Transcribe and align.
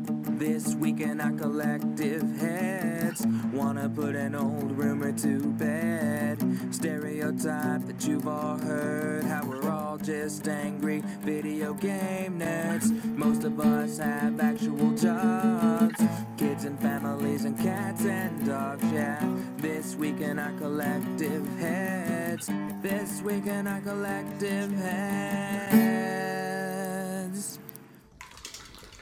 This 0.00 0.76
week 0.76 1.00
in 1.00 1.20
our 1.20 1.32
collective 1.32 2.22
heads 2.38 3.26
Wanna 3.52 3.88
put 3.88 4.14
an 4.14 4.36
old 4.36 4.70
rumor 4.78 5.10
to 5.10 5.40
bed. 5.54 6.38
Stereotype 6.72 7.84
that 7.84 8.06
you've 8.06 8.28
all 8.28 8.56
heard 8.58 9.24
How 9.24 9.44
we're 9.44 9.68
all 9.68 9.98
just 9.98 10.46
angry 10.46 11.02
video 11.22 11.74
game 11.74 12.38
nerds. 12.38 12.92
Most 13.16 13.42
of 13.42 13.58
us 13.58 13.98
have 13.98 14.38
actual 14.38 14.92
jobs 14.92 16.00
Kids 16.36 16.64
and 16.64 16.78
families 16.78 17.44
and 17.44 17.58
cats 17.58 18.04
and 18.04 18.46
dogs, 18.46 18.84
yeah. 18.92 19.28
This 19.56 19.96
week 19.96 20.20
in 20.20 20.38
our 20.38 20.52
collective 20.58 21.44
heads 21.58 22.48
This 22.82 23.20
week 23.22 23.46
in 23.46 23.66
our 23.66 23.80
collective 23.80 24.70
heads 24.76 26.27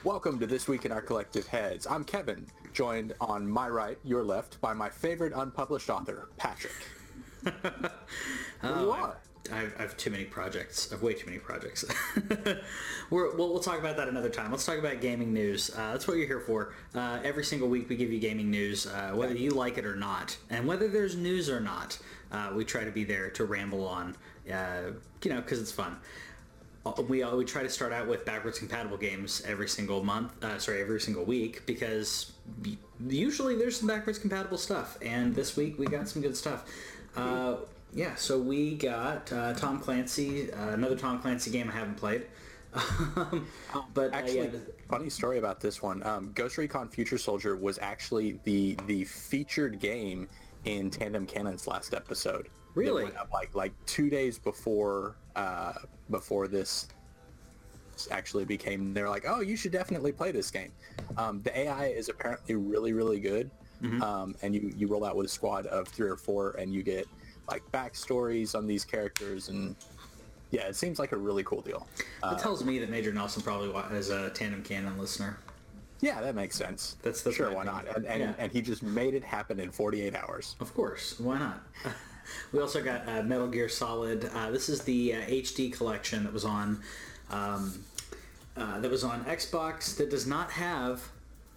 Welcome 0.07 0.39
to 0.39 0.47
This 0.47 0.69
Week 0.69 0.85
in 0.85 0.93
Our 0.93 1.03
Collective 1.03 1.49
Heads. 1.49 1.85
I'm 1.85 2.05
Kevin, 2.05 2.47
joined 2.73 3.13
on 3.21 3.45
my 3.45 3.69
right, 3.69 3.99
your 4.05 4.23
left, 4.23 4.61
by 4.61 4.73
my 4.73 4.89
favorite 4.89 5.33
unpublished 5.35 5.91
author, 5.91 6.29
Patrick. 6.37 6.73
You 8.63 8.93
are. 8.93 9.17
I 9.53 9.57
have, 9.57 9.75
I 9.79 9.83
have 9.83 9.97
too 9.97 10.11
many 10.11 10.25
projects. 10.25 10.91
I 10.91 10.95
have 10.95 11.03
way 11.03 11.15
too 11.15 11.27
many 11.27 11.39
projects. 11.39 11.85
We're, 13.11 13.35
we'll, 13.37 13.53
we'll 13.53 13.59
talk 13.59 13.81
about 13.81 13.97
that 13.97 14.09
another 14.09 14.31
time. 14.31 14.53
Let's 14.53 14.65
talk 14.65 14.79
about 14.79 15.01
gaming 15.01 15.33
news. 15.35 15.71
Uh, 15.71 15.93
that's 15.93 16.07
what 16.07 16.19
you're 16.19 16.27
here 16.29 16.41
for. 16.41 16.73
Uh, 16.95 17.19
every 17.25 17.45
single 17.45 17.69
week 17.69 17.89
we 17.89 17.97
give 17.97 18.13
you 18.13 18.21
gaming 18.21 18.49
news, 18.49 18.87
uh, 18.87 19.11
whether 19.13 19.35
you 19.35 19.51
like 19.51 19.77
it 19.77 19.85
or 19.85 19.97
not, 19.97 20.37
and 20.51 20.69
whether 20.69 20.87
there's 20.87 21.17
news 21.17 21.51
or 21.51 21.59
not. 21.59 21.99
Uh, 22.31 22.53
we 22.55 22.65
try 22.65 22.85
to 22.85 22.93
be 22.93 23.03
there 23.03 23.29
to 23.31 23.45
ramble 23.45 23.87
on, 23.87 24.17
uh, 24.53 24.93
you 25.23 25.31
know, 25.33 25.41
because 25.41 25.61
it's 25.61 25.73
fun. 25.73 25.97
Uh, 26.87 27.03
We, 27.03 27.23
uh, 27.23 27.35
we 27.37 27.45
try 27.45 27.63
to 27.63 27.69
start 27.69 27.93
out 27.93 28.07
with 28.07 28.25
backwards 28.25 28.59
compatible 28.59 28.97
games 28.97 29.43
every 29.47 29.69
single 29.69 30.03
month, 30.05 30.33
uh, 30.45 30.59
sorry, 30.59 30.81
every 30.81 31.01
single 31.01 31.25
week, 31.25 31.67
because 31.67 32.33
usually 33.09 33.57
there's 33.57 33.79
some 33.79 33.89
backwards 33.89 34.19
compatible 34.19 34.59
stuff, 34.59 34.99
and 35.03 35.35
this 35.35 35.57
week 35.57 35.79
we 35.79 35.87
got 35.87 36.09
some 36.09 36.23
good 36.23 36.37
stuff. 36.37 36.65
Uh, 37.17 37.57
yeah, 37.93 38.15
so 38.15 38.39
we 38.39 38.75
got 38.75 39.33
uh, 39.33 39.55
Tom 39.55 39.81
Clancy, 39.81 40.53
uh, 40.53 40.71
another 40.71 40.97
Tom 40.97 41.21
Clancy 41.21 41.51
game 41.51 41.69
I 41.71 41.73
haven't 41.73 41.97
played. 41.97 42.27
Um, 43.09 43.47
but 43.95 44.13
uh, 44.13 44.17
Actually, 44.17 44.37
yeah, 44.37 44.59
funny 44.89 45.09
story 45.09 45.39
about 45.39 45.61
this 45.61 45.83
one. 45.83 46.03
Um, 46.07 46.31
Ghost 46.35 46.59
Recon 46.59 46.89
Future 46.89 47.17
Soldier 47.19 47.57
was 47.57 47.79
actually 47.81 48.39
the 48.45 48.77
the 48.87 49.05
featured 49.05 49.81
game 49.81 50.29
in 50.67 50.91
Tandem 50.91 51.27
Cannon's 51.27 51.67
last 51.67 51.95
episode. 51.95 52.49
Really? 52.75 53.05
up 53.17 53.31
like 53.33 53.55
like 53.55 53.73
two 53.87 54.11
days 54.11 54.39
before 54.39 55.17
uh, 55.37 55.73
before 56.11 56.49
this 56.49 56.89
actually 58.11 58.45
became. 58.45 58.93
They're 58.93 59.09
like, 59.09 59.25
oh, 59.29 59.41
you 59.41 59.57
should 59.57 59.73
definitely 59.73 60.13
play 60.13 60.33
this 60.33 60.51
game. 60.51 60.73
Um, 61.17 61.41
the 61.43 61.57
AI 61.59 61.87
is 61.87 62.09
apparently 62.09 62.57
really 62.57 62.93
really 62.93 63.21
good. 63.21 63.51
Mm-hmm. 63.83 64.03
Um, 64.03 64.35
and 64.43 64.55
you, 64.55 64.73
you 64.77 64.87
roll 64.87 65.05
out 65.05 65.17
with 65.17 65.27
a 65.27 65.29
squad 65.29 65.67
of 65.67 65.87
three 65.89 66.09
or 66.09 66.17
four 66.17 66.53
and 66.53 66.73
you 66.73 66.83
get 66.83 67.07
like 67.49 67.63
backstories 67.73 68.55
on 68.55 68.67
these 68.67 68.85
characters 68.87 69.51
and 69.51 69.77
yeah, 70.51 70.63
it 70.63 70.77
seems 70.77 70.99
like 70.99 71.13
a 71.13 71.17
really 71.17 71.45
cool 71.45 71.61
deal. 71.61 71.87
Uh, 72.23 72.35
it 72.39 72.41
tells 72.41 72.65
me 72.65 72.79
that 72.79 72.89
Major 72.89 73.13
Nelson 73.13 73.43
probably 73.43 73.69
is 73.97 74.09
a 74.11 74.31
Tandem 74.31 74.63
Cannon 74.63 74.97
listener. 74.99 75.39
Yeah, 76.01 76.21
that 76.23 76.35
makes 76.35 76.57
sense. 76.57 76.97
That's- 77.03 77.23
that's 77.23 77.37
sure. 77.37 77.53
Why 77.53 77.65
not? 77.65 77.87
And 77.95 78.07
and, 78.07 78.21
Yeah. 78.21 78.35
and 78.39 78.51
he 78.51 78.63
just 78.63 78.83
made 78.83 79.13
it 79.15 79.25
happen 79.25 79.61
in 79.61 79.71
48 79.71 80.15
hours. 80.15 80.57
Of 80.61 80.73
course, 80.75 81.19
why 81.21 81.39
not? 81.39 81.61
we 82.53 82.61
also 82.61 82.83
got 82.83 83.09
uh, 83.09 83.23
Metal 83.23 83.49
Gear 83.49 83.69
Solid. 83.69 84.29
Uh, 84.35 84.51
this 84.51 84.69
is 84.69 84.83
the 84.83 85.15
uh, 85.15 85.21
HD 85.23 85.73
collection 85.73 86.25
that 86.25 86.33
was 86.33 86.45
on 86.45 86.81
um, 87.31 87.85
uh, 88.57 88.81
that 88.81 88.91
was 88.91 89.05
on 89.05 89.25
Xbox. 89.25 89.97
That 89.97 90.11
does 90.11 90.27
not 90.27 90.51
have 90.51 91.03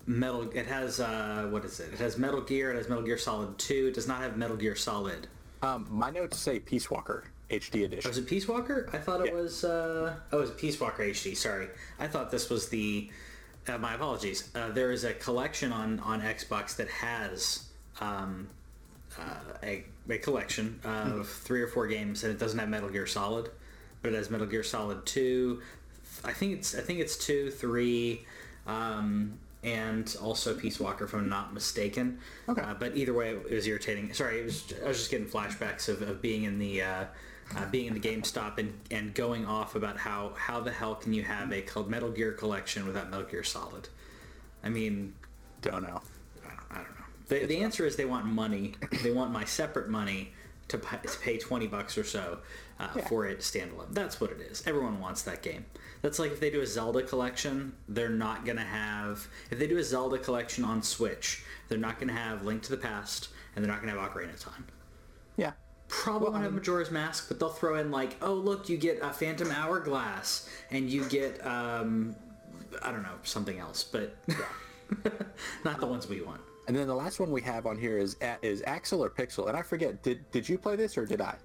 Metal. 0.06 0.50
It 0.52 0.66
has 0.66 1.00
uh, 1.00 1.48
what 1.50 1.64
is 1.66 1.80
it? 1.80 1.94
It 1.94 2.00
has 2.00 2.18
Metal 2.18 2.42
Gear. 2.42 2.72
It 2.74 2.78
has 2.78 2.90
Metal 2.90 3.04
Gear 3.04 3.18
Solid 3.18 3.58
Two. 3.58 3.88
It 3.88 3.94
does 3.94 4.08
not 4.08 4.22
have 4.22 4.38
Metal 4.38 4.58
Gear 4.58 4.76
Solid. 4.76 5.28
Um, 5.62 5.88
my 5.90 6.10
notes 6.10 6.38
say 6.40 6.60
Peace 6.60 6.90
Walker 6.90 7.26
HD 7.50 7.84
edition. 7.86 8.10
Was 8.10 8.18
it 8.18 8.28
Peace 8.28 8.48
Walker? 8.48 8.90
I 8.94 8.98
thought 8.98 9.22
it 9.22 9.28
Yeah. 9.28 9.34
was. 9.42 9.64
Uh, 9.64 10.16
oh, 10.32 10.38
it 10.38 10.42
was 10.42 10.52
Peace 10.52 10.80
Walker 10.80 11.04
HD. 11.04 11.36
Sorry, 11.36 11.68
I 12.00 12.08
thought 12.08 12.32
this 12.32 12.50
was 12.50 12.70
the. 12.70 13.10
Uh, 13.68 13.78
my 13.78 13.94
apologies. 13.94 14.50
Uh, 14.56 14.70
there 14.70 14.92
is 14.92 15.04
a 15.04 15.14
collection 15.14 15.72
on 15.72 16.00
on 16.00 16.22
Xbox 16.22 16.76
that 16.78 16.88
has 16.90 17.66
um, 18.02 18.48
uh, 19.20 19.24
a, 19.64 19.84
a 20.10 20.18
collection 20.18 20.80
of 20.84 21.28
three 21.28 21.62
or 21.62 21.68
four 21.68 21.88
games, 21.88 22.24
and 22.24 22.34
it 22.34 22.40
doesn't 22.40 22.60
have 22.60 22.70
Metal 22.70 22.90
Gear 22.90 23.08
Solid, 23.08 23.50
but 24.02 24.14
it 24.14 24.16
has 24.16 24.30
Metal 24.30 24.48
Gear 24.48 24.64
Solid 24.64 25.06
Two. 25.06 25.62
I 26.24 26.34
think 26.34 26.54
it's 26.54 26.76
I 26.76 26.82
think 26.82 27.00
it's 27.00 27.18
two, 27.18 27.52
three, 27.52 28.26
um, 28.68 29.38
and 29.64 30.16
also 30.22 30.54
Peace 30.56 30.80
Walker, 30.80 31.06
if 31.06 31.14
I'm 31.14 31.30
not 31.30 31.54
mistaken. 31.54 32.20
Okay. 32.48 32.62
Uh, 32.62 32.74
but 32.74 32.98
either 32.98 33.14
way, 33.14 33.30
it 33.30 33.52
was 33.52 33.68
irritating. 33.68 34.14
Sorry, 34.14 34.40
it 34.40 34.46
was, 34.46 34.74
I 34.84 34.88
was 34.88 34.98
just 34.98 35.12
getting 35.12 35.28
flashbacks 35.28 35.88
of, 35.90 36.02
of 36.02 36.22
being 36.22 36.44
in 36.44 36.60
the 36.60 36.82
uh, 36.82 37.06
uh, 37.56 37.66
being 37.72 37.88
in 37.88 37.94
the 37.94 38.00
GameStop 38.00 38.58
and, 38.58 38.74
and 38.92 39.14
going 39.14 39.46
off 39.46 39.76
about 39.76 39.98
how 39.98 40.34
how 40.36 40.60
the 40.60 40.72
hell 40.72 40.96
can 40.96 41.14
you 41.14 41.24
have 41.24 41.52
a 41.52 41.62
called 41.62 41.90
Metal 41.90 42.10
Gear 42.12 42.32
collection 42.32 42.86
without 42.86 43.10
Metal 43.10 43.26
Gear 43.26 43.44
Solid? 43.44 43.90
I 44.64 44.70
mean, 44.70 45.14
Don't 45.62 45.84
know. 45.84 46.02
I 46.46 46.50
don't, 46.50 46.72
I 46.72 46.76
don't 46.76 47.00
know. 47.00 47.06
The, 47.30 47.46
the 47.46 47.58
answer 47.60 47.86
is 47.86 47.96
they 47.96 48.06
want 48.06 48.26
money. 48.26 48.76
They 49.04 49.12
want 49.12 49.32
my 49.32 49.46
separate 49.46 49.90
money 49.90 50.34
to, 50.68 50.78
pay 50.78 51.38
20 51.38 51.68
bucks 51.68 51.98
or 51.98 52.04
so 52.04 52.40
uh, 52.80 52.90
Yeah. 52.96 53.08
for 53.08 53.26
it 53.26 53.40
standalone. 53.40 53.92
That's 53.94 54.20
what 54.22 54.32
it 54.32 54.42
is. 54.42 54.64
Everyone 54.68 55.00
wants 55.00 55.22
that 55.24 55.42
game. 55.42 55.66
That's 56.02 56.20
like 56.20 56.32
if 56.32 56.40
they 56.40 56.50
do 56.50 56.62
a 56.62 56.68
Zelda 56.68 57.02
collection, 57.02 57.74
they're 57.88 58.10
not 58.10 58.46
going 58.46 58.58
to 58.58 58.64
have... 58.64 59.28
If 59.52 59.60
they 59.60 59.68
do 59.68 59.78
a 59.78 59.84
Zelda 59.84 60.18
collection 60.18 60.64
on 60.64 60.82
Switch, 60.82 61.44
they're 61.68 61.78
not 61.78 61.96
going 62.00 62.08
to 62.08 62.14
have 62.14 62.44
Link 62.44 62.62
to 62.64 62.72
the 62.72 62.78
Past, 62.78 63.30
and 63.56 63.64
they're 63.64 63.72
not 63.72 63.82
going 63.82 63.94
to 63.94 64.00
have 64.00 64.12
Ocarina 64.12 64.34
of 64.34 64.40
Time. 64.40 64.66
Yeah. 65.38 65.52
Probably 65.88 66.30
won't 66.30 66.44
have 66.44 66.54
Majora's 66.54 66.92
Mask, 66.92 67.28
but 67.28 67.40
they'll 67.40 67.50
throw 67.50 67.80
in 67.80 67.90
like, 67.90 68.16
oh 68.22 68.34
look, 68.34 68.70
you 68.70 68.78
get 68.78 69.00
a 69.02 69.12
Phantom 69.12 69.50
Hourglass, 69.50 70.48
and 70.70 70.88
you 70.88 71.04
get 71.10 71.44
um, 71.46 72.16
I 72.84 72.92
don't 72.92 73.02
know 73.02 73.16
something 73.24 73.58
else, 73.58 73.84
but 73.84 74.16
not 75.66 75.80
the 75.80 75.88
ones 75.88 76.08
we 76.08 76.22
want. 76.22 76.42
And 76.70 76.78
then 76.78 76.86
the 76.88 76.96
last 76.96 77.20
one 77.20 77.32
we 77.32 77.42
have 77.42 77.66
on 77.66 77.80
here 77.80 77.98
is 77.98 78.16
is 78.44 78.62
Axel 78.68 79.04
or 79.04 79.10
Pixel, 79.10 79.48
and 79.48 79.58
I 79.58 79.64
forget. 79.64 80.04
Did 80.04 80.30
did 80.30 80.48
you 80.48 80.56
play 80.56 80.76
this 80.76 81.00
or 81.00 81.06
did 81.08 81.20
I? 81.20 81.36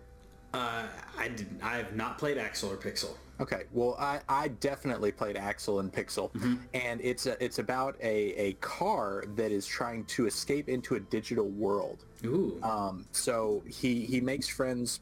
Uh, 0.52 0.82
I 1.18 1.28
did. 1.28 1.48
I 1.62 1.78
have 1.78 1.96
not 1.96 2.18
played 2.18 2.36
Axel 2.36 2.70
or 2.70 2.76
Pixel. 2.76 3.16
Okay, 3.40 3.62
well, 3.72 3.96
I, 3.98 4.20
I 4.28 4.48
definitely 4.48 5.12
played 5.12 5.38
Axel 5.38 5.80
and 5.80 5.90
Pixel, 5.90 6.30
and 6.74 7.00
it's 7.00 7.24
a, 7.24 7.42
it's 7.42 7.58
about 7.58 7.96
a, 8.02 8.38
a 8.38 8.52
car 8.60 9.24
that 9.34 9.50
is 9.50 9.66
trying 9.66 10.04
to 10.04 10.26
escape 10.26 10.68
into 10.68 10.96
a 10.96 11.00
digital 11.00 11.48
world. 11.48 12.04
Ooh. 12.26 12.60
Um, 12.62 13.06
so 13.10 13.64
he 13.66 14.04
he 14.04 14.20
makes 14.20 14.46
friends 14.46 15.00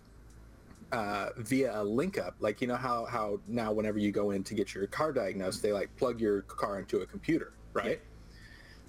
uh, 0.92 1.30
via 1.38 1.82
a 1.82 1.82
link 1.82 2.16
up. 2.16 2.36
Like 2.38 2.60
you 2.60 2.68
know 2.68 2.76
how 2.76 3.06
how 3.06 3.40
now 3.48 3.72
whenever 3.72 3.98
you 3.98 4.12
go 4.12 4.30
in 4.30 4.44
to 4.44 4.54
get 4.54 4.72
your 4.72 4.86
car 4.86 5.12
diagnosed, 5.12 5.64
they 5.64 5.72
like 5.72 5.94
plug 5.96 6.20
your 6.20 6.42
car 6.42 6.78
into 6.78 7.00
a 7.00 7.06
computer, 7.06 7.54
right? 7.72 8.00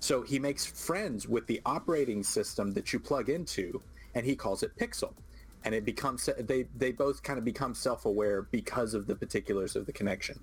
So 0.04 0.22
he 0.22 0.38
makes 0.38 0.66
friends 0.66 1.30
with 1.30 1.48
the 1.48 1.62
operating 1.66 2.24
system 2.24 2.74
that 2.74 2.92
you 2.92 3.00
plug 3.00 3.30
into, 3.30 3.82
and 4.16 4.26
he 4.26 4.36
calls 4.36 4.62
it 4.62 4.76
Pixel. 4.76 5.14
And 5.64 5.74
it 5.74 5.86
becomes 5.86 6.30
they 6.40 6.64
they 6.76 6.92
both 6.92 7.24
kind 7.24 7.40
of 7.40 7.46
become 7.46 7.74
self-aware 7.74 8.42
because 8.52 8.96
of 8.96 9.08
the 9.08 9.16
particulars 9.16 9.78
of 9.78 9.86
the 9.86 9.94
connection. 9.94 10.38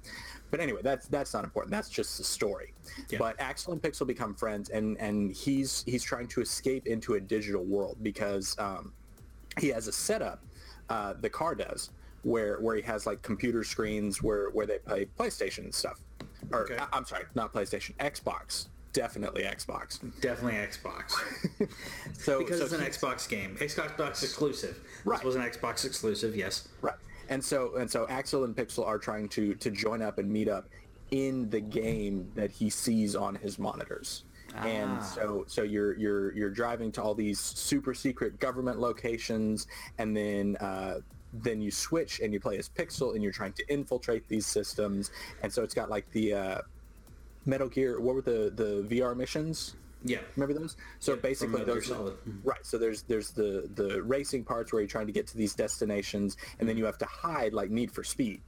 But 0.51 0.61
anyway, 0.61 0.81
that's 0.83 1.09
that's 1.09 1.35
not 1.35 1.45
important. 1.45 1.73
That's 1.73 1.91
just 1.91 2.17
the 2.17 2.25
story. 2.25 2.73
Yeah. 3.11 3.19
But 3.19 3.39
Axel 3.39 3.75
and 3.75 3.83
Pixel 3.83 4.07
become 4.07 4.35
friends, 4.35 4.71
and 4.71 4.97
and 4.97 5.31
he's 5.31 5.85
he's 5.87 6.03
trying 6.03 6.29
to 6.29 6.41
escape 6.41 6.87
into 6.87 7.15
a 7.17 7.21
digital 7.21 7.63
world 7.63 7.99
because 8.03 8.59
um, 8.59 8.95
he 9.59 9.69
has 9.69 9.89
a 9.89 9.93
setup. 9.93 10.43
Uh, 10.89 11.13
the 11.21 11.29
car 11.29 11.55
does 11.55 11.91
where 12.23 12.59
where 12.61 12.77
he 12.77 12.83
has 12.83 13.05
like 13.05 13.21
computer 13.21 13.63
screens 13.63 14.23
where 14.23 14.49
where 14.53 14.65
they 14.65 14.79
play 14.79 15.05
PlayStation 15.19 15.65
and 15.65 15.75
stuff. 15.75 16.01
Or 16.51 16.63
Okay. 16.63 16.79
I- 16.79 16.89
I'm 16.95 17.05
sorry, 17.05 17.25
not 17.35 17.53
PlayStation, 17.53 17.95
Xbox. 17.99 18.69
Definitely 18.93 19.43
Xbox. 19.43 20.01
Definitely 20.21 20.59
Xbox 20.59 21.13
So 22.15 22.41
because 22.41 22.59
so 22.59 22.65
it's 22.65 22.75
an 22.75 22.81
Xbox 22.81 23.29
game. 23.29 23.57
Xbox 23.57 24.23
exclusive. 24.23 24.81
Right. 25.05 25.19
This 25.19 25.25
was 25.25 25.37
an 25.37 25.43
Xbox 25.43 25.85
exclusive. 25.85 26.35
Yes. 26.37 26.69
Right. 26.83 26.97
And 27.29 27.45
so 27.45 27.77
and 27.77 27.91
so 27.91 28.07
Axel 28.09 28.45
and 28.45 28.55
Pixel 28.55 28.87
are 28.87 28.99
trying 28.99 29.29
to 29.31 29.55
to 29.55 29.71
join 29.71 30.03
up 30.03 30.19
and 30.19 30.31
meet 30.31 30.49
up 30.49 30.69
in 31.13 31.49
the 31.51 31.61
game 31.61 32.31
that 32.35 32.51
he 32.51 32.69
sees 32.71 33.15
on 33.15 33.37
his 33.37 33.59
monitors. 33.59 34.25
Ah. 34.57 34.65
And 34.65 35.03
so 35.03 35.45
so 35.47 35.63
you're 35.63 35.97
you're 35.97 36.33
you're 36.35 36.51
driving 36.51 36.91
to 36.93 37.03
all 37.03 37.15
these 37.15 37.39
super 37.39 37.95
secret 37.95 38.41
government 38.41 38.81
locations 38.81 39.69
and 39.99 40.17
then 40.17 40.57
uh 40.57 41.01
then 41.33 41.61
you 41.61 41.71
switch 41.71 42.19
and 42.19 42.33
you 42.33 42.41
play 42.41 42.59
as 42.59 42.69
Pixel 42.69 43.15
and 43.15 43.23
you're 43.23 43.33
trying 43.33 43.53
to 43.53 43.73
infiltrate 43.73 44.27
these 44.29 44.47
systems. 44.47 45.13
And 45.45 45.53
so 45.53 45.63
it's 45.63 45.75
got 45.75 45.89
like 45.89 46.11
the 46.11 46.35
uh 46.35 46.61
Metal 47.47 47.69
Gear 47.69 48.01
what 48.01 48.15
were 48.15 48.23
the 48.23 48.53
the 48.55 48.87
VR 48.89 49.17
missions? 49.17 49.77
Yeah. 50.03 50.19
Remember 50.37 50.59
those? 50.59 50.77
So 50.99 51.13
Yeah, 51.15 51.21
basically, 51.21 51.65
those 51.65 51.87
Solid. 51.87 52.17
right. 52.43 52.65
So 52.65 52.79
there's 52.79 53.03
there's 53.03 53.31
the 53.31 53.69
the 53.75 54.03
racing 54.03 54.45
parts 54.45 54.73
where 54.73 54.81
you're 54.81 54.89
trying 54.89 55.07
to 55.07 55.13
get 55.13 55.27
to 55.29 55.37
these 55.37 55.55
destinations, 55.55 56.37
and 56.59 56.69
then 56.69 56.77
you 56.79 56.85
have 56.87 56.99
to 56.99 57.07
hide 57.07 57.53
like 57.53 57.71
Need 57.71 57.91
for 57.93 58.03
Speed. 58.03 58.41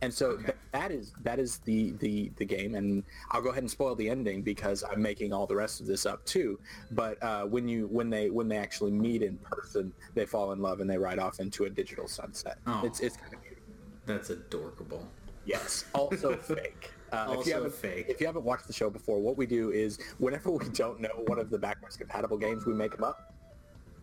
And 0.00 0.12
so 0.12 0.36
th- 0.36 0.56
that 0.72 0.90
is 0.90 1.12
that 1.22 1.38
is 1.38 1.58
the, 1.58 1.92
the 2.00 2.30
the 2.36 2.44
game, 2.44 2.74
and 2.74 3.04
I'll 3.30 3.42
go 3.42 3.50
ahead 3.50 3.62
and 3.62 3.70
spoil 3.70 3.94
the 3.94 4.10
ending 4.10 4.42
because 4.42 4.82
I'm 4.82 5.00
making 5.00 5.32
all 5.32 5.46
the 5.46 5.54
rest 5.54 5.80
of 5.80 5.86
this 5.86 6.06
up 6.06 6.24
too. 6.24 6.58
But 6.90 7.22
uh, 7.22 7.44
when 7.46 7.68
you 7.68 7.86
when 7.86 8.10
they 8.10 8.28
when 8.28 8.48
they 8.48 8.58
actually 8.58 8.90
meet 8.90 9.22
in 9.22 9.38
person, 9.38 9.92
they 10.14 10.26
fall 10.26 10.52
in 10.52 10.60
love 10.60 10.80
and 10.80 10.90
they 10.90 10.98
ride 10.98 11.20
off 11.20 11.38
into 11.38 11.64
a 11.64 11.70
digital 11.70 12.08
sunset. 12.08 12.58
Oh. 12.66 12.82
It's 12.84 12.98
it's 13.00 13.16
kind 13.16 13.32
of 13.34 13.40
beautiful. 13.42 13.64
That's 14.06 14.30
adorable. 14.30 15.08
Yes, 15.44 15.84
also 15.94 16.36
fake. 16.36 16.90
Uh, 17.12 17.36
if 17.38 17.46
you. 17.46 17.72
If 17.82 18.20
you 18.20 18.26
haven't 18.26 18.44
watched 18.44 18.66
the 18.66 18.72
show 18.72 18.88
before, 18.90 19.20
what 19.20 19.36
we 19.36 19.46
do 19.46 19.70
is 19.70 19.98
whenever 20.18 20.50
we 20.50 20.68
don't 20.70 21.00
know 21.00 21.22
one 21.26 21.38
of 21.38 21.50
the 21.50 21.58
backwards 21.58 21.96
compatible 21.96 22.38
games, 22.38 22.64
we 22.66 22.72
make 22.72 22.92
them 22.92 23.04
up. 23.04 23.34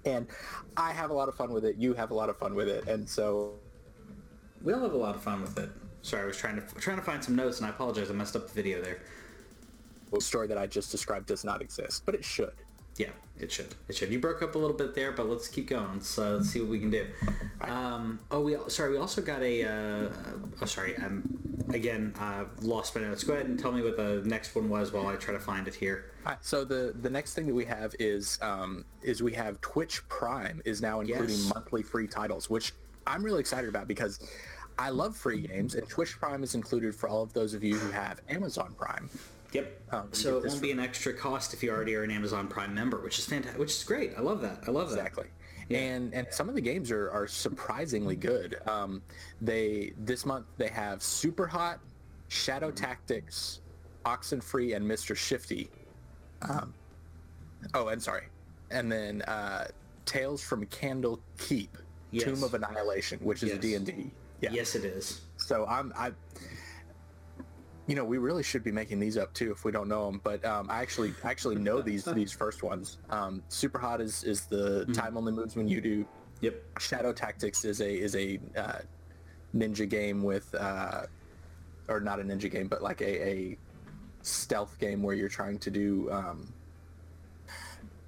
And 0.05 0.27
I 0.77 0.91
have 0.93 1.09
a 1.09 1.13
lot 1.13 1.27
of 1.27 1.35
fun 1.35 1.51
with 1.51 1.65
it. 1.65 1.75
You 1.75 1.93
have 1.95 2.11
a 2.11 2.13
lot 2.13 2.29
of 2.29 2.37
fun 2.37 2.55
with 2.55 2.69
it, 2.69 2.87
and 2.87 3.07
so 3.09 3.53
We 4.63 4.73
all 4.73 4.81
have 4.81 4.93
a 4.93 4.97
lot 4.97 5.15
of 5.15 5.23
fun 5.23 5.41
with 5.41 5.57
it. 5.57 5.69
Sorry, 6.01 6.23
I 6.23 6.25
was 6.25 6.37
trying 6.37 6.55
to 6.55 6.61
trying 6.75 6.97
to 6.97 7.03
find 7.03 7.23
some 7.23 7.35
notes, 7.35 7.57
and 7.57 7.65
I 7.67 7.69
apologize. 7.69 8.09
I 8.09 8.13
messed 8.13 8.35
up 8.35 8.47
the 8.47 8.53
video 8.53 8.81
there. 8.81 8.99
the 10.11 10.21
story 10.21 10.47
that 10.47 10.57
I 10.57 10.67
just 10.67 10.91
described 10.91 11.25
does 11.27 11.43
not 11.43 11.61
exist, 11.61 12.03
but 12.05 12.15
it 12.15 12.23
should. 12.23 12.53
Yeah, 12.97 13.09
it 13.39 13.51
should. 13.51 13.75
It 13.87 13.95
should. 13.95 14.11
You 14.11 14.19
broke 14.19 14.41
up 14.41 14.55
a 14.55 14.57
little 14.57 14.75
bit 14.75 14.93
there, 14.93 15.11
but 15.13 15.29
let's 15.29 15.47
keep 15.47 15.67
going. 15.69 15.93
Let's, 15.93 16.17
uh, 16.19 16.31
let's 16.35 16.49
see 16.49 16.59
what 16.59 16.69
we 16.69 16.79
can 16.79 16.89
do. 16.89 17.05
Um, 17.61 18.19
oh, 18.31 18.41
we 18.41 18.57
sorry. 18.67 18.91
We 18.91 18.97
also 18.97 19.21
got 19.21 19.41
a. 19.41 19.63
Uh, 19.63 20.09
oh, 20.61 20.65
sorry. 20.65 20.97
I'm 20.97 21.48
again 21.73 22.13
uh, 22.19 22.45
lost 22.61 22.95
my 22.95 23.01
notes. 23.01 23.23
Go 23.23 23.33
ahead 23.33 23.45
and 23.47 23.59
tell 23.59 23.71
me 23.71 23.81
what 23.81 23.97
the 23.97 24.21
next 24.25 24.55
one 24.55 24.69
was 24.69 24.91
while 24.91 25.07
I 25.07 25.15
try 25.15 25.33
to 25.33 25.39
find 25.39 25.67
it 25.67 25.75
here. 25.75 26.11
Right, 26.25 26.37
so 26.41 26.63
the 26.65 26.93
the 27.01 27.09
next 27.09 27.33
thing 27.33 27.47
that 27.47 27.53
we 27.53 27.65
have 27.65 27.95
is 27.99 28.37
um, 28.41 28.85
is 29.01 29.21
we 29.23 29.33
have 29.33 29.59
Twitch 29.61 30.07
Prime 30.09 30.61
is 30.65 30.81
now 30.81 30.99
including 31.01 31.29
Yes. 31.37 31.51
monthly 31.53 31.83
free 31.83 32.07
titles, 32.07 32.49
which 32.49 32.73
I'm 33.07 33.23
really 33.23 33.39
excited 33.39 33.69
about 33.69 33.87
because 33.87 34.19
I 34.77 34.89
love 34.89 35.15
free 35.15 35.41
games, 35.41 35.75
and 35.75 35.87
Twitch 35.89 36.19
Prime 36.19 36.43
is 36.43 36.55
included 36.55 36.95
for 36.95 37.09
all 37.09 37.21
of 37.23 37.33
those 37.33 37.53
of 37.53 37.63
you 37.63 37.75
who 37.75 37.91
have 37.91 38.21
Amazon 38.29 38.73
Prime. 38.77 39.09
Yep. 39.51 39.81
Um, 39.91 40.09
so 40.11 40.37
it 40.37 40.45
won't 40.45 40.61
be 40.61 40.71
an 40.71 40.79
extra 40.79 41.11
cost 41.11 41.55
if 41.55 41.63
you 41.63 41.71
already 41.71 41.95
are 41.95 42.03
an 42.03 42.11
Amazon 42.11 42.47
Prime 42.47 42.73
member, 42.73 42.99
which 43.01 43.17
is 43.17 43.25
fantastic. 43.25 43.59
Which 43.59 43.71
is 43.71 43.83
great. 43.83 44.13
I 44.15 44.21
love 44.21 44.41
that. 44.41 44.63
I 44.67 44.71
love 44.71 44.89
that. 44.91 44.99
Exactly. 44.99 45.25
And 45.71 46.13
and 46.13 46.27
some 46.31 46.49
of 46.49 46.55
the 46.55 46.61
games 46.61 46.89
are, 46.91 47.11
are 47.11 47.27
surprisingly 47.27 48.15
good. 48.15 48.57
Um, 48.67 49.01
they 49.41 49.93
this 49.99 50.25
month 50.25 50.45
they 50.57 50.69
have 50.69 51.03
Super 51.03 51.45
Hot, 51.45 51.79
Shadow 52.27 52.71
Tactics, 52.71 53.61
Oxenfree, 54.05 54.75
and 54.75 54.85
Mr. 54.85 55.15
Shifty. 55.15 55.69
Um, 56.41 56.73
oh, 57.75 57.89
and 57.89 58.01
sorry, 58.01 58.23
and 58.71 58.91
then 58.91 59.21
uh, 59.23 59.67
Tales 60.05 60.41
from 60.41 60.65
Candle 60.67 61.19
Keep, 61.37 61.77
Yes. 62.11 62.23
Tomb 62.23 62.43
of 62.43 62.53
Annihilation, 62.55 63.19
which 63.19 63.43
is 63.43 63.49
a 63.51 63.53
Yes. 63.53 63.61
D 63.61 63.75
and 63.75 63.85
D. 63.85 64.11
Yes, 64.41 64.73
it 64.75 64.85
is. 64.85 65.21
So 65.37 65.65
I'm 65.67 65.93
I. 65.95 66.11
You 67.89 67.95
know, 67.95 68.05
we 68.05 68.19
really 68.19 68.43
should 68.43 68.63
be 68.63 68.71
making 68.71 68.99
these 68.99 69.17
up 69.17 69.33
too 69.33 69.51
if 69.51 69.65
we 69.65 69.71
don't 69.71 69.89
know 69.89 70.05
them. 70.05 70.21
But 70.23 70.45
um, 70.45 70.69
I 70.69 70.81
actually 70.81 71.13
I 71.23 71.31
actually 71.31 71.55
know 71.55 71.81
these 71.89 72.05
these 72.05 72.31
first 72.31 72.63
ones. 72.63 72.99
Um, 73.09 73.41
Super 73.49 73.79
Hot 73.79 73.99
is 73.99 74.23
is 74.23 74.45
the 74.45 74.85
time 74.93 75.17
only 75.17 75.31
moves 75.31 75.55
when 75.55 75.67
you 75.67 75.81
do. 75.81 76.05
Yep. 76.41 76.79
Shadow 76.79 77.11
Tactics 77.11 77.65
is 77.65 77.81
a 77.81 77.91
is 77.91 78.15
a 78.15 78.39
uh, 78.55 78.79
ninja 79.55 79.87
game 79.87 80.23
with, 80.23 80.53
uh, 80.55 81.03
or 81.87 81.99
not 81.99 82.19
a 82.19 82.23
ninja 82.23 82.49
game, 82.49 82.67
but 82.67 82.81
like 82.81 83.01
a, 83.01 83.27
a 83.27 83.57
stealth 84.21 84.77
game 84.79 85.01
where 85.01 85.15
you're 85.15 85.29
trying 85.29 85.57
to 85.59 85.71
do 85.71 86.09
um, 86.11 86.53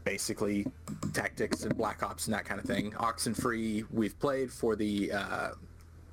basically 0.03 0.65
tactics 1.13 1.63
and 1.63 1.75
black 1.77 2.03
ops 2.03 2.27
and 2.27 2.33
that 2.33 2.45
kind 2.45 2.59
of 2.59 2.65
thing. 2.65 2.91
Oxenfree 2.91 3.85
we've 3.91 4.17
played 4.19 4.51
for 4.51 4.75
the 4.75 5.11
uh, 5.11 5.49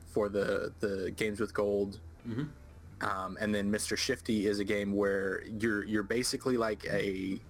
for 0.06 0.28
the 0.28 0.72
the 0.80 1.12
games 1.16 1.40
with 1.40 1.52
gold. 1.52 2.00
Um, 3.00 3.36
and 3.40 3.54
then 3.54 3.70
Mr. 3.70 3.96
Shifty 3.96 4.46
is 4.46 4.58
a 4.58 4.64
game 4.64 4.92
where 4.94 5.42
you're 5.60 5.84
you're 5.84 6.02
basically 6.02 6.56
like 6.56 6.84
a 6.86 7.40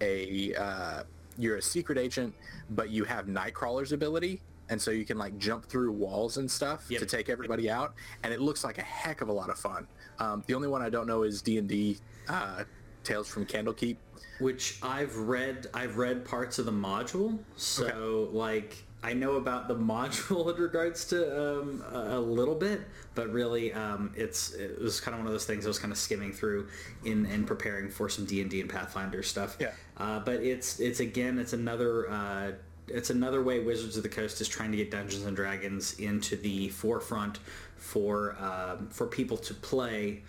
a 0.00 0.54
uh, 0.54 1.02
you're 1.38 1.56
a 1.56 1.62
secret 1.62 1.98
agent, 1.98 2.34
but 2.70 2.90
you 2.90 3.04
have 3.04 3.26
Nightcrawler's 3.26 3.92
ability, 3.92 4.40
and 4.68 4.80
so 4.80 4.90
you 4.90 5.04
can 5.04 5.16
like 5.18 5.38
jump 5.38 5.64
through 5.64 5.92
walls 5.92 6.36
and 6.36 6.50
stuff 6.50 6.84
Yep. 6.90 7.00
to 7.00 7.06
take 7.06 7.28
everybody 7.30 7.70
out, 7.70 7.94
and 8.22 8.32
it 8.34 8.40
looks 8.40 8.64
like 8.64 8.78
a 8.78 8.82
heck 8.82 9.20
of 9.22 9.28
a 9.28 9.32
lot 9.32 9.48
of 9.50 9.58
fun. 9.58 9.86
Um, 10.18 10.44
the 10.46 10.54
only 10.54 10.68
one 10.68 10.82
I 10.82 10.90
don't 10.90 11.06
know 11.06 11.22
is 11.22 11.40
D 11.40 11.56
and 11.58 11.68
D 11.68 11.96
uh, 12.28 12.64
Tales 13.02 13.28
from 13.28 13.46
Candlekeep. 13.46 13.96
which 14.40 14.78
I've 14.82 15.16
read. 15.16 15.68
I've 15.72 15.96
read 15.96 16.24
parts 16.24 16.58
of 16.58 16.66
the 16.66 16.72
module, 16.72 17.38
so 17.56 18.28
like 18.32 18.84
I 19.02 19.14
know 19.14 19.32
about 19.36 19.68
the 19.68 19.74
module 19.92 20.54
in 20.54 20.60
regards 20.60 21.04
to 21.06 21.60
um, 21.60 21.84
a 21.92 22.20
little 22.20 22.54
bit, 22.54 22.82
but 23.14 23.32
really 23.32 23.72
um, 23.72 24.12
it's 24.16 24.52
it 24.52 24.80
was 24.80 25.00
kind 25.00 25.14
of 25.14 25.20
one 25.20 25.26
of 25.26 25.32
those 25.32 25.44
things 25.44 25.64
I 25.64 25.68
was 25.68 25.78
kind 25.78 25.92
of 25.92 25.98
skimming 25.98 26.32
through 26.32 26.68
in 27.04 27.26
in 27.26 27.44
preparing 27.44 27.90
for 27.90 28.08
some 28.08 28.24
D 28.24 28.40
and 28.40 28.50
D 28.50 28.60
and 28.60 28.70
Pathfinder 28.70 29.22
stuff. 29.22 29.56
Yeah. 29.58 29.72
Uh, 29.96 30.20
but 30.20 30.36
it's 30.36 30.80
it's 30.80 31.00
again 31.00 31.38
it's 31.38 31.52
another. 31.52 32.10
Uh, 32.10 32.52
it's 32.88 33.10
another 33.10 33.42
way 33.42 33.60
Wizards 33.60 33.96
of 33.96 34.02
the 34.02 34.08
Coast 34.08 34.40
is 34.40 34.48
trying 34.48 34.72
to 34.72 34.76
get 34.76 34.90
Dungeons 34.90 35.24
and 35.24 35.36
Dragons 35.36 35.98
into 36.00 36.36
the 36.36 36.68
forefront 36.68 37.38
for 37.76 38.36
um, 38.40 38.88
for 38.88 39.06
people 39.06 39.36
to 39.38 39.54
play 39.54 40.22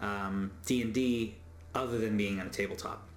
um, 0.00 0.50
D 0.66 0.82
and 0.82 0.92
D 0.92 1.34
other 1.74 1.98
than 1.98 2.16
being 2.16 2.40
on 2.40 2.46
a 2.46 2.50
tabletop. 2.50 3.08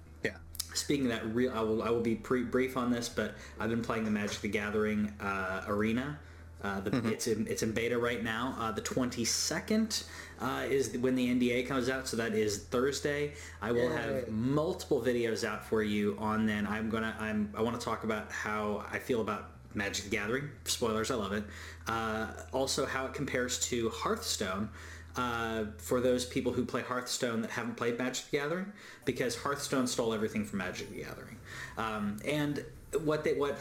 Speaking 0.78 1.06
of 1.06 1.12
that, 1.12 1.34
real 1.34 1.52
I 1.52 1.60
will 1.60 1.82
I 1.82 1.90
will 1.90 2.00
be 2.00 2.14
pre- 2.14 2.44
brief 2.44 2.76
on 2.76 2.90
this, 2.90 3.08
but 3.08 3.34
I've 3.58 3.70
been 3.70 3.82
playing 3.82 4.04
the 4.04 4.10
Magic 4.10 4.40
the 4.40 4.48
Gathering 4.48 5.12
uh, 5.20 5.64
arena. 5.66 6.18
Uh, 6.62 6.80
the, 6.80 7.08
It's 7.08 7.28
in 7.28 7.46
it's 7.46 7.62
in 7.62 7.72
beta 7.72 7.98
right 7.98 8.22
now. 8.22 8.56
Uh, 8.58 8.72
the 8.72 8.82
22nd 8.82 10.04
uh, 10.40 10.64
is 10.68 10.96
when 10.98 11.14
the 11.14 11.28
NDA 11.28 11.68
comes 11.68 11.88
out, 11.88 12.08
so 12.08 12.16
that 12.16 12.34
is 12.34 12.64
Thursday. 12.64 13.34
I 13.62 13.70
will 13.70 13.90
have 13.90 14.28
multiple 14.28 15.00
videos 15.00 15.44
out 15.44 15.64
for 15.64 15.82
you 15.82 16.16
on 16.18 16.46
then. 16.46 16.66
I'm 16.66 16.90
gonna 16.90 17.16
I'm 17.20 17.52
I 17.56 17.62
want 17.62 17.78
to 17.78 17.84
talk 17.84 18.02
about 18.02 18.32
how 18.32 18.84
I 18.90 18.98
feel 18.98 19.20
about 19.20 19.50
Magic 19.74 20.04
the 20.06 20.10
Gathering. 20.10 20.48
Spoilers, 20.64 21.12
I 21.12 21.14
love 21.14 21.32
it. 21.32 21.44
Uh, 21.86 22.26
also, 22.52 22.86
how 22.86 23.06
it 23.06 23.14
compares 23.14 23.60
to 23.68 23.90
Hearthstone 23.90 24.68
uh, 25.18 25.64
for 25.78 26.00
those 26.00 26.24
people 26.24 26.52
who 26.52 26.64
play 26.64 26.80
Hearthstone 26.80 27.42
that 27.42 27.50
haven't 27.50 27.76
played 27.76 27.98
Magic 27.98 28.30
the 28.30 28.36
Gathering, 28.36 28.72
because 29.04 29.34
Hearthstone 29.34 29.88
stole 29.88 30.14
everything 30.14 30.44
from 30.44 30.60
Magic 30.60 30.88
the 30.90 31.02
Gathering. 31.02 31.36
Um, 31.76 32.18
and 32.24 32.64
what 33.02 33.24
they 33.24 33.34
what 33.34 33.58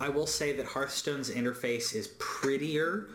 I 0.00 0.08
will 0.08 0.28
say 0.28 0.52
that 0.52 0.66
Hearthstone's 0.66 1.28
interface 1.28 1.92
is 1.92 2.14
prettier, 2.20 3.08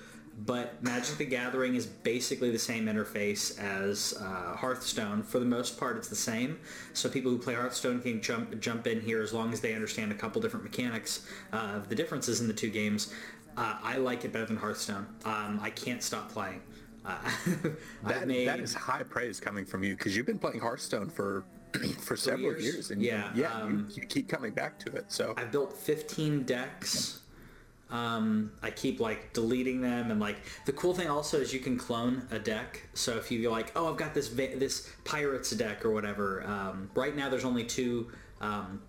but 0.46 0.84
Magic 0.84 1.18
the 1.18 1.26
Gathering 1.26 1.76
is 1.76 1.86
basically 1.86 2.52
the 2.52 2.60
same 2.60 2.88
interface 2.88 3.58
as 3.58 4.14
uh, 4.20 4.58
Hearthstone. 4.58 5.24
For 5.24 5.40
the 5.40 5.46
most 5.46 5.80
part, 5.80 5.96
it's 5.96 6.10
the 6.10 6.16
same. 6.16 6.60
So 6.94 7.08
people 7.08 7.32
who 7.32 7.38
play 7.38 7.54
Hearthstone 7.54 8.02
can 8.02 8.22
jump 8.22 8.60
jump 8.60 8.86
in 8.86 9.00
here 9.00 9.22
as 9.22 9.32
long 9.32 9.54
as 9.54 9.62
they 9.62 9.74
understand 9.74 10.12
a 10.12 10.16
couple 10.16 10.42
different 10.42 10.66
mechanics 10.66 11.26
uh, 11.54 11.78
of 11.78 11.88
the 11.88 11.96
differences 11.96 12.42
in 12.42 12.48
the 12.48 12.54
two 12.54 12.70
games. 12.70 13.14
Uh, 13.56 13.78
I 13.82 13.96
like 13.96 14.26
it 14.26 14.34
better 14.34 14.46
than 14.46 14.58
Hearthstone. 14.58 15.08
Um, 15.24 15.60
I 15.62 15.70
can't 15.70 16.04
stop 16.04 16.30
playing. 16.30 16.62
Uh, 17.06 17.18
That, 18.04 18.28
that 18.28 18.60
is 18.60 18.74
high 18.74 19.04
praise 19.04 19.40
coming 19.40 19.66
from 19.66 19.84
you 19.84 19.96
because 19.96 20.16
you've 20.16 20.26
been 20.26 20.40
playing 20.40 20.60
Hearthstone 20.60 21.10
for 21.10 21.44
for 22.00 22.16
several 22.16 22.42
years? 22.52 22.64
years, 22.64 22.92
and 22.92 23.02
Yeah, 23.02 23.32
yeah, 23.36 23.54
um, 23.54 23.88
you, 23.90 24.02
you 24.02 24.08
keep 24.08 24.30
coming 24.30 24.54
back 24.54 24.80
to 24.80 24.92
it. 24.96 25.06
So 25.10 25.34
I've 25.38 25.52
built 25.52 25.74
15 25.74 26.44
decks. 26.44 27.20
Um, 27.92 28.52
I 28.64 28.72
keep 28.72 29.00
like 29.00 29.34
deleting 29.34 29.82
them, 29.82 30.10
and 30.12 30.20
like 30.20 30.38
the 30.66 30.74
cool 30.74 30.94
thing 30.94 31.08
also 31.08 31.40
is 31.40 31.54
you 31.54 31.60
can 31.60 31.78
clone 31.78 32.28
a 32.32 32.40
deck. 32.40 32.82
So 32.94 33.16
if 33.18 33.32
you're 33.32 33.52
like, 33.52 33.72
oh, 33.76 33.92
I've 33.92 33.98
got 33.98 34.14
this 34.14 34.28
va- 34.28 34.56
this 34.58 34.92
pirates 35.04 35.52
deck 35.52 35.86
or 35.86 35.92
whatever. 35.92 36.44
Um, 36.48 36.90
right 36.96 37.16
now, 37.16 37.30
there's 37.30 37.46
only 37.46 37.64
two 37.64 38.12
um, 38.42 38.82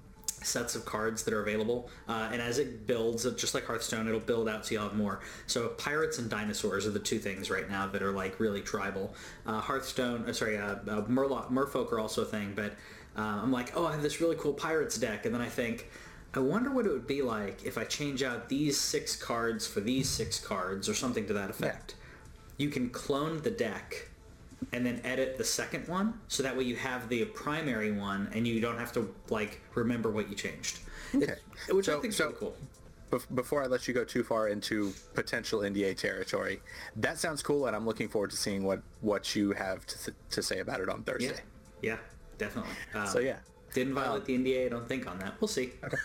sets 0.47 0.75
of 0.75 0.85
cards 0.85 1.25
that 1.25 1.35
are 1.35 1.43
available, 1.43 1.91
uh, 2.09 2.31
and 2.33 2.41
as 2.41 2.59
it 2.59 2.87
builds, 2.87 3.27
uh, 3.27 3.31
just 3.37 3.55
like 3.55 3.65
Hearthstone, 3.65 4.07
it'll 4.09 4.21
build 4.21 4.49
out 4.49 4.65
so 4.67 4.75
you'll 4.75 4.85
have 4.85 4.95
more. 4.95 5.21
So 5.47 5.69
pirates 5.69 6.19
and 6.19 6.31
dinosaurs 6.31 6.87
are 6.87 6.91
the 6.91 6.99
two 6.99 7.19
things 7.19 7.51
right 7.51 7.69
now 7.69 7.87
that 7.89 8.03
are 8.03 8.13
like 8.13 8.39
really 8.41 8.61
tribal. 8.61 9.15
Uh, 9.45 9.61
Hearthstone, 9.61 10.29
uh, 10.29 10.33
sorry, 10.33 10.57
uh, 10.57 10.77
uh, 10.77 11.03
Murloc, 11.03 11.51
Merfolk 11.51 11.93
are 11.93 12.01
also 12.01 12.23
a 12.23 12.27
thing, 12.27 12.53
but 12.55 12.75
I'm 13.17 13.51
like, 13.51 13.77
oh, 13.77 13.87
I 13.87 13.93
have 13.93 14.03
this 14.03 14.21
really 14.21 14.37
cool 14.37 14.53
pirates 14.53 14.99
deck, 14.99 15.27
and 15.27 15.35
then 15.35 15.43
I 15.43 15.49
think. 15.49 15.91
I 16.35 16.41
wonder 16.41 16.71
what 16.71 16.85
it 16.85 16.93
would 16.93 17.07
be 17.07 17.23
like 17.23 17.65
if 17.65 17.79
I 17.79 17.85
change 17.85 18.23
out 18.23 18.51
these 18.51 18.79
six 18.79 19.17
cards 19.17 19.67
for 19.67 19.81
these 19.81 20.07
six 20.07 20.39
cards 20.39 20.87
or 20.87 20.93
something 20.93 21.27
to 21.29 21.33
that 21.33 21.49
effect. 21.49 21.95
You 22.59 22.69
can 22.69 22.91
clone 22.91 23.41
the 23.41 23.51
deck 23.51 24.11
and 24.73 24.85
then 24.85 25.01
edit 25.05 25.39
the 25.39 25.45
second 25.45 25.87
one 25.89 26.19
so 26.29 26.43
that 26.43 26.57
way 26.57 26.65
you 26.65 26.77
have 26.77 27.09
the 27.09 27.25
primary 27.27 27.93
one 27.93 28.29
and 28.35 28.47
you 28.47 28.61
don't 28.61 28.79
have 28.79 28.93
to 28.93 29.15
like 29.31 29.61
remember 29.75 30.11
what 30.11 30.29
you 30.29 30.35
changed. 30.35 30.81
Okay. 31.15 31.35
It- 31.69 31.73
which 31.75 31.89
I 31.89 31.93
think 32.01 32.07
is 32.13 32.17
so- 32.17 32.27
really 32.27 32.37
cool. 32.39 32.57
Before 33.37 33.63
I 33.63 33.67
let 33.67 33.87
you 33.87 33.95
go 33.95 34.03
too 34.05 34.25
far 34.25 34.49
into 34.49 34.93
potential 35.15 35.61
NDA 35.61 35.97
territory, 35.97 36.61
that 36.97 37.19
sounds 37.19 37.41
cool, 37.41 37.67
and 37.67 37.77
I'm 37.77 37.87
looking 37.87 38.09
forward 38.09 38.31
to 38.33 38.37
seeing 38.37 38.65
what 38.65 38.83
what 39.01 39.37
you 39.37 39.53
have 39.53 39.87
to, 39.87 40.05
th- 40.07 40.17
to 40.31 40.43
say 40.43 40.59
about 40.59 40.81
it 40.81 40.89
on 40.89 41.05
Thursday. 41.05 41.39
Yeah, 41.83 41.99
definitely. 42.37 42.73
Um, 42.95 43.07
So 43.07 43.21
yeah, 43.21 43.37
Didn't 43.73 43.95
violate 43.95 44.25
the 44.25 44.37
NDA, 44.37 44.67
I 44.67 44.69
don't 44.71 44.89
think, 44.89 45.07
on 45.09 45.21
that. 45.21 45.35
We'll 45.41 45.47
see. 45.49 45.73
Okay. 45.85 45.97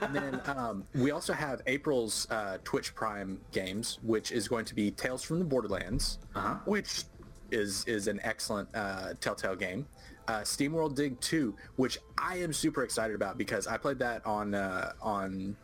and 0.00 0.12
then 0.14 0.40
um, 0.46 0.84
we 0.96 1.12
also 1.12 1.32
have 1.32 1.62
April's 1.68 2.26
uh, 2.28 2.58
Twitch 2.64 2.92
Prime 2.92 3.40
games, 3.52 4.00
which 4.02 4.32
is 4.32 4.48
going 4.48 4.64
to 4.64 4.74
be 4.74 4.90
Tales 4.90 5.22
from 5.22 5.38
the 5.38 5.44
Borderlands, 5.44 6.18
Uh-huh. 6.34 6.56
which 6.64 7.04
is 7.50 7.84
is 7.86 8.08
an 8.08 8.20
excellent 8.22 8.68
uh, 8.74 9.14
Telltale 9.20 9.56
game. 9.56 9.86
Uh, 10.26 10.40
SteamWorld 10.40 10.94
Dig 10.94 11.18
2, 11.20 11.54
which 11.76 11.98
I 12.18 12.36
am 12.36 12.52
super 12.52 12.84
excited 12.84 13.16
about 13.16 13.38
because 13.38 13.66
I 13.66 13.78
played 13.78 13.98
that 14.00 14.24
on 14.26 14.54
uh, 14.54 14.92
on 15.00 15.56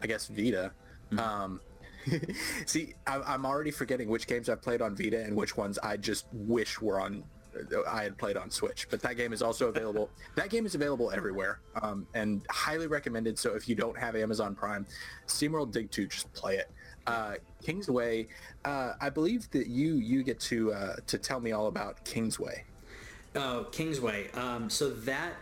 I 0.00 0.06
guess 0.06 0.28
Vita. 0.28 0.72
Um, 1.16 1.60
see, 2.66 2.94
I, 3.06 3.20
I'm 3.20 3.44
already 3.44 3.70
forgetting 3.70 4.08
which 4.08 4.26
games 4.26 4.48
I've 4.48 4.62
played 4.62 4.82
on 4.82 4.94
Vita 4.94 5.22
and 5.22 5.36
which 5.36 5.56
ones 5.56 5.78
I 5.78 5.96
just 5.96 6.26
wish 6.32 6.80
were 6.80 7.00
on. 7.00 7.24
I 7.88 8.04
had 8.04 8.16
played 8.16 8.36
on 8.36 8.50
Switch, 8.50 8.86
but 8.88 9.00
that 9.02 9.16
game 9.16 9.32
is 9.32 9.42
also 9.42 9.68
available. 9.74 10.10
that 10.36 10.48
game 10.48 10.64
is 10.64 10.74
available 10.74 11.10
everywhere, 11.10 11.60
um, 11.82 12.06
and 12.14 12.42
highly 12.50 12.86
recommended. 12.86 13.38
So 13.38 13.54
if 13.54 13.68
you 13.68 13.74
don't 13.74 13.98
have 13.98 14.14
Amazon 14.16 14.54
Prime, 14.54 14.86
SteamWorld 15.26 15.72
Dig 15.72 15.90
2, 15.90 16.06
just 16.06 16.32
play 16.32 16.56
it. 16.56 16.70
Uh, 17.08 17.34
Kingsway, 17.62 18.28
uh, 18.64 18.92
I 19.00 19.10
believe 19.10 19.50
that 19.50 19.66
you 19.66 19.94
you 19.94 20.22
get 20.22 20.40
to 20.40 20.72
uh, 20.72 20.96
to 21.06 21.18
tell 21.18 21.40
me 21.40 21.52
all 21.52 21.66
about 21.66 22.04
Kingsway. 22.04 22.64
Oh, 23.34 23.66
Kingsway. 23.72 24.30
Um, 24.32 24.70
so 24.70 24.90
that 24.90 25.34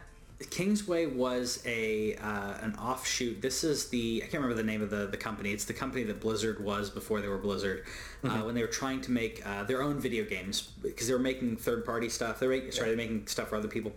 Kingsway 0.51 1.07
was 1.07 1.63
a 1.65 2.15
uh, 2.17 2.55
an 2.61 2.75
offshoot. 2.77 3.41
This 3.41 3.65
is 3.65 3.89
the 3.89 4.23
I 4.23 4.27
can't 4.27 4.43
remember 4.43 4.55
the 4.55 4.67
name 4.67 4.83
of 4.83 4.91
the, 4.91 5.07
the 5.07 5.17
company. 5.17 5.51
It's 5.51 5.65
the 5.65 5.73
company 5.73 6.05
that 6.05 6.21
Blizzard 6.21 6.63
was 6.63 6.91
before 6.91 7.21
they 7.23 7.29
were 7.29 7.39
Blizzard. 7.39 7.85
Uh, 8.23 8.41
when 8.41 8.55
they 8.55 8.61
were 8.61 8.67
trying 8.67 9.01
to 9.01 9.13
make 9.13 9.47
uh, 9.47 9.63
their 9.65 9.83
own 9.83 10.01
video 10.01 10.25
games 10.25 10.63
because 10.83 11.07
they 11.07 11.15
were 11.15 11.19
making 11.19 11.57
third 11.57 11.87
party 11.87 12.09
stuff. 12.09 12.41
They're 12.41 12.49
making, 12.51 12.73
sorry, 12.73 12.89
they're 12.89 12.97
making 12.97 13.29
stuff 13.29 13.49
for 13.49 13.57
other 13.57 13.69
people, 13.69 13.93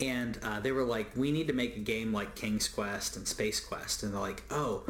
and 0.00 0.38
uh, 0.42 0.60
they 0.60 0.70
were 0.72 0.84
like, 0.84 1.10
we 1.16 1.32
need 1.32 1.48
to 1.48 1.54
make 1.54 1.76
a 1.76 1.80
game 1.80 2.12
like 2.12 2.34
King's 2.34 2.68
Quest 2.68 3.16
and 3.16 3.26
Space 3.26 3.60
Quest, 3.60 4.02
and 4.02 4.14
they're 4.14 4.20
like, 4.20 4.42
oh. 4.50 4.84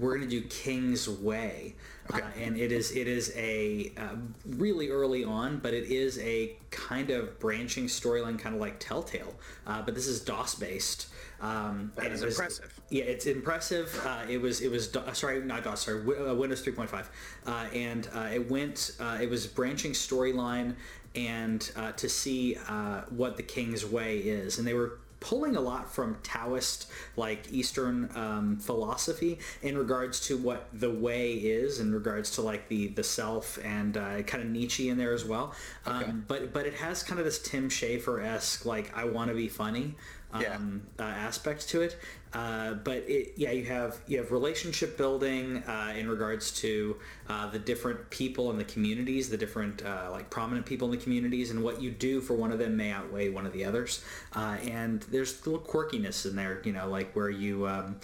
We're 0.00 0.16
gonna 0.16 0.30
do 0.30 0.40
King's 0.42 1.08
Way, 1.08 1.74
uh, 2.12 2.20
and 2.38 2.56
it 2.56 2.72
is 2.72 2.96
it 2.96 3.06
is 3.06 3.32
a 3.36 3.92
uh, 3.98 4.16
really 4.56 4.88
early 4.88 5.24
on, 5.24 5.58
but 5.58 5.74
it 5.74 5.84
is 5.90 6.18
a 6.20 6.56
kind 6.70 7.10
of 7.10 7.38
branching 7.38 7.84
storyline, 7.86 8.38
kind 8.38 8.54
of 8.54 8.60
like 8.60 8.78
Telltale. 8.80 9.34
Uh, 9.66 9.82
but 9.82 9.94
this 9.94 10.06
is 10.06 10.20
DOS 10.20 10.54
based. 10.54 11.08
Um, 11.42 11.92
That 11.96 12.12
is 12.12 12.22
was- 12.24 12.34
impressive. 12.38 12.80
Yeah, 12.88 13.04
it's 13.04 13.26
impressive. 13.26 14.00
Uh, 14.04 14.24
it 14.28 14.40
was 14.40 14.62
it 14.62 14.70
was 14.70 14.94
uh, 14.96 15.12
sorry 15.12 15.42
not 15.42 15.64
DOS 15.64 15.82
sorry 15.84 16.00
uh, 16.00 16.34
Windows 16.34 16.64
3.5, 16.64 17.06
uh, 17.46 17.50
and 17.74 18.08
uh, 18.14 18.28
it 18.32 18.50
went 18.50 18.92
uh, 19.00 19.18
it 19.20 19.28
was 19.28 19.46
branching 19.46 19.92
storyline 19.92 20.74
and 21.14 21.72
uh, 21.76 21.92
to 21.92 22.08
see 22.08 22.56
uh, 22.68 23.02
what 23.10 23.36
the 23.36 23.42
King's 23.42 23.84
Way 23.84 24.18
is, 24.18 24.58
and 24.58 24.66
they 24.66 24.74
were 24.74 24.99
pulling 25.20 25.54
a 25.54 25.60
lot 25.60 25.92
from 25.92 26.16
Taoist 26.22 26.90
like 27.16 27.52
Eastern 27.52 28.10
um, 28.14 28.56
philosophy 28.56 29.38
in 29.62 29.76
regards 29.76 30.20
to 30.28 30.36
what 30.36 30.68
the 30.72 30.90
way 30.90 31.34
is 31.34 31.78
in 31.78 31.92
regards 31.92 32.30
to 32.32 32.42
like 32.42 32.68
the 32.68 32.88
the 32.88 33.04
self 33.04 33.58
and 33.64 33.96
uh, 33.96 34.22
kind 34.22 34.42
of 34.42 34.50
Nietzsche 34.50 34.88
in 34.88 34.96
there 34.96 35.12
as 35.12 35.24
well. 35.24 35.54
Um, 35.86 36.24
but 36.26 36.52
but 36.52 36.66
it 36.66 36.74
has 36.74 37.02
kind 37.02 37.18
of 37.18 37.24
this 37.24 37.38
Tim 37.38 37.68
Schafer 37.68 38.24
esque 38.24 38.64
like 38.64 38.96
I 38.96 39.04
want 39.04 39.28
to 39.28 39.36
be 39.36 39.48
funny 39.48 39.94
Yeah. 40.38 40.54
um, 40.54 40.82
uh, 40.98 41.02
aspect 41.02 41.68
to 41.70 41.82
it. 41.82 41.96
Uh, 42.32 42.74
but 42.74 42.98
it, 43.08 43.32
yeah, 43.36 43.50
you 43.50 43.64
have 43.64 43.98
you 44.06 44.18
have 44.18 44.30
relationship 44.30 44.96
building 44.96 45.64
uh, 45.64 45.92
in 45.96 46.08
regards 46.08 46.52
to 46.60 46.96
uh, 47.28 47.48
the 47.50 47.58
different 47.58 48.08
people 48.10 48.50
in 48.50 48.56
the 48.56 48.64
communities, 48.64 49.28
the 49.28 49.36
different 49.36 49.84
uh, 49.84 50.08
like 50.12 50.30
prominent 50.30 50.64
people 50.64 50.86
in 50.86 50.96
the 50.96 51.02
communities, 51.02 51.50
and 51.50 51.62
what 51.62 51.82
you 51.82 51.90
do 51.90 52.20
for 52.20 52.34
one 52.34 52.52
of 52.52 52.60
them 52.60 52.76
may 52.76 52.92
outweigh 52.92 53.30
one 53.30 53.46
of 53.46 53.52
the 53.52 53.64
others. 53.64 54.04
Uh, 54.34 54.56
and 54.62 55.02
there's 55.10 55.44
little 55.44 55.60
quirkiness 55.60 56.24
in 56.24 56.36
there, 56.36 56.62
you 56.64 56.72
know, 56.72 56.88
like 56.88 57.12
where 57.16 57.30
you 57.30 57.66
um, 57.66 57.96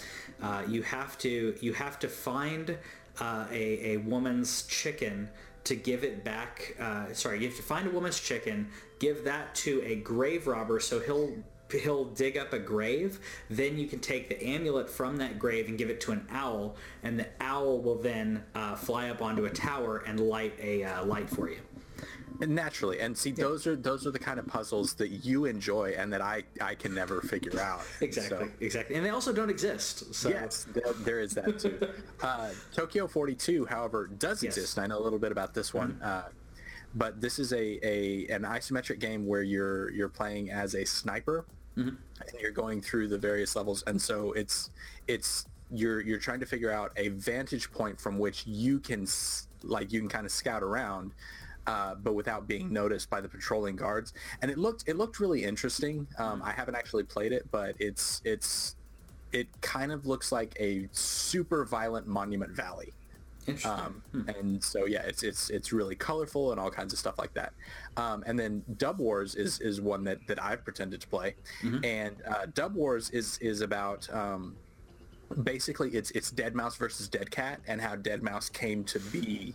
you 0.69 0.83
have 0.83 1.17
to 1.19 1.55
you 1.61 1.73
have 1.73 1.99
to 2.01 2.09
find 2.09 2.77
a 3.21 3.93
a 3.93 3.97
woman's 3.99 4.67
chicken 4.67 5.29
to 5.67 5.75
give 5.75 6.05
it 6.05 6.25
back. 6.25 6.77
Uh, 6.81 7.13
sorry, 7.13 7.41
you 7.41 7.49
have 7.49 7.57
to 7.57 7.63
find 7.63 7.87
a 7.87 7.91
woman's 7.91 8.21
chicken, 8.21 8.69
give 8.99 9.25
that 9.25 9.55
to 9.55 9.83
a 9.85 9.97
grave 9.97 10.47
robber, 10.47 10.81
so 10.81 11.01
he'll 11.01 11.33
he'll 11.73 12.05
dig 12.05 12.37
up 12.37 12.53
a 12.53 12.59
grave. 12.59 13.21
Then 13.51 13.77
you 13.79 13.87
can 13.87 13.99
take 14.01 14.29
the 14.29 14.43
amulet 14.43 14.89
from 14.89 15.17
that 15.19 15.39
grave 15.39 15.69
and 15.69 15.77
give 15.79 15.91
it 15.91 16.01
to 16.03 16.13
an 16.13 16.27
owl, 16.31 16.77
and 17.03 17.19
the 17.19 17.27
owl 17.41 17.81
will 17.81 17.97
then 17.99 18.45
uh, 18.55 18.77
fly 18.77 19.09
up 19.11 19.23
onto 19.23 19.45
a 19.47 19.51
tower 19.51 19.99
and 20.07 20.21
light 20.21 20.55
a 20.61 20.85
uh, 20.85 21.05
light 21.05 21.29
for 21.31 21.49
you. 21.51 21.59
And 22.39 22.55
naturally, 22.55 23.01
and 23.01 23.17
see, 23.17 23.31
those 23.31 23.67
are 23.67 23.75
those 23.77 24.07
are 24.07 24.11
the 24.11 24.19
kind 24.19 24.39
of 24.39 24.47
puzzles 24.47 24.93
that 24.95 25.09
you 25.09 25.47
enjoy 25.47 25.95
and 25.97 26.13
that 26.13 26.21
I 26.21 26.43
I 26.61 26.75
can 26.75 26.95
never 26.95 27.23
figure 27.23 27.59
out. 27.59 27.81
Exactly, 28.03 28.37
So- 28.47 28.53
exactly, 28.61 28.97
and 28.97 29.05
they 29.07 29.09
also 29.09 29.33
don't 29.33 29.49
exist. 29.49 30.15
So 30.15 30.29
Yes, 30.29 30.67
there, 30.75 30.93
there 30.99 31.21
is 31.21 31.33
that 31.35 31.59
too. 31.59 31.79
Uh, 32.23 32.51
Tokyo 32.75 33.07
42, 33.07 33.65
however, 33.67 34.07
does 34.19 34.43
Yes. 34.43 34.53
Mm-hmm. 34.55 34.61
exist. 34.61 34.79
I 34.79 34.87
know 34.87 34.99
a 34.99 35.05
little 35.05 35.19
bit 35.19 35.33
about 35.33 35.55
this 35.55 35.73
one, 35.73 35.99
uh, 36.03 36.29
but 36.95 37.21
this 37.23 37.39
is 37.39 37.55
a, 37.55 37.79
a 37.87 38.27
an 38.29 38.43
isometric 38.43 38.99
game 38.99 39.27
where 39.27 39.43
you're 39.43 39.91
you're 39.93 40.11
playing 40.11 40.51
as 40.51 40.75
a 40.75 40.85
sniper, 40.85 41.47
Mm-hmm. 41.77 41.89
and 41.89 42.41
you're 42.41 42.51
going 42.53 42.81
through 42.81 43.09
the 43.09 43.19
various 43.19 43.55
levels, 43.55 43.85
and 43.87 44.01
so 44.01 44.33
it's 44.33 44.71
it's 45.07 45.47
you're 45.71 46.01
you're 46.01 46.19
trying 46.19 46.41
to 46.41 46.47
figure 46.47 46.71
out 46.71 46.93
a 46.97 47.09
vantage 47.09 47.71
point 47.71 48.01
from 48.01 48.19
which 48.19 48.47
you 48.47 48.79
can 48.79 49.07
like 49.63 49.93
you 49.93 50.01
can 50.01 50.09
kind 50.09 50.25
of 50.25 50.33
scout 50.33 50.63
around. 50.63 51.13
Uh, 51.67 51.97
but 51.97 52.15
without 52.15 52.47
being 52.47 52.73
noticed 52.73 53.11
by 53.11 53.21
the 53.21 53.29
patrolling 53.29 53.75
guards, 53.75 54.13
and 54.41 54.51
it 54.53 54.57
looked 54.57 54.85
it 54.87 54.97
looked 54.97 55.19
really 55.19 55.43
interesting. 55.43 56.07
Um, 56.17 56.41
I 56.43 56.53
haven't 56.53 56.77
actually 56.77 57.03
played 57.03 57.33
it, 57.33 57.47
but 57.51 57.75
it's 57.81 58.23
it's 58.25 58.77
it 59.33 59.49
kind 59.61 59.91
of 59.91 60.07
looks 60.07 60.31
like 60.31 60.57
a 60.61 60.89
super 60.93 61.65
violent 61.65 62.07
Monument 62.07 62.53
Valley. 62.53 62.93
Um, 63.65 64.03
and 64.13 64.63
so 64.63 64.87
yeah, 64.87 65.03
it's 65.03 65.23
it's 65.23 65.51
it's 65.51 65.73
really 65.73 65.95
colorful 65.95 66.53
and 66.53 66.61
all 66.61 66.71
kinds 66.71 66.93
of 66.93 66.99
stuff 66.99 67.19
like 67.19 67.35
that. 67.35 67.53
Um, 67.97 68.25
and 68.27 68.39
then 68.39 68.63
Dub 68.77 68.99
Wars 68.99 69.35
is 69.35 69.61
is 69.61 69.81
one 69.81 70.05
that 70.05 70.19
that 70.27 70.43
I've 70.43 70.65
pretended 70.65 71.01
to 71.01 71.09
play, 71.09 71.35
and 71.85 72.17
uh, 72.27 72.47
Dub 72.55 72.75
Wars 72.75 73.11
is 73.11 73.39
is 73.39 73.61
about 73.61 74.09
um, 74.13 74.57
basically 75.43 75.91
it's 75.91 76.11
it's 76.13 76.31
Deadmau5 76.31 76.77
versus 76.79 77.09
Dead 77.09 77.31
Cat 77.31 77.61
and 77.67 77.81
how 77.81 77.97
Deadmau5 77.97 78.53
came 78.53 78.85
to 78.85 78.99
be 78.99 79.55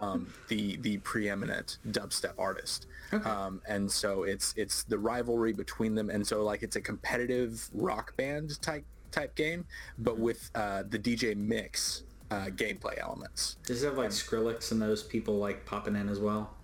um, 0.00 0.32
the 0.48 0.76
the 0.76 0.98
preeminent 0.98 1.78
dubstep 1.90 2.34
artist. 2.38 2.86
Um, 3.24 3.60
and 3.68 3.90
so 3.90 4.22
it's 4.22 4.54
it's 4.56 4.84
the 4.84 4.98
rivalry 4.98 5.52
between 5.52 5.94
them, 5.94 6.10
and 6.10 6.26
so 6.26 6.42
like 6.44 6.62
it's 6.62 6.76
a 6.76 6.80
competitive 6.80 7.68
rock 7.74 8.16
band 8.16 8.60
type 8.62 8.84
type 9.10 9.34
game, 9.34 9.64
but 9.98 10.18
with 10.18 10.50
uh, 10.54 10.84
the 10.88 10.98
DJ 10.98 11.36
mix 11.36 12.04
uh, 12.30 12.46
gameplay 12.46 12.98
elements. 12.98 13.56
Does 13.66 13.82
it 13.82 13.86
have 13.86 13.98
like 13.98 14.10
Skrillex 14.10 14.72
and 14.72 14.80
those 14.80 15.02
people 15.02 15.38
like 15.38 15.64
popping 15.66 15.96
in 15.96 16.08
as 16.08 16.18
well? 16.20 16.54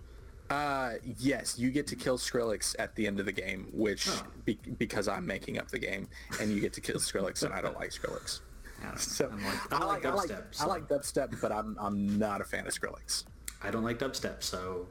Uh, 0.49 0.93
yes, 1.19 1.59
you 1.59 1.71
get 1.73 1.89
to 1.89 1.97
kill 1.97 2.17
Skrillex 2.19 2.77
at 2.79 2.95
the 2.95 3.07
end 3.07 3.19
of 3.19 3.27
the 3.27 3.33
game, 3.33 3.67
which 3.73 4.09
Oh. 4.09 4.23
be, 4.45 4.57
because 4.79 5.09
I'm 5.09 5.27
making 5.27 5.59
up 5.59 5.69
the 5.69 5.79
game, 5.81 6.09
and 6.41 6.53
you 6.53 6.61
get 6.61 6.73
to 6.75 6.81
kill 6.81 6.97
Skrillex, 6.97 7.43
and 7.43 7.53
I 7.53 7.61
don't 7.61 7.75
like 7.77 7.91
Skrillex. 7.91 8.41
I. 8.85 8.97
So 8.97 9.29
I'm 9.33 9.43
like, 9.45 9.73
I, 9.73 9.85
like 9.85 10.05
I 10.07 10.13
like, 10.13 10.29
dubstep. 10.31 10.39
I 10.39 10.53
so- 10.53 10.69
like 10.69 10.89
dubstep, 10.89 11.41
but 11.41 11.51
I'm 11.51 11.77
I'm 11.81 12.19
not 12.19 12.41
a 12.41 12.45
fan 12.45 12.67
of 12.67 12.73
Skrillex. 12.73 13.25
I 13.63 13.71
don't 13.71 13.83
like 13.85 13.99
dubstep, 13.99 14.43
so 14.45 14.87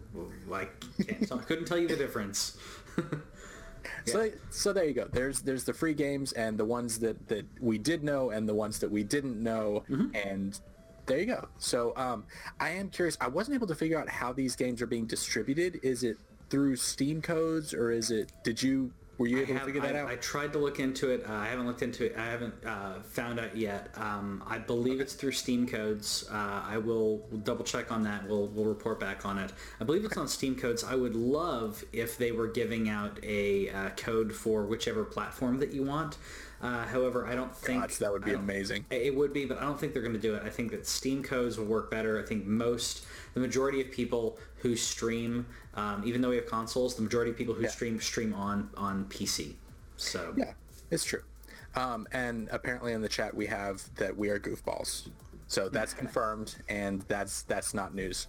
like, 0.48 0.84
can't. 1.08 1.32
I 1.32 1.38
couldn't 1.38 1.65
tell 1.65 1.77
you 1.77 1.88
the 1.88 1.96
difference. 1.96 2.58
So 4.06 4.30
so 4.50 4.74
there 4.74 4.86
you 4.86 4.94
go. 4.94 5.08
There's 5.12 5.42
there's 5.42 5.63
the 5.63 5.74
free 5.74 5.94
games 5.94 6.32
and 6.34 6.58
the 6.58 6.65
ones 6.65 7.00
that 7.00 7.27
that 7.27 7.46
we 7.60 7.77
did 7.77 8.04
know 8.04 8.30
and 8.32 8.48
the 8.48 8.54
ones 8.56 8.80
that 8.80 8.89
we 8.92 9.04
didn't 9.04 9.42
know, 9.42 9.84
Mm-hmm. 9.89 10.15
and 10.15 10.60
there 11.06 11.20
you 11.20 11.25
go. 11.27 11.48
So 11.60 11.94
um, 11.98 12.25
I 12.60 12.70
am 12.72 12.89
curious. 12.89 13.15
I 13.22 13.27
wasn't 13.27 13.56
able 13.56 13.68
to 13.68 13.75
figure 13.75 14.00
out 14.00 14.10
how 14.10 14.34
these 14.34 14.56
games 14.56 14.82
are 14.82 14.88
being 14.88 15.06
distributed. 15.06 15.80
Is 15.84 16.04
it 16.04 16.18
through 16.50 16.75
Steam 16.77 17.22
codes 17.22 17.74
or 17.74 17.92
is 17.92 18.10
it? 18.12 18.32
Did 18.44 18.62
you 18.63 18.92
were 19.17 19.27
you 19.27 19.38
able 19.38 19.48
to 19.48 19.53
have, 19.53 19.65
figure 19.65 19.81
that 19.81 19.95
I, 19.95 20.00
out? 20.00 20.10
I 20.10 20.15
tried 20.15 20.53
to 20.53 20.60
look 20.60 20.79
into 20.79 21.10
it. 21.10 21.25
Uh, 21.27 21.34
I 21.34 21.48
haven't 21.48 21.67
looked 21.67 21.81
into 21.81 22.05
it. 22.05 22.15
I 22.17 22.25
haven't 22.25 22.53
uh, 22.65 23.01
found 23.03 23.39
out 23.39 23.55
yet. 23.55 23.89
Um, 23.95 24.43
I 24.48 24.57
believe 24.57 25.00
it's 25.00 25.13
through 25.13 25.31
Steam 25.31 25.67
codes. 25.67 26.27
Uh, 26.31 26.63
I 26.67 26.77
will 26.77 27.19
double 27.43 27.63
check 27.63 27.91
on 27.91 28.03
that. 28.03 28.27
We'll 28.27 28.48
we'll 28.48 28.65
report 28.65 29.00
back 29.00 29.25
on 29.25 29.38
it. 29.38 29.51
I 29.79 29.84
believe 29.84 30.03
it's 30.05 30.17
on 30.17 30.27
Steam 30.27 30.55
codes. 30.55 30.84
I 30.84 30.95
would 30.95 31.15
love 31.15 31.84
if 31.93 32.17
they 32.17 32.31
were 32.31 32.48
giving 32.48 32.89
out 32.89 33.19
a 33.24 33.69
uh, 33.69 33.89
code 33.91 34.34
for 34.34 34.65
whichever 34.65 35.03
platform 35.03 35.60
that 35.60 35.72
you 35.74 35.84
want. 35.84 36.17
Uh, 36.62 36.86
however, 36.86 37.27
I 37.27 37.36
don't 37.36 37.55
think 37.55 37.98
that 37.98 38.12
would 38.12 38.24
be 38.25 38.34
amazing. 38.34 38.86
It 38.89 39.15
would 39.15 39.34
be, 39.34 39.45
but 39.45 39.60
I 39.60 39.62
don't 39.62 39.79
think 39.79 39.93
they're 39.93 40.01
going 40.01 40.15
to 40.15 40.19
do 40.19 40.36
it. 40.36 40.43
I 40.43 40.50
think 40.50 40.72
that 40.72 40.88
Steam 40.88 41.22
codes 41.22 41.57
will 41.57 41.65
work 41.65 41.91
better. 41.91 42.19
I 42.19 42.25
think 42.25 42.45
most, 42.45 43.05
the 43.34 43.39
majority 43.39 43.81
of 43.81 43.91
people 43.91 44.39
who 44.65 44.75
stream, 44.75 45.45
um, 45.75 46.01
even 46.05 46.22
though 46.22 46.29
we 46.29 46.36
have 46.38 46.48
consoles, 46.48 46.95
the 46.95 47.03
majority 47.03 47.29
of 47.29 47.38
people 47.38 47.53
who 47.53 47.62
Yeah. 47.62 47.69
stream 47.69 48.01
stream 48.01 48.34
on 48.34 48.67
on 48.75 49.05
PC. 49.05 49.55
So 49.95 50.34
Yeah, 50.36 50.53
it's 50.89 51.03
true. 51.03 51.22
Um, 51.75 52.07
and 52.12 52.50
apparently 52.51 52.93
in 52.93 53.01
the 53.01 53.10
chat 53.10 53.31
we 53.36 53.45
have 53.45 53.84
that 53.98 54.17
we 54.17 54.29
are 54.29 54.39
goofballs. 54.39 55.10
So 55.48 55.69
that's 55.69 55.93
confirmed, 56.03 56.55
and 56.67 57.03
that's 57.03 57.43
that's 57.43 57.75
not 57.75 57.93
news. 57.93 58.27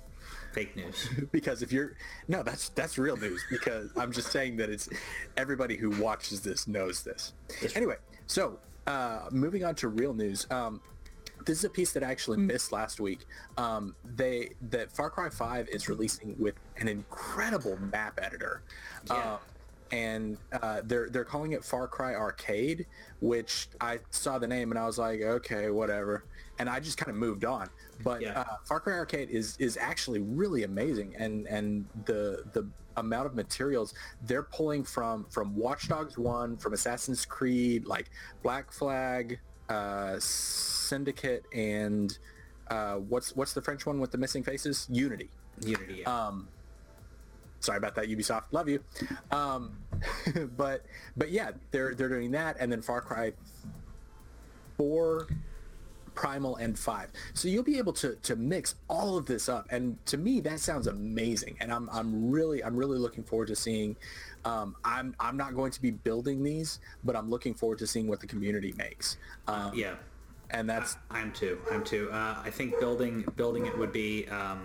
fake 0.53 0.77
news. 0.77 1.09
because 1.33 1.63
if 1.63 1.73
you're 1.73 1.95
no, 2.29 2.43
that's 2.43 2.69
that's 2.71 2.99
real 2.99 3.17
news. 3.17 3.43
Because 3.51 3.91
I'm 3.97 4.13
just 4.13 4.31
saying 4.31 4.57
that 4.59 4.69
it's 4.69 4.91
everybody 5.39 5.77
who 5.79 5.91
watches 6.03 6.41
this 6.43 6.69
knows 6.69 7.03
this. 7.03 7.33
Anyway, 7.75 7.97
so 8.27 8.59
uh, 8.87 9.29
moving 9.31 9.65
on 9.65 9.75
to 9.77 9.89
real 9.89 10.13
news. 10.13 10.47
Um, 10.51 10.83
this 11.47 11.59
is 11.59 11.65
a 11.65 11.71
piece 11.71 11.93
that 11.93 12.03
I 12.03 12.11
actually 12.11 12.39
missed 12.39 12.73
last 12.73 13.01
week. 13.01 13.21
Um, 13.57 13.95
they 14.17 14.51
that 14.71 14.93
Far 14.93 15.09
Cry 15.11 15.31
5 15.31 15.69
is 15.69 15.89
releasing 15.89 16.37
with 16.39 16.55
an 16.79 16.89
incredible 16.89 17.79
map 17.79 18.19
editor. 18.23 18.63
Yeah. 19.07 19.15
Uh, 19.15 19.39
and 19.93 20.37
uh, 20.63 20.81
they're 20.85 21.09
they're 21.09 21.25
calling 21.25 21.53
it 21.53 21.65
Far 21.65 21.87
Cry 21.87 22.15
Arcade, 22.17 22.87
which 23.21 23.69
I 23.81 24.01
saw 24.11 24.37
the 24.37 24.47
name 24.47 24.73
and 24.73 24.79
I 24.79 24.85
was 24.85 24.99
like, 24.99 25.21
okay, 25.21 25.71
whatever, 25.71 26.25
and 26.59 26.69
I 26.69 26.81
just 26.81 26.99
kind 26.99 27.09
of 27.11 27.17
moved 27.17 27.45
on. 27.45 27.69
But 28.03 28.21
Yeah. 28.21 28.41
uh, 28.41 28.57
Far 28.65 28.81
Cry 28.81 28.95
Arcade 28.95 29.31
is 29.31 29.57
is 29.61 29.77
actually 29.77 30.21
really 30.23 30.65
amazing, 30.65 31.15
and 31.17 31.47
and 31.47 31.87
the 32.05 32.43
the 32.53 32.69
amount 32.97 33.27
of 33.27 33.37
materials 33.37 33.95
they're 34.23 34.43
pulling 34.43 34.83
from 34.83 35.25
from 35.31 35.55
Watch 35.55 35.87
Dogs 35.89 36.19
One, 36.19 36.57
from 36.57 36.73
Assassin's 36.73 37.25
Creed, 37.25 37.87
like 37.87 38.11
Black 38.43 38.73
Flag, 38.73 39.39
uh, 39.69 40.19
Syndicate, 40.19 41.45
and 41.53 42.17
uh, 42.69 42.95
what's 42.97 43.35
what's 43.35 43.53
the 43.53 43.63
French 43.63 43.87
one 43.87 44.01
with 44.01 44.11
the 44.11 44.19
missing 44.19 44.43
faces? 44.43 44.87
Unity. 44.91 45.31
Unity. 45.61 46.03
Yeah. 46.03 46.27
Um, 46.27 46.49
sorry 47.61 47.79
about 47.79 47.95
that, 47.97 48.07
Ubisoft. 48.07 48.45
Love 48.53 48.69
you. 48.69 48.81
Um, 49.31 49.77
but 50.57 50.85
but 51.17 51.31
yeah, 51.31 51.53
they're 51.71 51.95
they're 51.95 52.09
doing 52.09 52.31
that, 52.33 52.57
and 52.59 52.71
then 52.71 52.83
Far 52.83 53.01
Cry 53.01 53.33
Four, 54.77 55.29
Primal, 56.15 56.57
and 56.57 56.79
Five. 56.79 57.11
So 57.35 57.49
you'll 57.49 57.63
be 57.63 57.79
able 57.79 57.93
to 57.95 58.17
to 58.23 58.37
mix 58.37 58.77
all 58.89 59.17
of 59.17 59.27
this 59.27 59.49
up, 59.49 59.67
and 59.71 60.05
to 60.07 60.17
me 60.17 60.41
that 60.41 60.61
sounds 60.61 60.87
amazing. 60.87 61.57
And 61.61 61.73
I'm 61.73 61.89
I'm 61.91 62.31
really 62.31 62.63
I'm 62.63 62.77
really 62.77 62.99
looking 62.99 63.25
forward 63.25 63.49
to 63.49 63.57
seeing. 63.57 63.97
Um, 64.47 64.77
I'm 64.85 65.15
I'm 65.19 65.37
not 65.37 65.55
going 65.55 65.73
to 65.73 65.83
be 65.83 65.91
building 65.91 66.43
these, 66.45 66.79
but 67.03 67.17
I'm 67.17 67.29
looking 67.29 67.53
forward 67.53 67.79
to 67.79 67.87
seeing 67.87 68.07
what 68.07 68.21
the 68.21 68.29
community 68.29 68.73
makes. 68.77 69.17
Um, 69.49 69.73
yeah. 69.75 69.97
and 70.51 70.71
that's 70.71 70.97
I'm 71.11 71.33
too. 71.33 71.59
I'm 71.71 71.83
too. 71.83 72.09
Uh, 72.13 72.37
I 72.45 72.51
think 72.51 72.79
building 72.79 73.25
building 73.35 73.67
it 73.67 73.77
would 73.77 73.93
be 73.93 74.27
um, 74.29 74.61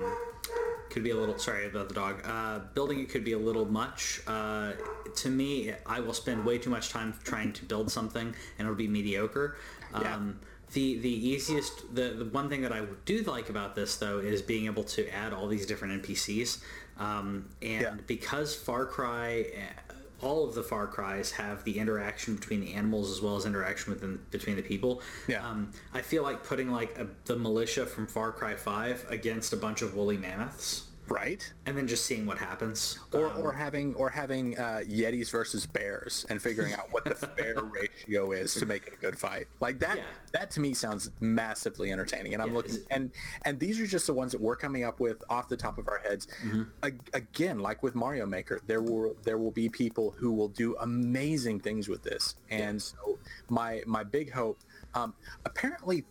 could 0.91 1.03
be 1.03 1.09
a 1.09 1.15
little. 1.15 1.37
Sorry 1.39 1.65
about 1.65 1.89
the 1.89 1.95
dog. 1.95 2.21
Uh, 2.23 2.59
building 2.75 2.99
it 2.99 3.09
could 3.09 3.23
be 3.23 3.33
a 3.33 3.39
little 3.39 3.65
much. 3.65 4.21
Uh, 4.27 4.73
to 5.15 5.29
me, 5.29 5.73
I 5.87 5.99
will 5.99 6.13
spend 6.13 6.45
way 6.45 6.59
too 6.59 6.69
much 6.69 6.89
time 6.89 7.15
trying 7.23 7.51
to 7.53 7.65
build 7.65 7.91
something, 7.91 8.27
and 8.59 8.65
it'll 8.65 8.75
be 8.75 8.87
mediocre. 8.87 9.57
Yeah. 9.93 10.15
Um, 10.15 10.39
the 10.73 10.99
the 10.99 11.27
easiest 11.27 11.93
the, 11.93 12.09
the 12.11 12.25
one 12.25 12.49
thing 12.49 12.61
that 12.61 12.71
I 12.71 12.83
do 13.05 13.23
like 13.23 13.49
about 13.49 13.75
this 13.75 13.97
though 13.97 14.19
is 14.19 14.41
being 14.41 14.65
able 14.67 14.83
to 14.85 15.09
add 15.09 15.33
all 15.33 15.47
these 15.47 15.65
different 15.65 16.03
NPCs. 16.03 16.59
Um, 17.01 17.49
and 17.61 17.81
Yeah. 17.81 17.95
because 18.07 18.55
Far 18.55 18.85
Cry. 18.85 19.45
uh, 19.55 19.93
All 20.23 20.47
of 20.47 20.53
the 20.53 20.61
Far 20.61 20.85
Cries 20.85 21.31
have 21.31 21.63
the 21.63 21.79
interaction 21.79 22.35
between 22.35 22.61
the 22.61 22.73
animals 22.75 23.09
as 23.09 23.21
well 23.21 23.37
as 23.37 23.47
interaction 23.47 23.91
within 23.91 24.19
between 24.29 24.55
the 24.55 24.61
people. 24.61 25.01
Yeah. 25.27 25.43
Um, 25.47 25.71
I 25.95 26.01
feel 26.03 26.21
like 26.21 26.43
putting 26.43 26.69
like 26.71 26.95
a, 26.99 27.07
the 27.25 27.35
militia 27.35 27.87
from 27.87 28.05
Far 28.05 28.31
Cry 28.31 28.53
5 28.53 29.07
against 29.09 29.51
a 29.51 29.57
bunch 29.57 29.81
of 29.81 29.95
woolly 29.95 30.17
mammoths 30.17 30.83
right. 31.11 31.53
and 31.65 31.77
then 31.77 31.87
just 31.87 32.05
seeing 32.05 32.25
what 32.25 32.37
happens. 32.37 32.99
or, 33.13 33.27
Um, 33.31 33.41
or 33.41 33.51
having 33.53 33.93
or 33.95 34.09
having 34.09 34.57
uh, 34.57 34.81
Yetis 34.87 35.29
versus 35.31 35.65
bears 35.65 36.25
and 36.29 36.41
figuring 36.41 36.73
out 36.73 36.91
what 36.91 37.03
the 37.05 37.15
fair 37.37 37.55
ratio 37.61 38.31
is 38.31 38.53
to 38.55 38.65
make 38.65 38.87
it 38.87 38.93
a 38.93 38.97
good 38.97 39.17
fight. 39.17 39.47
Like 39.59 39.79
that 39.79 39.97
Yeah. 39.97 40.03
that 40.33 40.51
to 40.51 40.59
me 40.59 40.73
sounds 40.73 41.11
massively 41.19 41.91
entertaining. 41.91 42.33
And 42.33 42.41
I'm 42.41 42.49
Yeah, 42.49 42.55
looking 42.55 42.77
and 42.89 43.11
and 43.45 43.59
these 43.59 43.79
are 43.79 43.87
just 43.87 44.07
the 44.07 44.13
ones 44.13 44.31
that 44.31 44.41
we're 44.41 44.55
coming 44.55 44.83
up 44.83 44.99
with 44.99 45.23
off 45.29 45.49
the 45.49 45.57
top 45.57 45.77
of 45.77 45.87
our 45.87 45.99
heads. 45.99 46.27
Mm-hmm. 46.45 46.63
A- 46.83 47.17
again, 47.17 47.59
like 47.59 47.83
with 47.83 47.95
Mario 47.95 48.25
Maker, 48.25 48.61
there 48.67 48.81
will 48.81 49.15
there 49.23 49.37
will 49.37 49.51
be 49.51 49.69
people 49.69 50.11
who 50.17 50.31
will 50.31 50.49
do 50.49 50.75
amazing 50.79 51.59
things 51.59 51.87
with 51.89 52.03
this. 52.03 52.35
And 52.49 52.81
so 52.81 53.19
my 53.49 53.81
my 53.85 54.03
big 54.03 54.31
hope 54.31 54.59
um, 54.93 55.13
apparently 55.45 56.03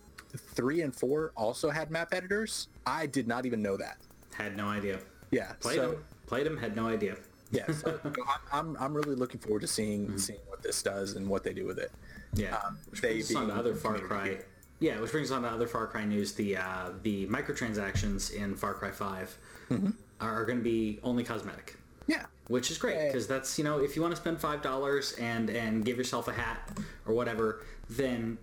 3 0.55 0.81
and 0.81 0.95
4 0.95 1.33
also 1.35 1.69
had 1.69 1.91
map 1.91 2.13
editors. 2.13 2.69
I 2.85 3.05
did 3.05 3.27
not 3.27 3.45
even 3.45 3.61
know 3.61 3.75
that. 3.77 3.97
Had 4.41 4.57
no 4.57 4.67
idea. 4.67 4.99
Yeah. 5.31 5.53
Played 5.59 5.75
so, 5.77 5.91
them. 5.91 6.03
Played 6.27 6.45
them. 6.45 6.57
Had 6.57 6.75
no 6.75 6.87
idea. 6.87 7.15
yeah, 7.51 7.69
so 7.71 7.99
I'm, 8.05 8.15
I'm 8.51 8.77
I'm 8.79 8.93
really 8.93 9.15
looking 9.15 9.39
forward 9.39 9.61
to 9.61 9.67
seeing 9.67 10.07
Mm-hmm. 10.07 10.17
seeing 10.17 10.39
what 10.47 10.61
this 10.63 10.81
does 10.81 11.15
and 11.15 11.27
what 11.27 11.43
they 11.43 11.53
do 11.53 11.65
with 11.65 11.79
it. 11.79 11.91
Yeah. 12.33 12.55
Um, 12.57 12.77
which 12.89 13.01
they 13.01 13.09
brings 13.13 13.29
us 13.31 13.35
on 13.35 13.47
to 13.47 13.53
other 13.55 13.75
Far. 13.75 13.97
Cry. 13.99 14.39
Yeah, 14.79 14.99
which 14.99 15.11
brings 15.11 15.31
us 15.31 15.35
on 15.35 15.43
to 15.43 15.49
other 15.49 15.67
Far 15.67 15.85
Cry 15.87 16.05
news. 16.05 16.33
The 16.33 16.57
uh, 16.57 16.89
the 17.03 17.27
microtransactions 17.27 18.33
in 18.33 18.55
Far 18.55 18.73
Cry 18.73 18.91
5 18.91 19.37
Mm-hmm. 19.69 19.89
are 20.19 20.43
going 20.45 20.57
to 20.57 20.63
be 20.63 20.99
only 21.03 21.23
cosmetic. 21.23 21.77
Yeah, 22.07 22.25
which 22.47 22.71
is 22.71 22.77
great 22.77 23.07
because 23.07 23.27
that's 23.27 23.57
you 23.57 23.63
know 23.63 23.79
if 23.79 23.95
you 23.95 24.01
want 24.01 24.11
to 24.13 24.19
spend 24.19 24.39
five 24.41 24.61
dollars 24.61 25.13
and 25.13 25.49
and 25.49 25.85
give 25.85 25.97
yourself 25.97 26.27
a 26.27 26.33
hat 26.33 26.69
or 27.05 27.13
whatever 27.13 27.63
then 27.89 28.37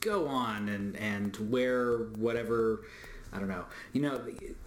go 0.00 0.26
on 0.26 0.68
and 0.68 0.96
and 0.96 1.36
wear 1.50 1.98
whatever 2.18 2.82
i 3.36 3.38
don't 3.38 3.48
know. 3.48 3.64
You 3.92 4.02
know 4.02 4.20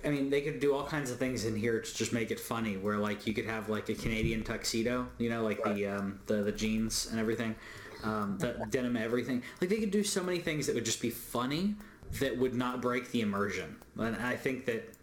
i 0.05 0.09
mean 0.09 0.29
they 0.29 0.41
could 0.41 0.59
do 0.59 0.73
all 0.75 0.85
kinds 0.85 1.11
of 1.11 1.17
things 1.17 1.45
in 1.45 1.55
here 1.55 1.79
to 1.81 1.95
just 1.95 2.13
make 2.13 2.31
it 2.31 2.39
funny 2.39 2.77
where 2.77 2.97
like 2.97 3.27
you 3.27 3.33
could 3.33 3.45
have 3.45 3.69
like 3.69 3.89
a 3.89 3.95
canadian 3.95 4.43
tuxedo 4.43 5.07
you 5.17 5.29
know 5.29 5.43
like 5.43 5.63
the 5.63 5.87
um 5.87 6.19
the, 6.27 6.35
the 6.43 6.51
jeans 6.51 7.07
and 7.11 7.19
everything 7.19 7.55
um 8.03 8.37
the 8.37 8.65
denim 8.69 8.95
everything. 8.95 9.43
Like 9.59 9.69
they 9.69 9.77
could 9.77 9.91
do 9.91 10.03
so 10.03 10.23
many 10.23 10.39
things 10.39 10.67
that 10.67 10.75
would 10.75 10.85
just 10.85 11.01
be 11.01 11.09
funny 11.09 11.75
that 12.19 12.37
would 12.37 12.55
not 12.55 12.81
break 12.81 13.11
the 13.11 13.21
immersion. 13.21 13.75
And 13.97 14.15
i 14.15 14.35
think 14.35 14.65
that 14.65 14.93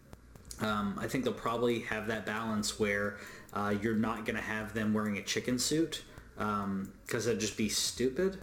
um, 0.60 0.98
I 0.98 1.06
think 1.06 1.24
they'll 1.24 1.34
probably 1.34 1.80
have 1.80 2.06
that 2.06 2.24
balance 2.24 2.80
where 2.80 3.18
uh, 3.52 3.74
you're 3.82 3.94
not 3.94 4.24
going 4.24 4.36
to 4.36 4.42
have 4.42 4.72
them 4.72 4.94
wearing 4.94 5.18
a 5.18 5.22
chicken 5.22 5.58
suit 5.58 6.02
because 6.36 7.26
that'd 7.26 7.40
just 7.40 7.56
be 7.56 7.68
stupid, 7.68 8.38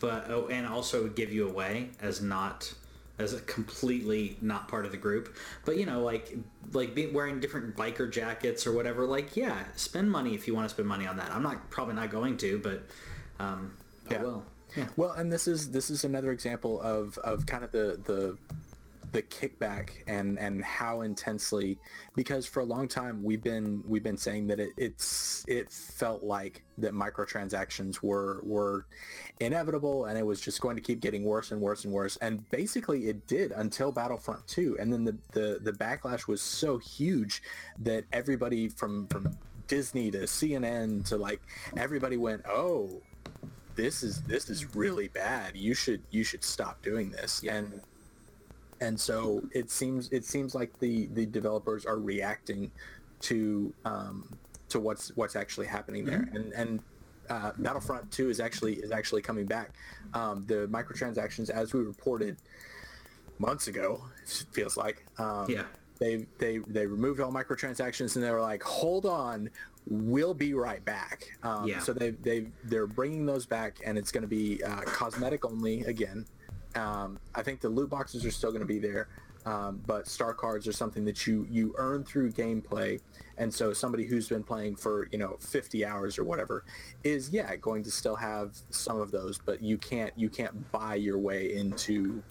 but 0.00 0.28
oh, 0.28 0.48
and 0.48 0.66
also 0.66 1.08
give 1.08 1.32
you 1.32 1.48
away 1.48 1.90
as 2.00 2.20
not 2.20 2.72
as 3.18 3.32
a 3.34 3.40
completely 3.40 4.36
not 4.40 4.68
part 4.68 4.84
of 4.84 4.90
the 4.90 4.96
group. 4.96 5.36
But 5.64 5.76
you 5.76 5.86
know, 5.86 6.02
like 6.02 6.36
like 6.72 6.94
be, 6.94 7.06
wearing 7.06 7.40
different 7.40 7.76
biker 7.76 8.10
jackets 8.10 8.66
or 8.66 8.72
whatever. 8.72 9.06
Like, 9.06 9.36
yeah, 9.36 9.64
spend 9.76 10.10
money 10.10 10.34
if 10.34 10.46
you 10.46 10.54
want 10.54 10.68
to 10.68 10.74
spend 10.74 10.88
money 10.88 11.06
on 11.06 11.16
that. 11.16 11.30
I'm 11.30 11.42
not 11.42 11.70
probably 11.70 11.94
not 11.94 12.10
going 12.10 12.36
to, 12.38 12.58
but 12.58 12.82
um, 13.38 13.76
Yeah. 14.10 14.18
I 14.18 14.22
will. 14.22 14.44
Yeah. 14.76 14.86
Well, 14.96 15.12
and 15.12 15.30
this 15.30 15.46
is 15.46 15.70
this 15.70 15.90
is 15.90 16.04
another 16.04 16.32
example 16.32 16.80
of, 16.80 17.18
of 17.18 17.44
kind 17.44 17.62
of 17.62 17.72
the, 17.72 18.00
the 18.04 18.38
the 19.12 19.22
kickback 19.22 19.90
and, 20.06 20.38
and 20.38 20.64
how 20.64 21.02
intensely 21.02 21.78
because 22.14 22.46
for 22.46 22.60
a 22.60 22.64
long 22.64 22.88
time 22.88 23.22
we've 23.22 23.42
been 23.42 23.82
we've 23.86 24.02
been 24.02 24.16
saying 24.16 24.46
that 24.46 24.58
it, 24.58 24.70
it's 24.76 25.44
it 25.46 25.70
felt 25.70 26.22
like 26.22 26.62
that 26.78 26.92
microtransactions 26.92 28.02
were 28.02 28.40
were 28.42 28.86
inevitable 29.40 30.06
and 30.06 30.18
it 30.18 30.24
was 30.24 30.40
just 30.40 30.60
going 30.60 30.76
to 30.76 30.82
keep 30.82 31.00
getting 31.00 31.24
worse 31.24 31.52
and 31.52 31.60
worse 31.60 31.84
and 31.84 31.92
worse 31.92 32.16
and 32.18 32.48
basically 32.50 33.08
it 33.08 33.26
did 33.26 33.52
until 33.52 33.92
Battlefront 33.92 34.46
2 34.48 34.78
and 34.80 34.92
then 34.92 35.04
the, 35.04 35.16
the, 35.32 35.58
the 35.62 35.72
backlash 35.72 36.26
was 36.26 36.40
so 36.40 36.78
huge 36.78 37.42
that 37.78 38.04
everybody 38.12 38.68
from 38.68 39.06
from 39.08 39.36
Disney 39.68 40.10
to 40.10 40.20
CNN 40.20 41.06
to 41.08 41.16
like 41.16 41.40
everybody 41.76 42.16
went 42.16 42.42
oh 42.48 43.02
this 43.74 44.02
is 44.02 44.22
this 44.22 44.50
is 44.50 44.74
really 44.74 45.08
bad. 45.08 45.56
You 45.56 45.74
should 45.74 46.02
you 46.10 46.24
should 46.24 46.44
stop 46.44 46.82
doing 46.82 47.10
this. 47.10 47.42
And 47.48 47.80
and 48.82 48.98
so 48.98 49.42
it 49.52 49.70
seems 49.70 50.08
it 50.10 50.24
seems 50.24 50.54
like 50.54 50.78
the 50.80 51.06
the 51.14 51.24
developers 51.24 51.86
are 51.86 51.98
reacting 51.98 52.70
to 53.20 53.72
um, 53.84 54.36
to 54.68 54.80
what's 54.80 55.16
what's 55.16 55.36
actually 55.36 55.66
happening 55.66 56.04
there. 56.04 56.28
And 56.34 56.52
and 56.52 56.80
uh, 57.30 57.52
Battlefront 57.58 58.10
2 58.10 58.30
is 58.30 58.40
actually 58.40 58.74
is 58.74 58.90
actually 58.90 59.22
coming 59.22 59.46
back. 59.46 59.70
Um, 60.12 60.44
the 60.48 60.66
microtransactions, 60.66 61.48
as 61.48 61.72
we 61.72 61.80
reported 61.80 62.36
months 63.38 63.68
ago, 63.68 64.02
it 64.22 64.44
feels 64.52 64.76
like. 64.76 65.06
Um, 65.18 65.46
Yeah. 65.48 65.64
They, 66.00 66.26
they 66.38 66.58
they 66.66 66.84
removed 66.84 67.20
all 67.20 67.30
microtransactions 67.30 68.16
and 68.16 68.24
they 68.24 68.32
were 68.32 68.40
like, 68.40 68.60
hold 68.64 69.06
on, 69.06 69.48
we'll 69.86 70.34
be 70.34 70.52
right 70.52 70.84
back. 70.84 71.38
Um, 71.44 71.68
Yeah. 71.68 71.78
So 71.78 71.92
they 71.92 72.10
they 72.10 72.46
they're 72.64 72.88
bringing 72.88 73.24
those 73.24 73.46
back 73.46 73.78
and 73.86 73.96
it's 73.96 74.10
going 74.10 74.22
to 74.22 74.28
be 74.28 74.60
uh, 74.64 74.80
cosmetic 74.80 75.44
only 75.44 75.82
again. 75.82 76.26
Um, 76.74 77.18
I 77.34 77.42
think 77.42 77.60
the 77.60 77.68
loot 77.68 77.90
boxes 77.90 78.24
are 78.24 78.30
still 78.30 78.50
going 78.50 78.62
to 78.62 78.66
be 78.66 78.78
there, 78.78 79.08
um, 79.44 79.82
but 79.86 80.06
star 80.06 80.32
cards 80.32 80.66
are 80.68 80.72
something 80.72 81.04
that 81.04 81.26
you 81.26 81.46
you 81.50 81.74
earn 81.76 82.04
through 82.04 82.32
gameplay. 82.32 83.00
And 83.38 83.52
so 83.52 83.72
somebody 83.72 84.06
who's 84.06 84.28
been 84.28 84.44
playing 84.44 84.76
for 84.76 85.08
you 85.10 85.18
know 85.18 85.36
50 85.40 85.84
hours 85.84 86.18
or 86.18 86.24
whatever 86.24 86.64
is 87.02 87.30
yeah 87.30 87.56
going 87.56 87.82
to 87.84 87.90
still 87.90 88.16
have 88.16 88.56
some 88.70 89.00
of 89.00 89.10
those, 89.10 89.38
but 89.38 89.62
you 89.62 89.78
can't 89.78 90.12
you 90.16 90.28
can't 90.28 90.70
buy 90.72 90.94
your 90.94 91.18
way 91.18 91.54
into 91.54 92.22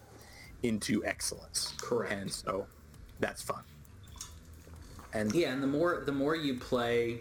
into 0.63 1.03
excellence. 1.05 1.73
Correct. 1.81 2.13
And 2.13 2.31
so 2.31 2.67
that's 3.19 3.41
fun. 3.41 3.63
And 5.13 5.33
Yeah, 5.33 5.51
and 5.51 5.61
the 5.61 5.67
more 5.67 6.03
the 6.05 6.11
more 6.11 6.35
you 6.35 6.55
play, 6.55 7.19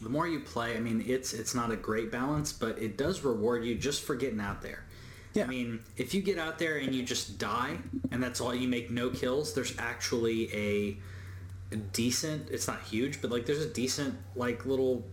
the 0.00 0.08
more 0.08 0.26
you 0.26 0.40
play. 0.40 0.76
I 0.76 0.80
mean, 0.80 1.04
it's 1.06 1.32
it's 1.32 1.54
not 1.54 1.70
a 1.70 1.76
great 1.76 2.10
balance, 2.10 2.52
but 2.52 2.78
it 2.78 2.96
does 2.96 3.22
reward 3.22 3.64
you 3.64 3.76
just 3.76 4.02
for 4.02 4.14
getting 4.14 4.40
out 4.40 4.62
there. 4.62 4.84
Yeah. 5.32 5.44
I 5.44 5.46
mean, 5.46 5.80
if 5.96 6.12
you 6.12 6.22
get 6.22 6.38
out 6.38 6.58
there 6.58 6.78
and 6.78 6.94
you 6.94 7.02
just 7.02 7.38
die, 7.38 7.78
and 8.10 8.22
that's 8.22 8.40
all 8.40 8.54
you 8.54 8.68
make 8.68 8.90
no 8.90 9.10
kills, 9.10 9.54
there's 9.54 9.74
actually 9.78 10.52
a 10.52 11.76
decent. 11.92 12.50
It's 12.50 12.66
not 12.66 12.82
huge, 12.82 13.20
but 13.22 13.30
like 13.30 13.46
there's 13.46 13.62
a 13.62 13.68
decent 13.68 14.16
like 14.34 14.66
little 14.66 15.04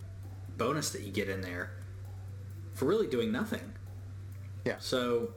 bonus 0.57 0.89
that 0.91 1.01
you 1.01 1.11
get 1.11 1.29
in 1.29 1.41
there 1.41 1.71
for 2.73 2.85
really 2.85 3.07
doing 3.07 3.31
nothing. 3.31 3.73
Yeah. 4.65 4.75
So, 4.79 5.29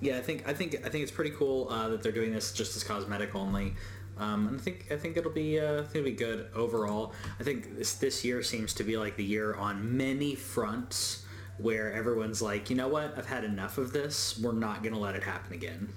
yeah, 0.00 0.18
I 0.18 0.20
think 0.20 0.46
I 0.46 0.52
think 0.52 0.76
I 0.84 0.90
think 0.90 1.02
it's 1.02 1.12
pretty 1.12 1.30
cool 1.30 1.68
uh, 1.70 1.88
that 1.88 2.02
they're 2.02 2.12
doing 2.12 2.32
this 2.32 2.52
just 2.52 2.76
as 2.76 2.84
cosmetic 2.84 3.34
only. 3.34 3.74
Um, 4.18 4.48
and 4.48 4.58
I 4.58 4.62
think 4.62 4.86
I 4.90 4.96
think 4.96 5.16
it'll 5.16 5.30
be 5.30 5.58
uh, 5.58 5.80
I 5.80 5.82
think 5.82 5.96
it'll 5.96 6.04
be 6.04 6.12
good 6.12 6.48
overall. 6.54 7.12
I 7.40 7.42
think 7.42 7.76
this 7.76 7.94
this 7.94 8.24
year 8.24 8.42
seems 8.42 8.74
to 8.74 8.84
be 8.84 8.96
like 8.96 9.16
the 9.16 9.24
year 9.24 9.54
on 9.54 9.96
many 9.96 10.34
fronts 10.34 11.25
where 11.58 11.92
everyone's 11.92 12.42
like, 12.42 12.70
you 12.70 12.76
know 12.76 12.88
what, 12.88 13.16
I've 13.16 13.26
had 13.26 13.44
enough 13.44 13.78
of 13.78 13.92
this. 13.92 14.38
We're 14.38 14.52
not 14.52 14.82
going 14.82 14.94
to 14.94 15.00
let 15.00 15.14
it 15.14 15.22
happen 15.22 15.54
again. 15.54 15.88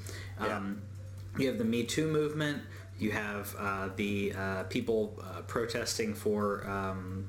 Yeah. 0.42 0.58
Um, 0.58 0.82
you 1.38 1.48
have 1.48 1.58
the 1.58 1.66
Me 1.66 1.84
Too 1.84 2.08
movement. 2.08 2.62
You 2.98 3.12
have 3.12 3.56
uh, 3.58 3.90
the 3.96 4.34
uh, 4.38 4.64
people 4.64 5.18
uh, 5.22 5.42
protesting 5.42 6.14
for 6.14 6.68
um, 6.70 7.28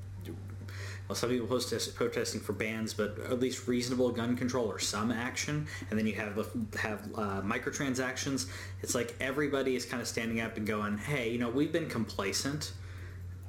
well, 1.11 1.17
some 1.17 1.31
people 1.31 1.49
protest, 1.49 1.97
protesting 1.97 2.41
for 2.41 2.53
bans, 2.53 2.95
but 2.95 3.19
at 3.29 3.41
least 3.41 3.67
reasonable 3.67 4.13
gun 4.13 4.37
control 4.37 4.67
or 4.67 4.79
some 4.79 5.11
action. 5.11 5.67
And 5.91 5.99
then 5.99 6.07
you 6.07 6.13
have 6.13 6.37
have 6.79 7.09
uh, 7.17 7.43
microtransactions. 7.43 8.47
It's 8.81 8.95
like 8.95 9.17
everybody 9.19 9.75
is 9.75 9.85
kind 9.85 10.01
of 10.01 10.07
standing 10.07 10.41
up 10.41 10.57
and 10.57 10.65
going, 10.65 10.99
"Hey, 10.99 11.31
you 11.31 11.39
know, 11.39 11.51
we've 11.51 11.73
been 11.73 11.89
complacent 11.89 12.75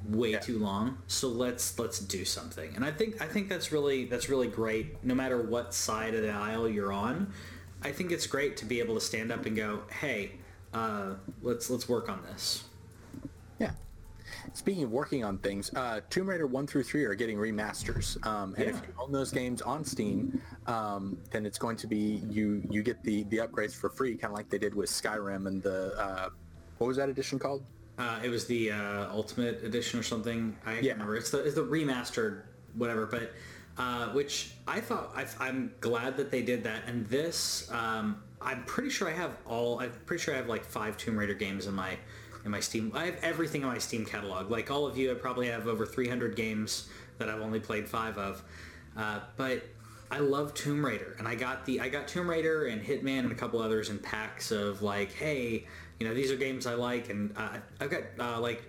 way 0.08 0.32
Yeah. 0.32 0.38
too 0.40 0.58
long, 0.58 0.98
so 1.06 1.28
let's 1.28 1.78
let's 1.78 1.98
do 1.98 2.24
something." 2.24 2.74
And 2.74 2.84
I 2.84 2.90
think 2.90 3.20
I 3.22 3.26
think 3.26 3.48
that's 3.48 3.72
really 3.72 4.04
that's 4.04 4.28
really 4.28 4.48
great. 4.48 5.02
No 5.04 5.14
matter 5.14 5.40
what 5.40 5.74
side 5.74 6.14
of 6.14 6.22
the 6.22 6.30
aisle 6.30 6.68
you're 6.68 6.92
on, 6.92 7.32
I 7.82 7.92
think 7.92 8.12
it's 8.12 8.26
great 8.26 8.56
to 8.58 8.64
be 8.64 8.80
able 8.80 8.94
to 8.94 9.00
stand 9.00 9.30
up 9.32 9.46
and 9.46 9.56
go, 9.56 9.82
"Hey, 9.90 10.32
uh, 10.74 11.14
let's 11.42 11.70
let's 11.70 11.88
work 11.88 12.08
on 12.08 12.22
this." 12.22 12.64
Yeah. 13.58 13.72
Speaking 14.54 14.84
of 14.84 14.90
working 14.90 15.24
on 15.24 15.38
things, 15.38 15.70
uh, 15.74 16.00
Tomb 16.10 16.28
Raider 16.28 16.46
1 16.46 16.66
through 16.66 16.82
3 16.84 17.04
are 17.04 17.14
getting 17.14 17.36
remasters. 17.36 18.24
Um, 18.26 18.54
and 18.56 18.64
if 18.68 18.76
you 18.76 18.94
own 18.98 19.12
those 19.12 19.30
games 19.30 19.62
on 19.62 19.84
Steam, 19.84 20.40
um, 20.66 21.18
then 21.30 21.44
it's 21.46 21.58
going 21.58 21.76
to 21.76 21.86
be, 21.86 22.22
you 22.28 22.62
you 22.70 22.82
get 22.82 23.02
the, 23.04 23.24
the 23.24 23.36
upgrades 23.38 23.74
for 23.74 23.88
free, 23.90 24.14
kind 24.16 24.32
of 24.32 24.36
like 24.36 24.48
they 24.48 24.58
did 24.58 24.74
with 24.74 24.88
Skyrim 24.90 25.46
and 25.46 25.62
the, 25.62 25.94
uh, 25.98 26.30
what 26.78 26.86
was 26.88 26.96
that 26.96 27.08
edition 27.08 27.38
called? 27.38 27.62
Uh, 27.98 28.18
it 28.24 28.28
was 28.30 28.46
the 28.46 28.72
uh, 28.72 29.10
Ultimate 29.10 29.62
Edition 29.64 30.00
or 30.00 30.02
something. 30.02 30.56
I 30.64 30.72
can't 30.74 30.84
Yeah. 30.84 30.92
remember. 30.92 31.16
It's 31.16 31.30
the 31.30 31.44
it's 31.44 31.54
the 31.54 31.64
remastered 31.64 32.42
whatever, 32.74 33.06
but 33.06 33.32
uh, 33.78 34.08
which 34.10 34.52
I 34.66 34.80
thought 34.80 35.12
I, 35.14 35.26
I'm 35.40 35.72
glad 35.80 36.16
that 36.16 36.30
they 36.30 36.42
did 36.42 36.64
that. 36.64 36.82
And 36.86 37.06
this, 37.08 37.70
um, 37.70 38.22
I'm 38.40 38.64
pretty 38.64 38.90
sure 38.90 39.08
I 39.08 39.12
have 39.12 39.36
all. 39.46 39.80
I'm 39.80 39.92
pretty 40.06 40.22
sure 40.22 40.34
I 40.34 40.36
have 40.38 40.48
like 40.48 40.64
five 40.64 40.96
Tomb 40.96 41.18
Raider 41.18 41.34
games 41.34 41.66
in 41.66 41.74
my 41.74 41.96
in 42.44 42.50
my 42.50 42.60
Steam. 42.60 42.92
I 42.94 43.04
have 43.06 43.16
everything 43.22 43.62
in 43.62 43.68
my 43.68 43.78
Steam 43.78 44.04
catalog. 44.06 44.50
Like 44.50 44.70
all 44.70 44.86
of 44.86 44.96
you, 44.96 45.10
I 45.10 45.14
probably 45.14 45.48
have 45.48 45.66
over 45.68 45.84
300 45.86 46.34
games 46.34 46.88
that 47.18 47.28
I've 47.28 47.40
only 47.40 47.60
played 47.60 47.88
five 47.88 48.16
of. 48.18 48.42
Uh, 48.96 49.20
but 49.36 49.62
I 50.10 50.18
love 50.18 50.52
Tomb 50.54 50.84
Raider, 50.84 51.14
and 51.18 51.26
I 51.28 51.34
got 51.34 51.64
the 51.66 51.80
I 51.80 51.88
got 51.88 52.08
Tomb 52.08 52.28
Raider 52.28 52.66
and 52.66 52.82
Hitman 52.82 53.20
and 53.20 53.32
a 53.32 53.34
couple 53.34 53.60
others 53.62 53.90
in 53.90 53.98
packs 53.98 54.50
of 54.50 54.82
like, 54.82 55.12
hey, 55.12 55.66
you 56.02 56.08
know, 56.08 56.14
these 56.14 56.32
are 56.32 56.36
games 56.36 56.66
I 56.66 56.74
like, 56.74 57.10
and 57.10 57.32
uh, 57.36 57.58
I've 57.80 57.88
got 57.88 58.02
uh, 58.18 58.40
like 58.40 58.64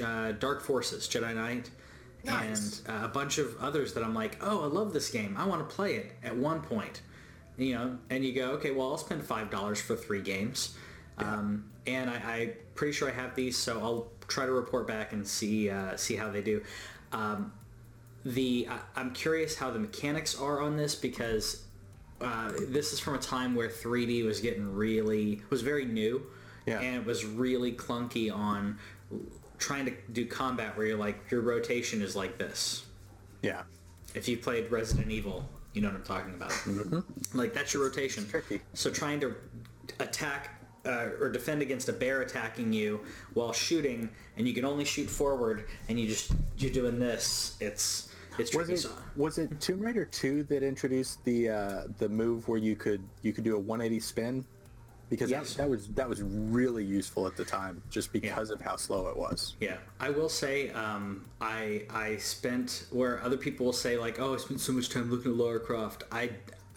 uh, 0.00 0.30
Dark 0.38 0.62
Forces, 0.62 1.08
Jedi 1.08 1.34
Knight, 1.34 1.68
Nice. 2.24 2.82
and 2.86 3.02
uh, 3.02 3.06
a 3.06 3.08
bunch 3.08 3.38
of 3.38 3.56
others 3.60 3.92
that 3.94 4.04
I'm 4.04 4.14
like, 4.14 4.38
oh, 4.40 4.62
I 4.62 4.66
love 4.66 4.92
this 4.92 5.10
game. 5.10 5.34
I 5.36 5.46
want 5.46 5.68
to 5.68 5.74
play 5.74 5.96
it 5.96 6.12
at 6.22 6.36
one 6.36 6.60
point, 6.60 7.02
you 7.58 7.74
know, 7.74 7.98
and 8.08 8.24
you 8.24 8.32
go, 8.32 8.50
okay, 8.52 8.70
well, 8.70 8.92
I'll 8.92 8.98
spend 8.98 9.24
five 9.24 9.50
dollars 9.50 9.80
for 9.80 9.96
three 9.96 10.22
games, 10.22 10.76
um, 11.18 11.64
and 11.88 12.08
I, 12.08 12.14
I'm 12.24 12.52
pretty 12.76 12.92
sure 12.92 13.08
I 13.08 13.12
have 13.14 13.34
these, 13.34 13.56
so 13.56 13.80
I'll 13.80 14.06
try 14.28 14.46
to 14.46 14.52
report 14.52 14.86
back 14.86 15.12
and 15.12 15.26
see 15.26 15.68
uh, 15.68 15.96
see 15.96 16.14
how 16.14 16.30
they 16.30 16.40
do. 16.40 16.62
Um, 17.10 17.52
the 18.24 18.68
I, 18.70 18.78
I'm 18.94 19.10
curious 19.10 19.56
how 19.56 19.72
the 19.72 19.80
mechanics 19.80 20.38
are 20.40 20.60
on 20.60 20.76
this 20.76 20.94
because 20.94 21.64
uh, 22.20 22.52
this 22.68 22.92
is 22.92 23.00
from 23.00 23.14
a 23.16 23.18
time 23.18 23.56
where 23.56 23.68
3D 23.68 24.24
was 24.24 24.38
getting 24.40 24.72
really 24.72 25.42
was 25.50 25.62
very 25.62 25.84
new, 25.84 26.24
Yeah. 26.66 26.80
and 26.80 26.96
it 26.96 27.06
was 27.06 27.24
really 27.24 27.72
clunky 27.72 28.34
on 28.34 28.78
trying 29.58 29.84
to 29.86 29.92
do 30.12 30.26
combat 30.26 30.76
where 30.76 30.86
you're 30.86 30.98
like 30.98 31.30
your 31.30 31.40
rotation 31.40 32.02
is 32.02 32.14
like 32.16 32.38
this. 32.38 32.84
Yeah. 33.42 33.62
If 34.14 34.28
you 34.28 34.36
played 34.36 34.70
Resident 34.70 35.10
Evil, 35.10 35.48
you 35.72 35.80
know 35.82 35.88
what 35.88 35.96
I'm 35.96 36.02
talking 36.02 36.34
about. 36.34 36.52
Like 37.34 37.54
that's 37.54 37.72
your 37.74 37.84
rotation. 37.84 38.26
tricky. 38.28 38.60
So 38.74 38.90
trying 38.90 39.20
to 39.20 39.34
attack 40.00 40.60
uh, 40.84 41.08
or 41.20 41.30
defend 41.30 41.62
against 41.62 41.88
a 41.88 41.92
bear 41.92 42.22
attacking 42.22 42.72
you 42.72 43.00
while 43.34 43.52
shooting, 43.52 44.08
and 44.36 44.46
you 44.46 44.54
can 44.54 44.64
only 44.64 44.84
shoot 44.84 45.08
forward, 45.08 45.64
and 45.88 45.98
you 46.00 46.06
just 46.06 46.32
you're 46.58 46.70
doing 46.72 46.98
this. 46.98 47.56
It's 47.60 48.12
it's 48.38 48.54
Was 48.54 48.66
tricky. 48.68 48.80
it 48.80 48.88
was 49.16 49.38
it 49.38 49.60
Tomb 49.60 49.80
Raider 49.80 50.04
2 50.04 50.44
that 50.44 50.62
introduced 50.62 51.24
the 51.24 51.48
uh, 51.50 51.82
the 51.98 52.08
move 52.08 52.48
where 52.48 52.58
you 52.58 52.76
could 52.76 53.02
you 53.22 53.32
could 53.32 53.44
do 53.44 53.56
a 53.56 53.58
180 53.58 54.00
spin? 54.00 54.44
Because 55.08 55.30
Yes. 55.30 55.54
that, 55.54 55.62
that 55.62 55.70
was 55.70 55.88
that 55.88 56.08
was 56.08 56.22
really 56.22 56.84
useful 56.84 57.26
at 57.26 57.36
the 57.36 57.44
time, 57.44 57.80
just 57.90 58.12
because 58.12 58.50
of 58.50 58.60
how 58.60 58.76
slow 58.76 59.08
it 59.08 59.16
was. 59.16 59.54
Yeah, 59.60 59.76
I 60.00 60.10
will 60.10 60.28
say 60.28 60.70
um, 60.70 61.24
I 61.40 61.84
I 61.90 62.16
spent 62.16 62.86
where 62.90 63.22
other 63.22 63.36
people 63.36 63.66
will 63.66 63.72
say 63.72 63.96
like, 63.98 64.18
oh, 64.18 64.34
I 64.34 64.38
spent 64.38 64.60
so 64.60 64.72
much 64.72 64.88
time 64.88 65.10
looking 65.10 65.30
at 65.30 65.36
Lara 65.36 65.60
Croft. 65.60 66.02
I 66.10 66.30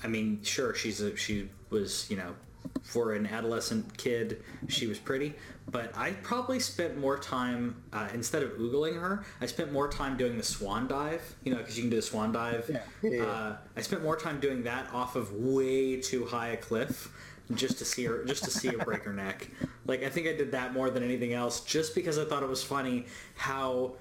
I 0.03 0.07
mean, 0.07 0.41
sure, 0.43 0.75
she's 0.75 1.01
a 1.01 1.15
she 1.15 1.49
was 1.71 2.09
you 2.11 2.17
know 2.17 2.35
for 2.83 3.13
an 3.13 3.25
adolescent 3.25 3.97
kid, 3.97 4.43
she 4.67 4.85
was 4.87 4.99
pretty, 4.99 5.33
but 5.71 5.91
I 5.97 6.11
probably 6.11 6.59
spent 6.59 6.97
more 6.97 7.17
time 7.17 7.81
uh, 7.93 8.09
instead 8.13 8.43
of 8.43 8.51
oogling 8.51 8.99
her. 8.99 9.23
I 9.41 9.45
spent 9.47 9.71
more 9.71 9.87
time 9.87 10.17
doing 10.17 10.37
the 10.37 10.43
swan 10.43 10.87
dive, 10.87 11.35
you 11.43 11.51
know, 11.51 11.57
because 11.57 11.77
you 11.77 11.83
can 11.83 11.89
do 11.89 11.95
the 11.97 12.01
swan 12.01 12.31
dive. 12.31 12.69
Yeah. 12.71 12.81
Yeah, 13.01 13.09
yeah. 13.11 13.23
Uh, 13.23 13.57
I 13.75 13.81
spent 13.81 14.03
more 14.03 14.15
time 14.15 14.39
doing 14.39 14.63
that 14.63 14.87
off 14.93 15.15
of 15.15 15.31
way 15.33 15.99
too 16.01 16.25
high 16.25 16.49
a 16.49 16.57
cliff 16.57 17.11
just 17.55 17.77
to 17.79 17.85
see 17.85 18.05
her 18.05 18.23
just 18.25 18.43
to 18.43 18.51
see 18.51 18.67
her 18.67 18.77
break 18.77 19.03
her 19.03 19.13
neck. 19.13 19.47
Like 19.85 20.03
I 20.03 20.09
think 20.09 20.27
I 20.27 20.33
did 20.33 20.51
that 20.51 20.73
more 20.73 20.89
than 20.89 21.03
anything 21.03 21.33
else 21.33 21.61
just 21.61 21.95
because 21.95 22.17
I 22.19 22.25
thought 22.25 22.43
it 22.43 22.49
was 22.49 22.63
funny 22.63 23.05
how 23.35 23.93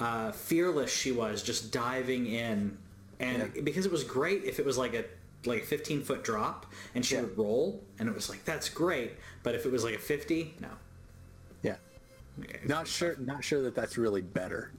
uh, 0.00 0.32
fearless 0.32 0.92
she 0.92 1.12
was 1.12 1.42
just 1.42 1.72
diving 1.72 2.26
in 2.26 2.76
and 3.20 3.50
Yeah. 3.54 3.62
because 3.62 3.86
it 3.86 3.92
was 3.92 4.04
great 4.04 4.44
if 4.44 4.58
it 4.58 4.64
was 4.66 4.78
like 4.78 4.94
a 4.94 5.04
like 5.44 5.62
a 5.62 5.66
15 5.66 6.02
foot 6.02 6.22
drop 6.22 6.66
and 6.94 7.04
she 7.04 7.16
Yeah. 7.16 7.22
would 7.22 7.36
roll 7.36 7.82
and 7.98 8.08
it 8.08 8.14
was 8.14 8.28
like 8.28 8.44
that's 8.44 8.68
great 8.68 9.12
but 9.42 9.54
if 9.56 9.66
it 9.66 9.72
was 9.72 9.82
like 9.84 9.94
a 9.94 9.98
50 9.98 10.54
no 10.60 10.68
Yeah. 11.62 11.76
Not 12.66 12.86
sure 12.86 13.16
not 13.18 13.42
sure 13.44 13.62
that 13.62 13.74
that's 13.74 13.98
really 13.98 14.22
better. 14.22 14.70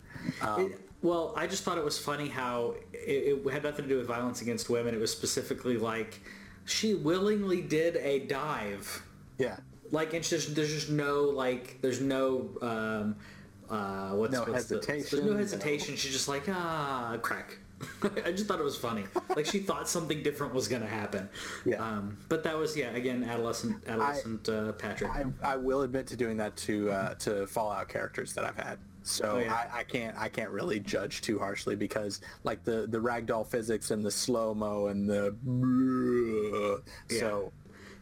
Um, 0.41 0.67
It- 0.71 0.79
well, 1.01 1.33
I 1.36 1.47
just 1.47 1.63
thought 1.63 1.77
it 1.77 1.83
was 1.83 1.99
funny 1.99 2.29
how 2.29 2.75
it, 2.93 3.43
it 3.45 3.51
had 3.51 3.62
nothing 3.63 3.83
to 3.83 3.89
do 3.89 3.97
with 3.97 4.07
violence 4.07 4.41
against 4.41 4.69
women. 4.69 4.95
It 4.95 5.01
was 5.01 5.12
specifically 5.12 5.75
like 5.77 6.21
she 6.65 6.93
willingly 6.93 7.62
did 7.62 7.97
a 7.97 8.19
dive. 8.19 9.04
yeah. 9.38 9.58
Like 9.91 10.13
it's 10.15 10.30
just 10.30 10.56
there's 10.56 10.73
just 10.73 10.89
no 10.89 11.23
like 11.26 11.78
there's 11.82 12.02
no 12.02 12.49
um 12.62 13.15
uh 13.69 14.10
what's 14.12 14.34
No 14.34 14.39
what's 14.43 14.65
the- 14.65 14.76
hesitation, 14.76 15.08
there's 15.12 15.23
no 15.26 15.34
no- 15.34 15.38
hesitation. 15.38 15.95
She's 15.95 16.12
just 16.13 16.28
like 16.28 16.43
ah 16.49 17.17
crack. 17.21 17.58
I 18.26 18.32
just 18.32 18.47
thought 18.47 18.60
it 18.60 18.63
was 18.63 18.78
funny. 18.78 19.04
Like 19.36 19.45
she 19.45 19.60
thought 19.60 19.88
something 19.89 20.23
different 20.23 20.54
was 20.54 20.67
gonna 20.67 20.88
happen. 20.88 21.30
Yeah. 21.65 21.84
Um, 21.86 22.17
but 22.30 22.43
that 22.45 22.58
was 22.58 22.76
yeah 22.78 22.89
again 22.91 23.23
adolescent 23.23 23.84
adolescent 23.88 24.47
uh, 24.49 24.71
Patrick. 24.73 25.12
I, 25.12 25.26
I 25.43 25.58
will 25.58 25.82
admit 25.84 26.08
to 26.08 26.15
doing 26.15 26.38
that 26.38 26.56
to 26.58 26.89
uh, 26.89 27.13
to 27.15 27.45
Fallout 27.45 27.88
characters 27.89 28.34
that 28.34 28.45
I've 28.45 28.56
had. 28.58 28.80
So 29.03 29.35
Oh, 29.35 29.39
yeah. 29.39 29.53
I, 29.53 29.79
I 29.79 29.83
can't 29.83 30.17
I 30.17 30.29
can't 30.29 30.49
really 30.49 30.79
judge 30.79 31.21
too 31.21 31.37
harshly 31.37 31.75
because 31.75 32.21
like 32.43 32.63
the 32.63 32.87
the 32.87 32.99
ragdoll 32.99 33.45
physics 33.45 33.91
and 33.91 34.03
the 34.03 34.11
slow 34.11 34.53
mo 34.53 34.87
and 34.87 35.09
the 35.09 35.35
so 37.09 37.51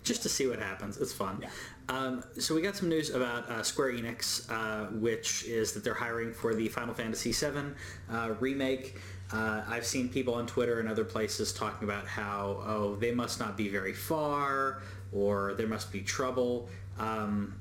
just 0.04 0.24
to 0.24 0.30
see 0.30 0.48
what 0.48 0.60
happens. 0.60 0.98
It's 0.98 1.14
fun. 1.14 1.46
Um, 1.90 2.24
so 2.40 2.56
we 2.56 2.62
got 2.62 2.76
some 2.76 2.90
news 2.90 3.10
about 3.12 3.50
uh, 3.50 3.62
Square 3.64 3.94
Enix, 3.94 4.50
uh, 4.50 4.88
which 4.94 5.44
is 5.44 5.74
that 5.74 5.84
they're 5.84 5.94
hiring 5.94 6.34
for 6.34 6.56
the 6.56 6.68
Final 6.70 6.94
Fantasy 6.94 7.32
VII 7.32 7.74
uh, 8.10 8.34
remake. 8.40 8.98
Uh, 9.32 9.64
I've 9.68 9.86
seen 9.86 10.10
people 10.10 10.34
on 10.34 10.48
Twitter 10.48 10.80
and 10.80 10.90
other 10.90 11.06
places 11.06 11.54
talking 11.54 11.88
about 11.88 12.08
how 12.08 12.62
oh 12.66 12.96
they 12.96 13.12
must 13.12 13.40
not 13.40 13.56
be 13.56 13.70
very 13.70 13.94
far 13.94 14.82
or 15.14 15.54
there 15.54 15.68
must 15.68 15.92
be 15.92 16.02
trouble. 16.02 16.70
Um, 16.98 17.56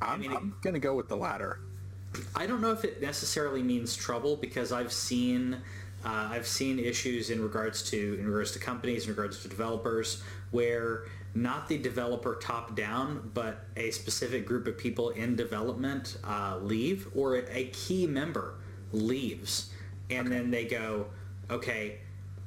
I'm, 0.00 0.20
mean, 0.20 0.32
I'm 0.32 0.54
gonna 0.62 0.78
go 0.78 0.94
with 0.94 1.08
the 1.08 1.16
latter. 1.16 1.60
I 2.34 2.46
don't 2.46 2.60
know 2.60 2.72
if 2.72 2.84
it 2.84 3.00
necessarily 3.00 3.62
means 3.62 3.96
trouble 3.96 4.36
because 4.36 4.72
I've 4.72 4.92
seen 4.92 5.58
uh, 6.04 6.30
I've 6.32 6.46
seen 6.46 6.78
issues 6.78 7.30
in 7.30 7.42
regards 7.42 7.82
to 7.90 8.18
in 8.18 8.26
regards 8.26 8.52
to 8.52 8.58
companies, 8.58 9.04
in 9.04 9.10
regards 9.10 9.42
to 9.42 9.48
developers, 9.48 10.22
where 10.50 11.04
not 11.34 11.68
the 11.68 11.78
developer 11.78 12.34
top 12.34 12.76
down, 12.76 13.30
but 13.32 13.64
a 13.76 13.90
specific 13.90 14.44
group 14.44 14.66
of 14.66 14.76
people 14.76 15.10
in 15.10 15.36
development 15.36 16.18
uh, 16.24 16.58
leave, 16.60 17.08
or 17.14 17.36
a 17.36 17.66
key 17.72 18.06
member 18.06 18.54
leaves, 18.92 19.70
and 20.10 20.30
then 20.30 20.50
they 20.50 20.64
go, 20.64 21.06
okay. 21.50 21.98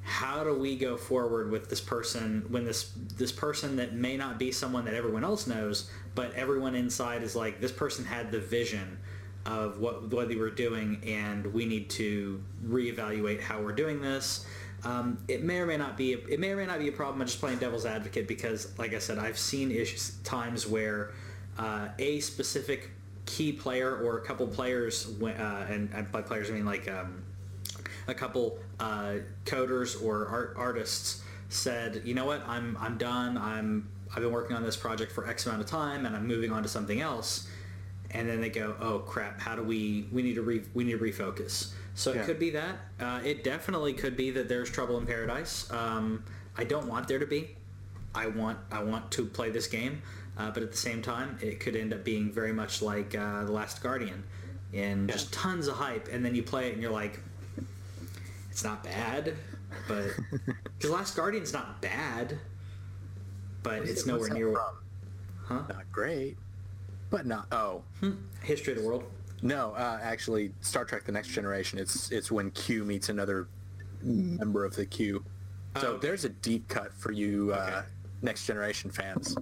How 0.07 0.43
do 0.43 0.53
we 0.53 0.77
go 0.77 0.97
forward 0.97 1.49
with 1.49 1.67
this 1.67 1.81
person 1.81 2.45
when 2.49 2.63
this 2.63 2.91
this 3.17 3.31
person 3.31 3.77
that 3.77 3.95
may 3.95 4.17
not 4.17 4.37
be 4.37 4.51
someone 4.51 4.85
that 4.85 4.93
everyone 4.93 5.23
else 5.23 5.47
knows, 5.47 5.89
but 6.13 6.31
everyone 6.35 6.75
inside 6.75 7.23
is 7.23 7.35
like 7.35 7.59
this 7.59 7.71
person 7.71 8.05
had 8.05 8.31
the 8.31 8.39
vision 8.39 8.99
of 9.45 9.79
what 9.79 10.11
what 10.11 10.27
they 10.27 10.35
were 10.35 10.49
doing, 10.49 11.01
and 11.05 11.45
we 11.53 11.65
need 11.65 11.89
to 11.91 12.41
reevaluate 12.65 13.41
how 13.41 13.61
we're 13.61 13.73
doing 13.73 14.01
this. 14.01 14.45
Um, 14.83 15.17
it 15.27 15.43
may 15.43 15.59
or 15.59 15.65
may 15.65 15.77
not 15.77 15.97
be 15.97 16.13
it 16.13 16.39
may 16.39 16.51
or 16.51 16.57
may 16.57 16.65
not 16.65 16.79
be 16.79 16.87
a 16.87 16.91
problem. 16.91 17.21
I'm 17.21 17.27
just 17.27 17.39
playing 17.39 17.59
devil's 17.59 17.85
advocate 17.85 18.27
because, 18.27 18.77
like 18.77 18.93
I 18.93 18.99
said, 18.99 19.17
I've 19.17 19.37
seen 19.37 19.71
issues, 19.71 20.17
times 20.23 20.67
where 20.67 21.11
uh, 21.57 21.89
a 21.99 22.19
specific 22.19 22.91
key 23.25 23.51
player 23.51 23.97
or 23.97 24.17
a 24.17 24.21
couple 24.21 24.47
players, 24.47 25.11
uh, 25.21 25.65
and, 25.69 25.89
and 25.93 26.11
by 26.11 26.21
players 26.21 26.49
I 26.49 26.53
mean 26.53 26.65
like 26.65 26.87
um, 26.89 27.23
a 28.07 28.13
couple 28.13 28.59
uh, 28.79 29.15
coders 29.45 30.03
or 30.03 30.27
art, 30.27 30.53
artists 30.57 31.23
said, 31.49 32.01
you 32.05 32.13
know 32.13 32.25
what, 32.25 32.47
I'm 32.47 32.77
I'm 32.79 32.97
done. 32.97 33.37
I'm 33.37 33.87
I've 34.15 34.21
been 34.21 34.31
working 34.31 34.55
on 34.55 34.63
this 34.63 34.77
project 34.77 35.11
for 35.11 35.27
X 35.27 35.45
amount 35.45 35.61
of 35.61 35.67
time, 35.67 36.05
and 36.05 36.15
I'm 36.15 36.27
moving 36.27 36.51
on 36.51 36.63
to 36.63 36.69
something 36.69 37.01
else. 37.01 37.47
And 38.11 38.29
then 38.29 38.39
they 38.41 38.49
go, 38.49 38.75
oh 38.79 38.99
crap, 38.99 39.39
how 39.39 39.55
do 39.55 39.63
we 39.63 40.07
we 40.11 40.21
need 40.21 40.35
to 40.35 40.41
re, 40.41 40.61
we 40.73 40.83
need 40.83 40.93
to 40.93 40.97
refocus. 40.99 41.73
So 41.95 42.13
Yeah. 42.13 42.21
it 42.21 42.25
could 42.25 42.39
be 42.39 42.49
that. 42.51 42.77
Uh, 42.99 43.21
it 43.23 43.43
definitely 43.43 43.93
could 43.93 44.15
be 44.17 44.31
that 44.31 44.47
there's 44.49 44.69
trouble 44.69 44.97
in 44.97 45.05
paradise. 45.05 45.69
Um, 45.71 46.23
I 46.57 46.63
don't 46.63 46.87
want 46.87 47.07
there 47.07 47.19
to 47.19 47.25
be. 47.25 47.55
I 48.13 48.27
want 48.27 48.57
I 48.71 48.81
want 48.83 49.11
to 49.11 49.25
play 49.25 49.49
this 49.49 49.67
game, 49.67 50.01
uh, 50.37 50.49
but 50.51 50.63
at 50.63 50.71
the 50.71 50.77
same 50.77 51.01
time, 51.01 51.37
it 51.41 51.59
could 51.59 51.75
end 51.75 51.93
up 51.93 52.03
being 52.05 52.31
very 52.31 52.53
much 52.53 52.81
like 52.81 53.13
uh, 53.15 53.43
the 53.43 53.51
Last 53.51 53.83
Guardian, 53.83 54.23
and 54.73 55.09
just 55.09 55.33
tons 55.33 55.67
of 55.67 55.75
hype, 55.75 56.07
and 56.11 56.23
then 56.23 56.33
you 56.35 56.43
play 56.43 56.69
it 56.69 56.73
and 56.73 56.81
you're 56.81 56.91
like, 56.91 57.19
it's 58.49 58.63
not 58.63 58.83
bad, 58.85 59.33
but 59.87 60.05
because 60.77 60.91
Last 60.91 61.15
Guardian's 61.17 61.51
not 61.51 61.81
bad, 61.81 62.39
but 63.63 63.83
it's 63.83 64.05
nowhere 64.05 64.29
near 64.29 64.53
from? 64.53 64.77
Huh? 65.43 65.61
Not 65.73 65.91
great, 65.91 66.37
but 67.09 67.25
not. 67.25 67.47
Oh 67.51 67.83
History 68.43 68.73
of 68.73 68.79
the 68.81 68.85
World. 68.87 69.03
no, 69.41 69.71
uh, 69.73 69.99
actually, 70.01 70.51
Star 70.61 70.85
Trek: 70.85 71.03
The 71.05 71.11
Next 71.11 71.29
Generation. 71.29 71.79
It's 71.79 72.11
it's 72.11 72.31
when 72.31 72.51
Q 72.51 72.83
meets 72.83 73.09
another 73.09 73.47
member 74.01 74.63
of 74.65 74.75
the 74.75 74.85
Q. 74.85 75.23
So 75.81 75.87
Oh, 75.87 75.91
okay. 75.93 76.07
there's 76.07 76.23
a 76.25 76.29
deep 76.29 76.67
cut 76.67 76.93
for 76.93 77.11
you 77.11 77.51
uh, 77.53 77.57
Okay. 77.57 77.87
Next 78.21 78.45
Generation 78.45 78.89
fans. 78.91 79.35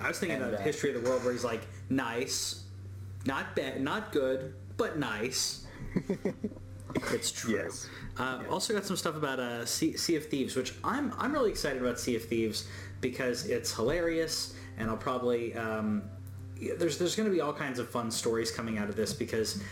I 0.00 0.08
was 0.08 0.18
thinking 0.18 0.40
And, 0.40 0.54
of 0.54 0.60
uh, 0.60 0.62
History 0.62 0.94
of 0.94 1.02
the 1.02 1.08
World, 1.10 1.24
where 1.24 1.32
he's 1.32 1.44
like 1.44 1.62
nice, 1.90 2.64
not 3.26 3.54
bad, 3.56 3.80
not 3.82 4.12
good, 4.12 4.54
but 4.76 4.98
nice. 4.98 5.66
it's 7.12 7.30
true. 7.32 7.54
Yes. 7.56 7.88
Uh, 8.18 8.42
Also 8.48 8.72
got 8.74 8.84
some 8.84 8.96
stuff 8.96 9.16
about 9.16 9.38
uh, 9.40 9.64
sea, 9.66 9.96
sea 9.96 10.16
of 10.16 10.26
Thieves, 10.26 10.56
which 10.56 10.74
I'm 10.84 11.12
I'm 11.18 11.32
really 11.32 11.50
excited 11.50 11.80
about 11.82 11.98
Sea 11.98 12.16
of 12.16 12.24
Thieves 12.24 12.66
because 13.00 13.46
it's 13.46 13.74
hilarious, 13.74 14.54
and 14.78 14.88
I'll 14.90 14.96
probably 14.96 15.54
um, 15.54 16.02
yeah, 16.02 16.08
there's 16.78 16.98
there's 16.98 17.16
going 17.16 17.28
to 17.28 17.34
be 17.34 17.40
all 17.40 17.52
kinds 17.52 17.78
of 17.78 17.88
fun 17.88 18.10
stories 18.10 18.50
coming 18.50 18.78
out 18.78 18.88
of 18.88 18.96
this 18.96 19.12
because 19.12 19.62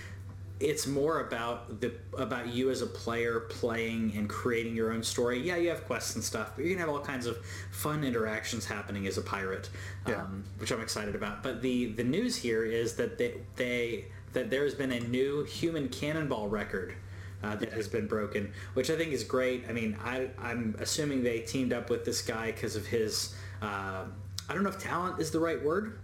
it's 0.61 0.89
more 0.89 1.21
about 1.21 1.81
the 1.81 1.93
about 2.17 2.49
you 2.49 2.71
as 2.71 2.83
a 2.83 2.87
player 2.87 3.41
playing 3.41 4.13
and 4.17 4.29
creating 4.29 4.75
your 4.75 4.93
own 4.93 5.03
story. 5.03 5.39
Yeah, 5.41 5.57
you 5.57 5.69
have 5.69 5.85
quests 5.85 6.15
and 6.17 6.25
stuff, 6.25 6.53
but 6.57 6.65
you're 6.65 6.75
gonna 6.75 6.87
have 6.87 6.95
all 6.95 7.05
kinds 7.05 7.27
of 7.27 7.39
fun 7.71 8.03
interactions 8.03 8.65
happening 8.67 9.07
as 9.07 9.19
a 9.19 9.23
pirate, 9.23 9.71
Yeah. 10.09 10.23
um, 10.23 10.43
which 10.59 10.73
I'm 10.73 10.81
excited 10.81 11.15
about. 11.15 11.43
But 11.43 11.63
the 11.63 11.93
the 11.93 12.05
news 12.05 12.37
here 12.37 12.65
is 12.65 12.95
that 12.95 13.19
they, 13.19 13.35
they 13.57 14.07
that 14.33 14.51
there 14.51 14.65
has 14.65 14.75
been 14.75 14.91
a 14.93 15.01
new 15.01 15.45
human 15.45 15.89
cannonball 15.89 16.49
record. 16.49 16.95
Uh, 17.41 17.55
that 17.55 17.73
has 17.73 17.87
been 17.87 18.09
broken, 18.09 18.53
which 18.75 18.91
I 18.91 18.97
think 18.97 19.13
is 19.13 19.23
great. 19.23 19.67
I 19.69 19.73
mean, 19.73 19.97
I, 20.03 20.29
I'm 20.41 20.75
assuming 20.81 21.23
they 21.23 21.39
teamed 21.39 21.73
up 21.73 21.89
with 21.89 22.05
this 22.05 22.21
guy 22.21 22.51
because 22.51 22.75
of 22.75 22.85
his, 22.85 23.33
uh, 23.63 24.07
I 24.49 24.55
don't 24.55 24.65
know 24.65 24.71
if 24.71 24.81
talent 24.81 25.21
is 25.21 25.31
the 25.31 25.39
right 25.39 25.63
word. 25.63 26.01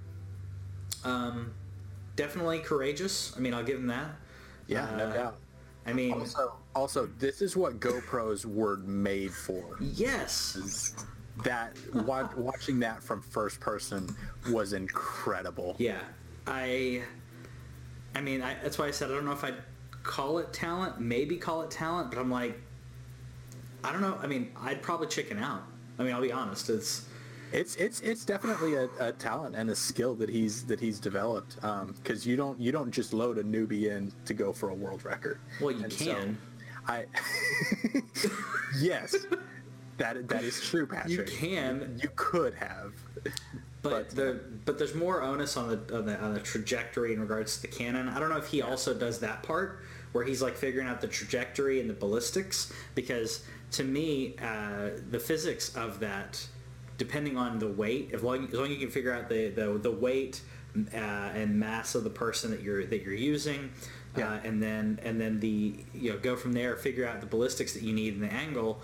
Um, 1.04 1.52
definitely 2.16 2.60
courageous. 2.60 3.34
I 3.36 3.40
mean, 3.40 3.54
I'll 3.54 3.64
give 3.64 3.78
him 3.78 3.86
that. 3.88 4.10
Yeah, 4.66 4.86
no 4.96 5.04
Uh, 5.04 5.12
doubt. 5.12 5.36
I 5.86 5.92
mean, 5.92 6.12
Also, 6.12 6.54
also, 6.74 7.06
this 7.18 7.42
is 7.42 7.56
what 7.56 7.78
GoPros 7.78 8.46
were 8.46 8.78
made 8.78 9.32
for. 9.32 9.76
yes. 9.80 10.94
That 11.42 11.76
watching 11.92 12.78
that 12.78 13.02
from 13.02 13.20
first 13.20 13.58
person 13.58 14.08
was 14.50 14.72
incredible. 14.72 15.74
Yeah. 15.78 15.98
I 16.46 17.02
I 18.14 18.20
mean, 18.20 18.40
I, 18.40 18.54
that's 18.62 18.78
why 18.78 18.86
I 18.86 18.92
said 18.92 19.10
I 19.10 19.14
don't 19.14 19.24
know 19.24 19.32
if 19.32 19.42
I'd 19.42 19.56
call 20.04 20.38
it 20.38 20.52
talent, 20.52 21.00
maybe 21.00 21.36
call 21.36 21.62
it 21.62 21.72
talent, 21.72 22.10
but 22.12 22.20
I'm 22.20 22.30
like 22.30 22.56
I 23.82 23.90
don't 23.92 24.00
know. 24.00 24.16
I 24.22 24.28
mean, 24.28 24.52
I'd 24.62 24.80
probably 24.80 25.08
chicken 25.08 25.38
out. 25.38 25.64
I 25.98 26.04
mean, 26.04 26.14
I'll 26.14 26.22
be 26.22 26.30
honest. 26.30 26.70
It's 26.70 27.04
It's 27.54 27.76
it's 27.76 28.00
it's 28.00 28.24
definitely 28.24 28.74
a, 28.74 28.88
a 28.98 29.12
talent 29.12 29.54
and 29.54 29.70
a 29.70 29.76
skill 29.76 30.14
that 30.16 30.28
he's 30.28 30.64
that 30.64 30.80
he's 30.80 30.98
developed. 30.98 31.56
Because 32.02 32.26
you 32.26 32.36
don't 32.36 32.58
you 32.60 32.72
don't 32.72 32.90
just 32.90 33.14
load 33.14 33.38
a 33.38 33.44
newbie 33.44 33.90
in 33.96 34.12
to 34.26 34.34
go 34.34 34.52
for 34.52 34.70
a 34.70 34.74
world 34.74 35.04
record. 35.04 35.38
well, 35.60 35.70
you 35.70 35.84
And 35.84 35.92
so 35.92 36.14
can. 36.14 36.38
I 36.86 37.04
yes, 38.78 39.14
that 39.98 40.28
that 40.28 40.42
is 40.44 40.60
true, 40.60 40.86
Patrick. 40.86 41.10
You 41.10 41.22
can. 41.38 41.98
You 42.02 42.10
could 42.16 42.54
have. 42.54 42.92
But, 43.22 43.30
But- 43.82 44.10
the 44.10 44.40
but 44.64 44.78
there's 44.78 44.94
more 44.94 45.22
onus 45.22 45.56
on 45.56 45.68
the, 45.68 45.96
on 45.96 46.06
the 46.06 46.20
on 46.20 46.34
the 46.34 46.40
trajectory 46.40 47.12
in 47.12 47.20
regards 47.20 47.56
to 47.56 47.62
the 47.62 47.68
cannon. 47.68 48.08
I 48.08 48.18
don't 48.18 48.30
know 48.30 48.36
if 48.38 48.48
he 48.48 48.62
also 48.62 48.94
does 48.94 49.20
that 49.20 49.42
part 49.42 49.84
where 50.12 50.24
he's 50.24 50.42
like 50.42 50.56
figuring 50.56 50.88
out 50.88 51.00
the 51.00 51.08
trajectory 51.08 51.80
and 51.80 51.88
the 51.90 51.94
ballistics 51.94 52.72
because 52.94 53.44
to 53.72 53.84
me 53.84 54.36
uh, 54.42 54.90
the 55.10 55.18
physics 55.18 55.74
of 55.76 56.00
that, 56.00 56.46
depending 56.98 57.36
on 57.36 57.58
the 57.58 57.68
weight, 57.68 58.10
as 58.12 58.22
long 58.22 58.46
as 58.46 58.54
long 58.54 58.66
as 58.66 58.70
you 58.70 58.78
can 58.78 58.90
figure 58.90 59.12
out 59.12 59.28
the 59.28 59.48
the, 59.50 59.78
the 59.78 59.90
weight 59.90 60.40
uh, 60.92 60.96
and 60.96 61.58
mass 61.58 61.94
of 61.94 62.04
the 62.04 62.10
person 62.10 62.50
that 62.50 62.62
you're 62.62 62.84
that 62.86 63.02
you're 63.02 63.14
using. 63.14 63.70
Yeah. 64.16 64.34
Uh, 64.34 64.40
and 64.44 64.62
then 64.62 65.00
and 65.02 65.20
then 65.20 65.40
the 65.40 65.84
you 65.92 66.12
know 66.12 66.18
go 66.18 66.36
from 66.36 66.52
there 66.52 66.76
figure 66.76 67.06
out 67.06 67.20
the 67.20 67.26
ballistics 67.26 67.72
that 67.72 67.82
you 67.82 67.92
need 67.92 68.14
and 68.14 68.22
the 68.22 68.32
angle 68.32 68.80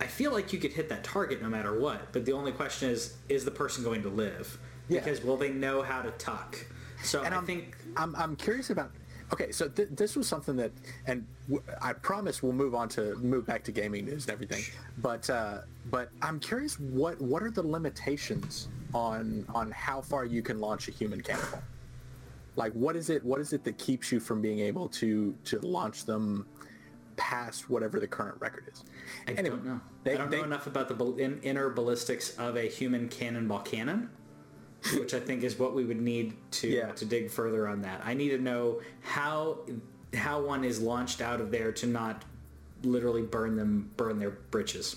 I 0.00 0.06
feel 0.06 0.32
like 0.32 0.52
you 0.52 0.58
could 0.58 0.72
hit 0.72 0.88
that 0.90 1.02
target 1.02 1.42
no 1.42 1.48
matter 1.48 1.78
what, 1.78 2.12
but 2.12 2.24
the 2.24 2.32
only 2.32 2.52
question 2.52 2.88
is, 2.90 3.16
is 3.28 3.44
the 3.44 3.50
person 3.50 3.82
going 3.82 4.02
to 4.02 4.08
live? 4.08 4.58
Yeah. 4.88 5.00
Because 5.00 5.22
will 5.22 5.36
they 5.36 5.50
know 5.50 5.82
how 5.82 6.02
to 6.02 6.10
tuck? 6.12 6.56
So 7.02 7.22
And 7.22 7.34
I 7.34 7.38
I'm, 7.38 7.46
think 7.46 7.76
I'm, 7.96 8.14
I'm 8.16 8.36
curious 8.36 8.70
about. 8.70 8.92
Okay, 9.32 9.52
so 9.52 9.68
th- 9.68 9.88
this 9.92 10.16
was 10.16 10.26
something 10.26 10.56
that, 10.56 10.72
and 11.06 11.26
w- 11.48 11.62
I 11.82 11.92
promise 11.92 12.42
we'll 12.42 12.52
move 12.52 12.74
on 12.74 12.88
to 12.90 13.14
move 13.16 13.44
back 13.46 13.62
to 13.64 13.72
gaming 13.72 14.06
news 14.06 14.24
and 14.24 14.32
everything. 14.32 14.62
But 14.98 15.28
uh, 15.28 15.58
but 15.90 16.08
I'm 16.22 16.40
curious 16.40 16.80
what 16.80 17.20
what 17.20 17.42
are 17.42 17.50
the 17.50 17.62
limitations 17.62 18.68
on 18.94 19.44
on 19.54 19.70
how 19.70 20.00
far 20.00 20.24
you 20.24 20.40
can 20.42 20.60
launch 20.60 20.88
a 20.88 20.92
human 20.92 21.20
cannonball? 21.20 21.62
Like 22.56 22.72
what 22.72 22.96
is 22.96 23.10
it 23.10 23.22
what 23.24 23.40
is 23.40 23.52
it 23.52 23.64
that 23.64 23.76
keeps 23.76 24.10
you 24.10 24.18
from 24.18 24.40
being 24.40 24.60
able 24.60 24.88
to 24.90 25.34
to 25.44 25.58
launch 25.60 26.06
them 26.06 26.46
past 27.16 27.68
whatever 27.68 28.00
the 28.00 28.06
current 28.08 28.40
record 28.40 28.64
is? 28.72 28.84
I 29.26 29.32
Anyway, 29.32 29.56
don't 29.56 29.64
know. 29.66 29.80
they- 30.04 30.14
I 30.14 30.18
don't 30.18 30.30
they- 30.30 30.38
know 30.38 30.44
enough 30.44 30.66
about 30.66 30.88
the 30.88 31.04
in, 31.16 31.38
inner 31.42 31.68
ballistics 31.68 32.34
of 32.38 32.56
a 32.56 32.66
human 32.68 33.08
cannonball 33.10 33.60
cannon, 33.60 34.08
which 34.98 35.14
I 35.14 35.20
think 35.20 35.42
is 35.42 35.58
what 35.58 35.74
we 35.74 35.84
would 35.84 36.00
need 36.00 36.34
to 36.52 36.68
Yeah. 36.68 36.92
to 36.92 37.04
dig 37.04 37.30
further 37.30 37.66
on 37.68 37.82
that. 37.82 38.00
I 38.04 38.14
need 38.14 38.30
to 38.30 38.38
know 38.38 38.80
how 39.00 39.58
how 40.14 40.40
one 40.40 40.64
is 40.64 40.80
launched 40.80 41.20
out 41.20 41.40
of 41.40 41.50
there 41.50 41.72
to 41.72 41.86
not 41.86 42.24
literally 42.84 43.22
burn 43.22 43.56
them 43.56 43.90
burn 43.96 44.18
their 44.18 44.30
britches. 44.30 44.96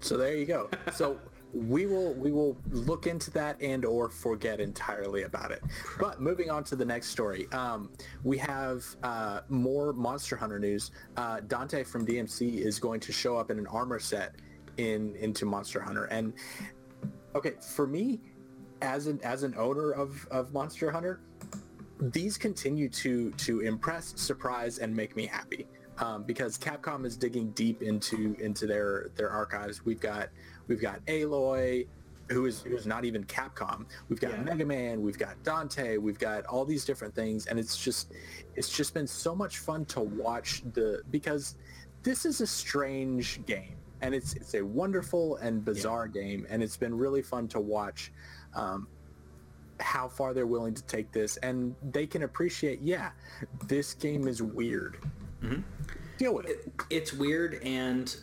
So 0.00 0.16
there 0.16 0.36
you 0.36 0.44
go. 0.44 0.68
So 0.94 1.18
we 1.54 1.86
will 1.86 2.12
we 2.14 2.32
will 2.32 2.56
look 2.70 3.06
into 3.06 3.30
that 3.30 3.56
and 3.62 3.84
or 3.84 4.10
forget 4.10 4.60
entirely 4.60 5.22
about 5.22 5.52
it. 5.52 5.62
But 5.98 6.20
moving 6.20 6.50
on 6.50 6.64
to 6.64 6.76
the 6.76 6.84
next 6.84 7.08
story, 7.08 7.46
um, 7.52 7.90
we 8.24 8.36
have 8.38 8.84
uh, 9.02 9.40
more 9.48 9.92
Monster 9.94 10.36
Hunter 10.36 10.58
news. 10.58 10.90
Uh, 11.16 11.40
Dante 11.40 11.82
from 11.84 12.04
DMC 12.06 12.58
is 12.58 12.78
going 12.78 13.00
to 13.00 13.12
show 13.12 13.38
up 13.38 13.50
in 13.50 13.58
an 13.58 13.66
armor 13.68 13.98
set 14.00 14.34
in 14.76 15.14
into 15.16 15.46
Monster 15.46 15.80
Hunter, 15.80 16.04
and 16.06 16.34
okay, 17.34 17.54
for 17.74 17.86
me, 17.86 18.20
as 18.82 19.06
an 19.06 19.20
as 19.22 19.42
an 19.42 19.54
owner 19.56 19.92
of 19.92 20.26
of 20.30 20.52
Monster 20.52 20.90
Hunter, 20.90 21.20
these 22.00 22.36
continue 22.36 22.88
to 22.90 23.30
to 23.32 23.60
impress, 23.60 24.14
surprise, 24.16 24.78
and 24.78 24.94
make 24.94 25.16
me 25.16 25.26
happy. 25.26 25.66
Um, 25.98 26.24
because 26.24 26.58
Capcom 26.58 27.06
is 27.06 27.16
digging 27.16 27.52
deep 27.52 27.82
into 27.82 28.36
into 28.38 28.66
their 28.66 29.10
their 29.16 29.30
archives. 29.30 29.84
We've 29.84 30.00
got 30.00 30.28
we've 30.68 30.80
got 30.80 31.04
Aloy, 31.06 31.86
who 32.30 32.44
is 32.44 32.60
who 32.62 32.76
is 32.76 32.86
not 32.86 33.06
even 33.06 33.24
Capcom. 33.24 33.86
We've 34.10 34.20
got 34.20 34.32
Yeah. 34.32 34.42
Mega 34.42 34.64
Man. 34.66 35.00
We've 35.00 35.18
got 35.18 35.42
Dante. 35.42 35.96
We've 35.96 36.18
got 36.18 36.44
all 36.46 36.66
these 36.66 36.84
different 36.84 37.14
things, 37.14 37.46
and 37.46 37.58
it's 37.58 37.78
just 37.78 38.12
it's 38.56 38.68
just 38.68 38.92
been 38.92 39.06
so 39.06 39.34
much 39.34 39.58
fun 39.58 39.86
to 39.86 40.00
watch 40.00 40.62
the 40.74 41.02
because 41.10 41.54
this 42.02 42.26
is 42.26 42.42
a 42.42 42.46
strange 42.46 43.44
game, 43.46 43.76
and 44.02 44.14
it's 44.14 44.34
it's 44.34 44.54
a 44.54 44.62
wonderful 44.62 45.36
and 45.36 45.64
bizarre 45.64 46.08
game, 46.08 46.46
and 46.50 46.62
it's 46.62 46.76
been 46.76 46.94
really 46.96 47.22
fun 47.22 47.48
to 47.48 47.60
watch. 47.60 48.12
Um, 48.56 48.88
how 49.78 50.08
far 50.08 50.32
they're 50.32 50.46
willing 50.46 50.74
to 50.74 50.82
take 50.84 51.12
this 51.12 51.36
and 51.38 51.74
they 51.92 52.06
can 52.06 52.22
appreciate 52.22 52.80
yeah 52.80 53.10
this 53.66 53.94
game 53.94 54.26
is 54.26 54.42
weird. 54.42 54.98
Deal 56.18 56.34
with 56.34 56.46
it 56.46 56.72
it's 56.88 57.12
weird 57.12 57.60
and 57.62 58.16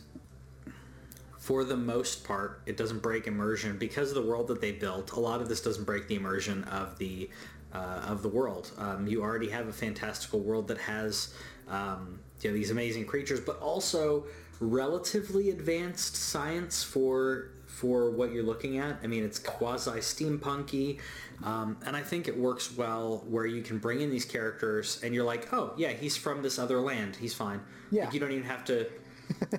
for 1.38 1.62
the 1.62 1.76
most 1.76 2.24
part 2.24 2.62
it 2.66 2.76
doesn't 2.76 3.00
break 3.00 3.26
immersion. 3.26 3.78
Because 3.78 4.08
of 4.08 4.16
the 4.16 4.28
world 4.28 4.48
that 4.48 4.60
they 4.60 4.72
built 4.72 5.12
a 5.12 5.20
lot 5.20 5.40
of 5.40 5.48
this 5.48 5.60
doesn't 5.60 5.84
break 5.84 6.08
the 6.08 6.16
immersion 6.16 6.64
of 6.64 6.98
the 6.98 7.30
uh, 7.72 8.02
of 8.06 8.22
the 8.22 8.28
world. 8.28 8.70
Um, 8.78 9.06
you 9.06 9.22
already 9.22 9.50
have 9.50 9.68
a 9.68 9.72
fantastical 9.72 10.40
world 10.40 10.68
that 10.68 10.78
has 10.78 11.34
um, 11.68 12.20
you 12.40 12.50
know, 12.50 12.54
these 12.56 12.70
amazing 12.70 13.06
creatures, 13.06 13.40
but 13.40 13.58
also 13.60 14.26
relatively 14.60 15.50
advanced 15.50 16.16
science 16.16 16.82
for 16.82 17.50
for 17.66 18.10
what 18.10 18.32
you're 18.32 18.44
looking 18.44 18.78
at. 18.78 18.98
I 19.02 19.06
mean, 19.06 19.24
it's 19.24 19.38
quasi 19.38 19.90
steampunky, 19.92 21.00
um, 21.42 21.76
and 21.86 21.96
I 21.96 22.02
think 22.02 22.28
it 22.28 22.36
works 22.36 22.76
well 22.76 23.24
where 23.28 23.46
you 23.46 23.62
can 23.62 23.78
bring 23.78 24.00
in 24.00 24.10
these 24.10 24.24
characters 24.24 25.00
and 25.02 25.14
you're 25.14 25.24
like, 25.24 25.52
oh 25.52 25.74
yeah, 25.76 25.90
he's 25.90 26.16
from 26.16 26.42
this 26.42 26.58
other 26.58 26.80
land, 26.80 27.16
he's 27.16 27.34
fine. 27.34 27.60
Yeah. 27.90 28.04
Like, 28.04 28.14
you 28.14 28.20
don't 28.20 28.32
even 28.32 28.44
have 28.44 28.64
to. 28.66 28.80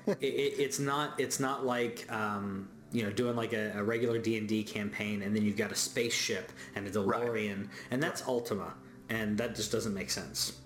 it, 0.08 0.18
it, 0.22 0.60
it's 0.60 0.80
not. 0.80 1.20
It's 1.20 1.40
not 1.40 1.66
like. 1.66 2.12
Um, 2.12 2.70
you 2.92 3.04
know, 3.04 3.12
doing 3.12 3.36
like 3.36 3.52
a, 3.52 3.74
a 3.76 3.84
regular 3.84 4.18
D 4.20 4.38
and 4.38 4.48
D 4.48 4.64
campaign, 4.64 5.24
and 5.24 5.36
then 5.36 5.44
you've 5.44 5.58
got 5.58 5.70
a 5.70 5.76
spaceship 5.76 6.54
and 6.76 6.88
a 6.88 6.90
DeLorean, 6.90 7.68
and 7.92 8.02
that's 8.02 8.26
Ultima, 8.26 8.74
and 9.10 9.38
that 9.38 9.54
just 9.54 9.70
doesn't 9.70 9.94
make 9.94 10.10
sense. 10.10 10.62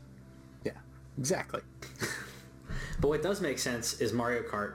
Yeah, 0.63 0.73
exactly. 1.17 1.61
But 2.99 3.07
what 3.07 3.21
does 3.21 3.41
make 3.41 3.59
sense 3.59 4.01
is 4.01 4.13
Mario 4.13 4.43
Kart. 4.43 4.73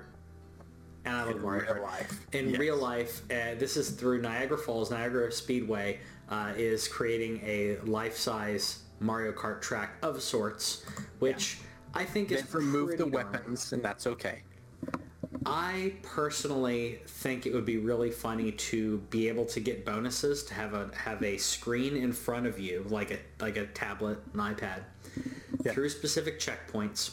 And 1.05 1.15
I 1.17 1.25
love 1.25 1.37
In 1.37 1.43
Mario 1.43 1.63
real 1.65 1.75
Kart. 1.75 1.83
life. 1.83 2.27
In 2.33 2.51
Yes. 2.51 2.59
real 2.59 2.77
life, 2.77 3.23
uh, 3.31 3.55
this 3.59 3.77
is 3.77 3.91
through 3.91 4.21
Niagara 4.23 4.57
Falls. 4.59 4.91
Niagara 4.91 5.31
Speedway 5.31 6.01
uh, 6.31 6.53
is 6.57 6.89
creating 6.89 7.41
a 7.45 7.77
life-size 7.85 8.81
Mario 9.01 9.33
Kart 9.33 9.61
track 9.61 9.97
of 10.03 10.23
sorts, 10.23 10.83
which 11.19 11.59
I 11.93 12.05
think 12.05 12.33
is 12.33 12.41
They've 12.43 12.55
removed 12.55 12.99
the 12.99 13.07
weapons, 13.07 13.73
and 13.73 13.83
that's 13.83 14.07
okay. 14.07 14.43
I 15.47 15.95
personally 16.03 17.01
think 17.07 17.45
it 17.45 17.53
would 17.53 17.67
be 17.67 17.77
really 17.77 18.11
funny 18.11 18.53
to 18.53 18.99
be 19.11 19.29
able 19.29 19.45
to 19.47 19.61
get 19.61 19.85
bonuses 19.85 20.43
to 20.45 20.55
have 20.55 20.73
a 20.73 20.91
have 20.97 21.23
a 21.23 21.37
screen 21.37 21.97
in 21.97 22.13
front 22.15 22.47
of 22.47 22.59
you, 22.59 22.87
like 22.89 23.11
a 23.11 23.19
like 23.41 23.59
a 23.59 23.67
tablet, 23.67 24.19
an 24.33 24.41
iPad, 24.41 24.85
Yeah. 25.63 25.73
through 25.73 25.91
specific 25.91 26.41
checkpoints. 26.41 27.11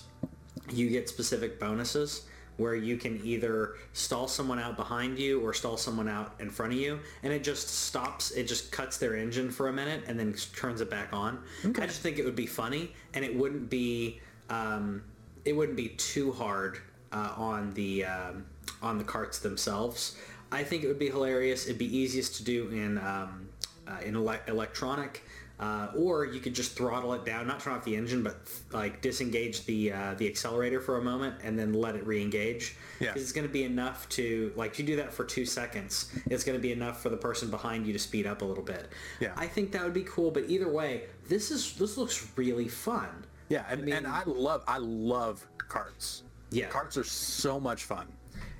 You 0.71 0.89
get 0.89 1.09
specific 1.09 1.59
bonuses 1.59 2.25
where 2.61 2.75
you 2.75 2.95
can 2.95 3.19
either 3.25 3.75
stall 3.93 4.27
someone 4.27 4.59
out 4.59 4.77
behind 4.77 5.17
you 5.17 5.41
or 5.41 5.53
stall 5.53 5.77
someone 5.77 6.07
out 6.07 6.35
in 6.39 6.49
front 6.49 6.71
of 6.71 6.79
you, 6.79 6.99
and 7.23 7.33
it 7.33 7.43
just 7.43 7.67
stops. 7.67 8.31
It 8.31 8.47
just 8.47 8.71
cuts 8.71 8.97
their 8.97 9.15
engine 9.15 9.49
for 9.49 9.67
a 9.67 9.73
minute 9.73 10.03
and 10.07 10.17
then 10.19 10.33
turns 10.55 10.79
it 10.79 10.89
back 10.89 11.11
on. 11.11 11.39
I 11.83 11.87
just 11.87 12.01
think 12.01 12.19
it 12.19 12.25
would 12.25 12.35
be 12.35 12.45
funny, 12.45 12.93
and 13.13 13.25
it 13.25 13.35
wouldn't 13.35 13.69
be 13.69 14.21
um, 14.49 15.01
it 15.43 15.53
wouldn't 15.53 15.77
be 15.77 15.89
too 15.89 16.31
hard 16.31 16.77
uh, 17.11 17.33
on 17.35 17.73
the 17.73 18.05
um, 18.05 18.45
on 18.81 18.97
the 18.97 19.03
carts 19.03 19.39
themselves. 19.39 20.17
I 20.51 20.63
think 20.63 20.83
it 20.83 20.87
would 20.87 20.99
be 20.99 21.09
hilarious. 21.09 21.65
It'd 21.65 21.77
be 21.77 21.97
easiest 21.97 22.35
to 22.35 22.43
do 22.43 22.69
in 22.69 22.97
um, 22.99 23.49
uh, 23.87 23.97
in 24.05 24.15
ele- 24.15 24.39
electronic, 24.47 25.23
uh, 25.61 25.89
or 25.95 26.25
you 26.25 26.39
could 26.39 26.55
just 26.55 26.75
throttle 26.75 27.13
it 27.13 27.23
down, 27.23 27.45
not 27.47 27.59
turn 27.59 27.73
off 27.73 27.85
the 27.85 27.95
engine, 27.95 28.23
but 28.23 28.35
like 28.71 29.01
disengage 29.01 29.63
the 29.65 29.93
uh, 29.93 30.13
the 30.17 30.27
accelerator 30.27 30.81
for 30.81 30.97
a 30.97 31.01
moment 31.03 31.35
and 31.43 31.57
then 31.57 31.71
let 31.73 31.95
it 31.95 32.05
re-engage. 32.05 32.75
Yeah. 32.99 33.13
'Cause 33.13 33.21
it's 33.21 33.31
going 33.31 33.45
to 33.47 33.53
be 33.53 33.63
enough 33.63 34.09
to 34.09 34.51
like 34.55 34.71
if 34.71 34.79
you 34.79 34.85
do 34.85 34.95
that 34.97 35.13
for 35.13 35.23
two 35.23 35.45
seconds, 35.45 36.11
it's 36.29 36.43
going 36.43 36.57
to 36.57 36.61
be 36.61 36.71
enough 36.71 37.01
for 37.01 37.09
the 37.09 37.17
person 37.17 37.49
behind 37.51 37.85
you 37.85 37.93
to 37.93 37.99
speed 37.99 38.25
up 38.25 38.41
a 38.41 38.45
little 38.45 38.63
bit. 38.63 38.89
Yeah. 39.19 39.33
I 39.37 39.47
think 39.47 39.71
that 39.73 39.83
would 39.83 39.93
be 39.93 40.03
cool. 40.03 40.31
But 40.31 40.45
either 40.49 40.67
way, 40.67 41.03
this 41.29 41.51
is 41.51 41.73
this 41.75 41.95
looks 41.97 42.27
really 42.35 42.67
fun. 42.67 43.09
Yeah, 43.49 43.65
and, 43.69 43.83
mean- 43.83 43.93
and 43.95 44.07
I 44.07 44.23
love 44.25 44.63
I 44.67 44.77
love 44.79 45.45
carts. 45.59 46.23
Yeah. 46.49 46.67
carts 46.67 46.97
are 46.97 47.03
so 47.03 47.59
much 47.59 47.83
fun, 47.85 48.07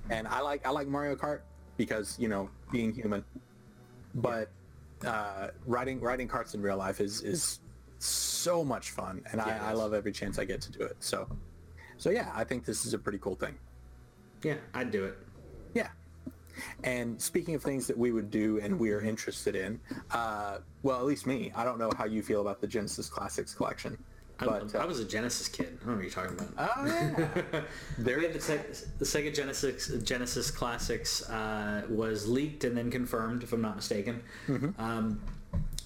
and 0.09 0.27
I 0.27 0.39
like 0.41 0.65
I 0.65 0.69
like 0.69 0.87
Mario 0.87 1.15
Kart 1.15 1.41
because 1.77 2.15
you 2.19 2.27
know 2.29 2.49
being 2.71 2.93
human, 2.93 3.23
but 4.15 4.49
uh, 5.05 5.47
riding 5.65 5.99
riding 5.99 6.27
carts 6.27 6.53
in 6.53 6.61
real 6.61 6.77
life 6.77 7.01
is 7.01 7.21
is 7.21 7.59
so 7.99 8.63
much 8.63 8.91
fun, 8.91 9.21
and 9.31 9.41
Yeah, 9.45 9.59
I, 9.63 9.69
I 9.69 9.73
love 9.73 9.93
every 9.93 10.11
chance 10.11 10.39
I 10.39 10.45
get 10.45 10.61
to 10.61 10.71
do 10.71 10.81
it. 10.81 10.97
So, 10.99 11.27
so 11.97 12.09
yeah, 12.09 12.31
I 12.33 12.43
think 12.43 12.65
this 12.65 12.85
is 12.85 12.93
a 12.93 12.99
pretty 12.99 13.19
cool 13.19 13.35
thing. 13.35 13.55
Yeah, 14.43 14.55
I'd 14.73 14.91
do 14.91 15.05
it. 15.05 15.17
Yeah. 15.73 15.89
And 16.83 17.21
speaking 17.21 17.55
of 17.55 17.63
things 17.63 17.87
that 17.87 17.97
we 17.97 18.11
would 18.11 18.29
do 18.29 18.59
and 18.59 18.77
we 18.77 18.91
are 18.91 19.01
interested 19.01 19.55
in, 19.55 19.79
uh, 20.11 20.57
well, 20.83 20.99
at 20.99 21.05
least 21.05 21.25
me. 21.25 21.51
I 21.55 21.63
don't 21.63 21.79
know 21.79 21.91
how 21.97 22.05
you 22.05 22.21
feel 22.21 22.41
about 22.41 22.59
the 22.59 22.67
Genesis 22.67 23.07
Classics 23.07 23.53
collection, 23.53 23.97
but 24.45 24.75
I 24.75 24.79
uh, 24.79 24.87
was 24.87 24.99
a 24.99 25.05
Genesis 25.05 25.47
kid. 25.47 25.77
I 25.81 25.85
don't 25.85 25.87
know 25.87 25.93
what 25.95 26.01
you're 26.03 26.11
talking 26.11 26.37
about. 26.39 26.53
oh 26.57 26.85
yeah, 26.85 27.61
there 27.97 28.17
We 28.17 28.23
had 28.25 28.33
the, 28.33 28.85
the 28.99 29.05
Sega 29.05 29.33
Genesis 29.33 29.87
Genesis 30.03 30.51
Classics 30.51 31.27
uh, 31.29 31.83
was 31.89 32.27
leaked 32.27 32.63
and 32.63 32.75
then 32.75 32.89
confirmed, 32.91 33.43
if 33.43 33.53
I'm 33.53 33.61
not 33.61 33.75
mistaken, 33.75 34.23
um, 34.77 35.21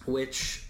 which 0.06 0.64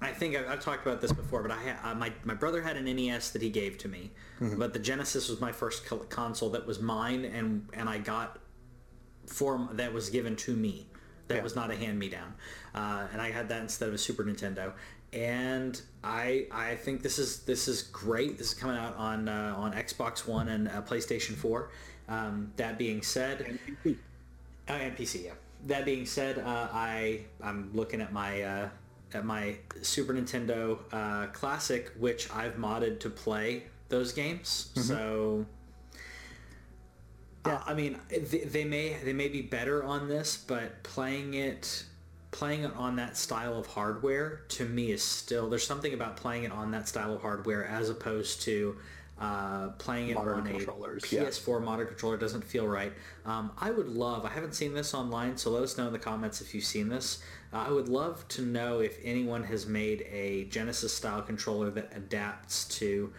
I 0.00 0.12
think 0.12 0.34
I've, 0.36 0.48
I've 0.48 0.60
talked 0.60 0.86
about 0.86 1.00
this 1.00 1.12
before. 1.12 1.42
But 1.42 1.50
I 1.52 1.56
ha- 1.56 1.90
uh, 1.90 1.94
my 1.94 2.12
my 2.24 2.34
brother 2.34 2.62
had 2.62 2.76
an 2.76 2.84
NES 2.84 3.30
that 3.32 3.42
he 3.42 3.50
gave 3.50 3.76
to 3.78 3.88
me, 3.88 4.10
but 4.40 4.72
the 4.72 4.78
Genesis 4.78 5.28
was 5.28 5.40
my 5.40 5.52
first 5.52 5.84
co- 5.84 5.98
console 5.98 6.50
that 6.50 6.66
was 6.66 6.80
mine, 6.80 7.24
and 7.24 7.68
and 7.74 7.88
I 7.88 7.98
got 7.98 8.38
form 9.26 9.68
that 9.74 9.92
was 9.92 10.10
given 10.10 10.36
to 10.36 10.56
me. 10.56 10.86
That 11.28 11.36
Yeah. 11.36 11.42
was 11.44 11.54
not 11.54 11.70
a 11.70 11.76
hand 11.76 11.96
me 11.96 12.08
down, 12.08 12.34
uh, 12.74 13.06
and 13.12 13.22
I 13.22 13.30
had 13.30 13.48
that 13.50 13.60
instead 13.62 13.88
of 13.88 13.94
a 13.94 13.98
Super 13.98 14.24
Nintendo. 14.24 14.72
And 15.12 15.80
I 16.04 16.46
I 16.52 16.76
think 16.76 17.02
this 17.02 17.18
is 17.18 17.40
this 17.40 17.66
is 17.66 17.82
great. 17.82 18.38
This 18.38 18.48
is 18.48 18.54
coming 18.54 18.76
out 18.76 18.96
on 18.96 19.28
uh, 19.28 19.54
on 19.56 19.72
Xbox 19.72 20.26
One 20.26 20.48
and 20.48 20.68
uh, 20.68 20.82
PlayStation 20.82 21.34
Four. 21.34 21.70
Um, 22.08 22.52
that 22.56 22.78
being 22.78 23.02
said, 23.02 23.58
uh, 23.86 23.92
and 24.68 24.96
PC, 24.96 25.24
yeah. 25.24 25.32
That 25.66 25.84
being 25.84 26.06
said, 26.06 26.38
uh, 26.38 26.68
I 26.72 27.24
I'm 27.42 27.70
looking 27.74 28.00
at 28.00 28.12
my 28.12 28.42
uh, 28.42 28.68
at 29.14 29.24
my 29.24 29.56
Super 29.82 30.14
Nintendo 30.14 30.78
uh, 30.92 31.26
Classic, 31.28 31.90
which 31.98 32.30
I've 32.32 32.54
modded 32.56 33.00
to 33.00 33.10
play 33.10 33.64
those 33.88 34.12
games. 34.12 34.70
So, 34.76 35.44
uh, 37.44 37.58
I 37.66 37.74
mean, 37.74 37.98
they, 38.08 38.20
they 38.20 38.64
may 38.64 38.96
they 39.04 39.12
may 39.12 39.28
be 39.28 39.42
better 39.42 39.82
on 39.82 40.08
this, 40.08 40.36
but 40.36 40.82
playing 40.82 41.34
it 41.34 41.84
playing 42.30 42.64
it 42.64 42.72
on 42.76 42.96
that 42.96 43.16
style 43.16 43.58
of 43.58 43.66
hardware 43.66 44.42
to 44.48 44.64
me 44.64 44.92
is 44.92 45.02
still 45.02 45.50
there's 45.50 45.66
something 45.66 45.94
about 45.94 46.16
playing 46.16 46.44
it 46.44 46.52
on 46.52 46.70
that 46.70 46.88
style 46.88 47.14
of 47.14 47.20
hardware 47.20 47.66
as 47.66 47.90
opposed 47.90 48.42
to 48.42 48.76
uh, 49.20 49.68
playing 49.72 50.08
it 50.08 50.14
Modern 50.14 50.40
on 50.40 50.46
a 50.46 50.50
controllers. 50.50 51.02
PS4 51.02 51.62
modern 51.62 51.86
controller 51.86 52.16
doesn't 52.16 52.42
feel 52.42 52.66
right. 52.66 52.92
Um, 53.26 53.52
I 53.58 53.70
would 53.70 53.88
love. 53.88 54.24
I 54.24 54.30
haven't 54.30 54.54
seen 54.54 54.72
this 54.72 54.94
online, 54.94 55.36
so 55.36 55.50
let 55.50 55.62
us 55.62 55.76
know 55.76 55.88
in 55.88 55.92
the 55.92 55.98
comments 55.98 56.40
if 56.40 56.54
you've 56.54 56.64
seen 56.64 56.88
this. 56.88 57.22
Uh, 57.52 57.66
I 57.68 57.70
would 57.70 57.88
love 57.88 58.26
to 58.28 58.42
know 58.42 58.80
if 58.80 58.98
anyone 59.04 59.44
has 59.44 59.66
made 59.66 60.06
a 60.10 60.44
Genesis 60.44 60.94
style 60.94 61.20
controller 61.20 61.70
that 61.70 61.92
adapts 61.94 62.64
to. 62.78 63.12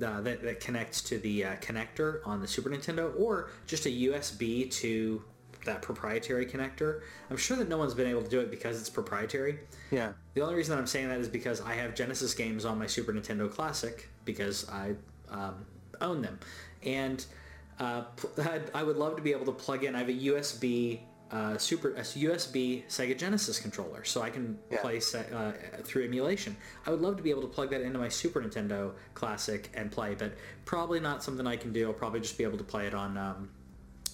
Uh, 0.00 0.18
that, 0.22 0.40
that 0.40 0.60
connects 0.60 1.02
to 1.02 1.18
the 1.18 1.44
uh, 1.44 1.56
connector 1.56 2.26
on 2.26 2.40
the 2.40 2.48
Super 2.48 2.70
Nintendo, 2.70 3.12
or 3.20 3.50
just 3.66 3.84
a 3.84 3.90
USB 3.90 4.70
to 4.70 5.22
that 5.64 5.82
proprietary 5.82 6.46
connector. 6.46 7.00
I'm 7.30 7.36
sure 7.36 7.56
that 7.56 7.68
no 7.68 7.78
one's 7.78 7.94
been 7.94 8.06
able 8.08 8.22
to 8.22 8.28
do 8.28 8.40
it 8.40 8.50
because 8.50 8.80
it's 8.80 8.90
proprietary. 8.90 9.58
yeah. 9.90 10.12
The 10.34 10.40
only 10.40 10.54
reason 10.54 10.74
that 10.74 10.80
I'm 10.80 10.86
saying 10.86 11.08
that 11.08 11.20
is 11.20 11.28
because 11.28 11.60
I 11.60 11.74
have 11.74 11.94
Genesis 11.94 12.34
games 12.34 12.64
on 12.64 12.78
my 12.78 12.86
Super 12.86 13.12
Nintendo 13.12 13.50
Classic 13.50 14.08
because 14.24 14.68
I 14.70 14.94
um, 15.30 15.66
own 16.00 16.22
them, 16.22 16.38
and 16.84 17.24
uh, 17.78 18.04
I 18.74 18.82
would 18.82 18.96
love 18.96 19.16
to 19.16 19.22
be 19.22 19.32
able 19.32 19.46
to 19.46 19.52
plug 19.52 19.84
in. 19.84 19.94
I 19.94 19.98
have 19.98 20.08
a 20.08 20.12
USB 20.12 21.00
uh, 21.30 21.56
super 21.56 21.90
a 21.94 22.00
USB 22.00 22.84
Sega 22.88 23.16
Genesis 23.16 23.60
controller, 23.60 24.02
so 24.04 24.20
I 24.22 24.30
can 24.30 24.58
Yeah. 24.70 24.80
play 24.80 25.00
uh, 25.14 25.52
through 25.84 26.04
emulation. 26.04 26.56
I 26.86 26.90
would 26.90 27.00
love 27.00 27.16
to 27.18 27.22
be 27.22 27.30
able 27.30 27.42
to 27.42 27.48
plug 27.48 27.70
that 27.70 27.82
into 27.82 27.98
my 28.00 28.08
Super 28.08 28.40
Nintendo 28.42 28.92
Classic 29.14 29.70
and 29.74 29.92
play, 29.92 30.14
but 30.16 30.32
probably 30.64 30.98
not 30.98 31.22
something 31.22 31.46
I 31.46 31.56
can 31.56 31.72
do. 31.72 31.86
I'll 31.86 31.92
probably 31.92 32.18
just 32.20 32.36
be 32.36 32.42
able 32.44 32.58
to 32.58 32.64
play 32.64 32.86
it 32.86 32.94
on. 32.94 33.16
Um, 33.16 33.50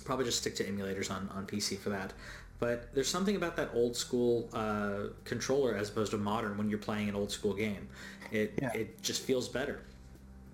probably 0.07 0.25
just 0.25 0.39
stick 0.39 0.55
to 0.57 0.65
emulators 0.65 1.11
on, 1.11 1.29
on 1.35 1.47
PC 1.47 1.77
for 1.79 1.91
that. 1.91 2.13
But 2.59 2.95
there's 2.95 3.09
something 3.09 3.37
about 3.37 3.57
that 3.57 3.71
old 3.75 3.95
school 3.95 4.49
uh, 4.55 5.09
controller 5.25 5.75
as 5.77 5.91
opposed 5.91 6.13
to 6.13 6.17
modern 6.19 6.57
when 6.57 6.71
you're 6.71 6.79
playing 6.79 7.09
an 7.11 7.15
old 7.15 7.31
school 7.31 7.53
game. 7.53 7.89
It 8.31 8.55
Yeah. 8.63 8.73
it 8.73 9.03
just 9.03 9.23
feels 9.23 9.49
better. 9.49 9.83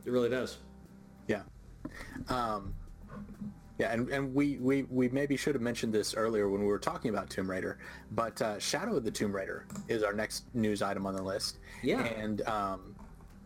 It 0.04 0.10
really 0.10 0.28
does. 0.28 0.58
Yeah. 1.28 1.42
Um, 2.28 2.74
yeah, 3.78 3.92
and, 3.92 4.08
and 4.10 4.34
we, 4.34 4.56
we, 4.58 4.82
we 4.84 5.08
maybe 5.10 5.36
should 5.36 5.54
have 5.54 5.62
mentioned 5.62 5.92
this 5.92 6.14
earlier 6.14 6.48
when 6.48 6.60
we 6.60 6.66
were 6.66 6.78
talking 6.78 7.08
about 7.10 7.30
Tomb 7.30 7.50
Raider, 7.50 7.78
but 8.12 8.40
uh, 8.42 8.58
Shadow 8.58 8.96
of 8.96 9.04
the 9.04 9.10
Tomb 9.10 9.34
Raider 9.34 9.66
is 9.88 10.02
our 10.02 10.12
next 10.12 10.44
news 10.54 10.82
item 10.82 11.06
on 11.06 11.14
the 11.14 11.22
list. 11.22 11.58
Yeah. 11.82 12.02
And 12.04 12.42
um, 12.42 12.94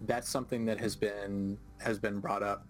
that's 0.03 0.29
something 0.29 0.65
that 0.67 0.79
has 0.81 0.97
been 0.97 1.59
has 1.79 1.99
been 1.99 2.21
brought 2.21 2.43
up 2.43 2.67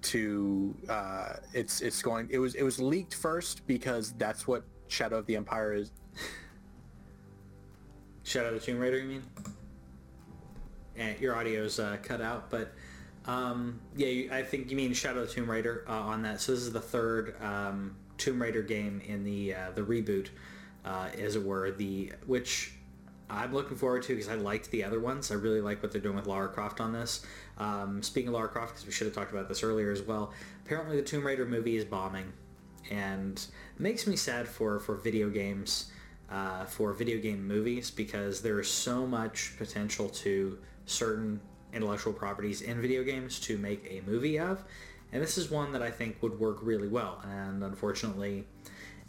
to 0.00 0.74
uh, 0.88 1.34
it's 1.52 1.80
it's 1.80 2.02
going 2.02 2.28
it 2.30 2.38
was 2.38 2.54
it 2.54 2.62
was 2.62 2.80
leaked 2.80 3.14
first 3.14 3.66
because 3.66 4.12
that's 4.12 4.46
what 4.46 4.64
Shadow 4.88 5.18
of 5.18 5.26
the 5.26 5.36
Empire 5.36 5.74
is 5.74 5.90
Shadow 8.28 8.48
of 8.48 8.54
the 8.54 8.60
Tomb 8.60 8.78
Raider, 8.78 8.98
you 8.98 9.08
mean? 9.08 9.22
And 10.96 11.18
your 11.18 11.34
audio's 11.34 11.78
uh, 11.78 11.96
cut 12.02 12.20
out, 12.20 12.50
but 12.50 12.74
um, 13.24 13.80
yeah, 13.96 14.34
I 14.34 14.42
think 14.42 14.70
you 14.70 14.76
mean 14.76 14.92
Shadow 14.92 15.20
of 15.20 15.28
the 15.28 15.34
Tomb 15.34 15.50
Raider 15.50 15.84
uh, 15.88 15.92
on 15.92 16.22
that. 16.22 16.40
So 16.40 16.52
this 16.52 16.60
is 16.60 16.72
the 16.72 16.80
third 16.80 17.40
um, 17.42 17.96
Tomb 18.18 18.42
Raider 18.42 18.62
game 18.62 19.00
in 19.06 19.24
the 19.24 19.54
uh, 19.54 19.70
the 19.74 19.82
reboot, 19.82 20.28
uh, 20.84 21.08
as 21.18 21.36
it 21.36 21.44
were. 21.44 21.70
The 21.70 22.12
which 22.26 22.74
I'm 23.30 23.52
looking 23.52 23.76
forward 23.76 24.02
to 24.04 24.14
because 24.14 24.28
I 24.28 24.34
liked 24.34 24.70
the 24.70 24.84
other 24.84 25.00
ones. 25.00 25.30
I 25.30 25.34
really 25.34 25.60
like 25.60 25.82
what 25.82 25.92
they're 25.92 26.00
doing 26.00 26.16
with 26.16 26.26
Lara 26.26 26.48
Croft 26.48 26.80
on 26.80 26.92
this. 26.92 27.24
Um, 27.58 28.02
speaking 28.02 28.28
of 28.28 28.34
Lara 28.34 28.48
Croft, 28.48 28.74
because 28.74 28.86
we 28.86 28.92
should 28.92 29.06
have 29.06 29.14
talked 29.14 29.32
about 29.32 29.48
this 29.48 29.62
earlier 29.62 29.90
as 29.90 30.02
well. 30.02 30.32
Apparently, 30.64 30.96
the 30.96 31.02
Tomb 31.02 31.26
Raider 31.26 31.44
movie 31.44 31.76
is 31.76 31.84
bombing, 31.84 32.32
and 32.90 33.38
it 33.38 33.80
makes 33.80 34.06
me 34.06 34.16
sad 34.16 34.48
for 34.48 34.78
for 34.78 34.94
video 34.94 35.28
games, 35.28 35.90
uh, 36.30 36.64
for 36.64 36.92
video 36.92 37.18
game 37.20 37.46
movies 37.46 37.90
because 37.90 38.40
there 38.40 38.58
is 38.60 38.70
so 38.70 39.06
much 39.06 39.54
potential 39.58 40.08
to 40.08 40.58
certain 40.86 41.40
intellectual 41.72 42.14
properties 42.14 42.62
in 42.62 42.80
video 42.80 43.04
games 43.04 43.38
to 43.40 43.58
make 43.58 43.86
a 43.90 44.00
movie 44.08 44.38
of, 44.38 44.64
and 45.12 45.22
this 45.22 45.36
is 45.36 45.50
one 45.50 45.72
that 45.72 45.82
I 45.82 45.90
think 45.90 46.22
would 46.22 46.38
work 46.38 46.58
really 46.62 46.88
well. 46.88 47.22
And 47.24 47.62
unfortunately, 47.62 48.46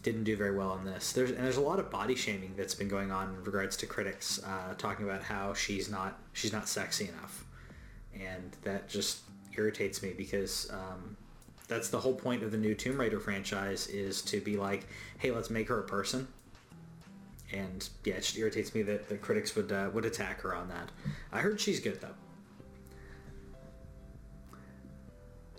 didn't 0.02 0.24
do 0.24 0.36
very 0.36 0.56
well 0.56 0.70
on 0.70 0.86
this. 0.86 1.12
There's 1.12 1.32
and 1.32 1.39
there's 1.39 1.58
a 1.58 1.62
lot 1.62 1.80
of 1.80 1.89
body 1.89 2.16
shaming 2.16 2.54
that's 2.56 2.76
been 2.76 2.88
going 2.88 3.12
on 3.12 3.30
in 3.30 3.43
regards 3.43 3.76
to 3.78 3.86
critics 3.86 4.41
uh, 4.43 4.74
talking 4.78 5.06
about 5.06 5.24
how 5.24 5.54
she's 5.54 5.89
not 5.89 6.20
she's 6.34 6.54
not 6.54 6.68
sexy 6.70 7.10
enough, 7.10 7.45
and 8.14 8.56
that 8.64 8.88
just 8.88 9.20
irritates 9.58 10.02
me 10.02 10.14
because 10.16 10.70
um, 10.72 11.18
that's 11.68 11.89
the 11.89 12.00
whole 12.00 12.14
point 12.14 12.43
of 12.43 12.52
the 12.52 12.58
new 12.58 12.74
Tomb 12.74 13.00
Raider 13.00 13.20
franchise 13.20 13.88
is 13.88 14.22
to 14.24 14.39
be 14.39 14.58
like, 14.58 14.88
hey, 15.20 15.32
let's 15.32 15.50
make 15.50 15.68
her 15.68 15.80
a 15.80 15.84
person. 15.84 16.28
And 17.52 17.88
yeah, 18.06 18.16
it 18.16 18.22
just 18.22 18.38
irritates 18.38 18.74
me 18.76 18.84
that 18.84 19.10
the 19.10 19.18
critics 19.18 19.56
would 19.56 19.72
uh, 19.72 19.89
would 19.93 20.06
attack 20.06 20.41
her 20.41 20.56
on 20.56 20.70
that. 20.70 20.91
I 21.32 21.39
heard 21.41 21.60
she's 21.60 21.80
good 21.80 22.00
though. 22.00 22.16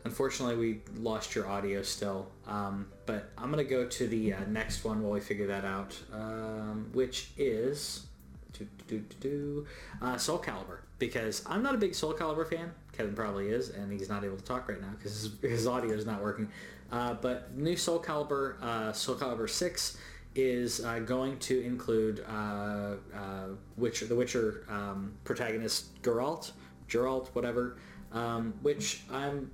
Unfortunately, 0.05 0.57
we 0.57 0.81
lost 1.01 1.35
your 1.35 1.47
audio 1.47 1.83
still, 1.83 2.29
um, 2.47 2.87
but 3.05 3.31
I'm 3.37 3.51
going 3.53 3.65
to 3.65 3.71
go 3.71 3.87
to 3.87 4.09
the 4.09 4.33
uh, 4.33 4.41
next 4.49 4.83
one 4.85 5.03
while 5.03 5.13
we 5.13 5.21
figure 5.21 5.47
that 5.49 5.65
out, 5.65 5.99
um, 6.13 6.89
which 6.93 7.31
is 7.37 8.07
do, 8.53 8.67
do, 8.89 9.05
do, 9.21 9.67
uh, 10.01 10.17
Soul 10.17 10.39
Calibur, 10.39 10.79
because 10.99 11.45
I'm 11.47 11.63
not 11.63 11.75
a 11.75 11.79
big 11.79 11.95
Soul 11.95 12.15
Calibur 12.15 12.49
fan. 12.49 12.73
Kevin 12.93 13.15
probably 13.15 13.49
is, 13.49 13.71
and 13.71 13.93
he's 13.93 14.09
not 14.09 14.25
able 14.25 14.37
to 14.37 14.45
talk 14.45 14.69
right 14.69 14.81
now 14.81 14.91
because 14.97 15.13
his, 15.13 15.33
his 15.51 15.67
audio 15.67 15.93
is 15.93 16.07
not 16.07 16.23
working. 16.23 16.49
Uh, 16.91 17.15
but 17.15 17.57
new 17.57 17.77
Soul 17.77 18.01
Calibur, 18.01 18.61
uh, 18.63 18.93
Soul 18.93 19.17
Calibur 19.17 19.49
6, 19.49 19.99
is 20.35 20.85
uh, 20.85 21.01
going 21.01 21.39
to 21.41 21.61
include 21.63 22.25
uh, 22.29 22.95
uh, 23.15 23.47
Witcher, 23.77 24.07
the 24.07 24.15
Witcher 24.15 24.65
um, 24.69 25.13
protagonist 25.25 26.01
Geralt, 26.03 26.53
Geralt, 26.89 27.29
whatever, 27.29 27.77
um, 28.13 28.55
which 28.63 29.03
I'm 29.11 29.51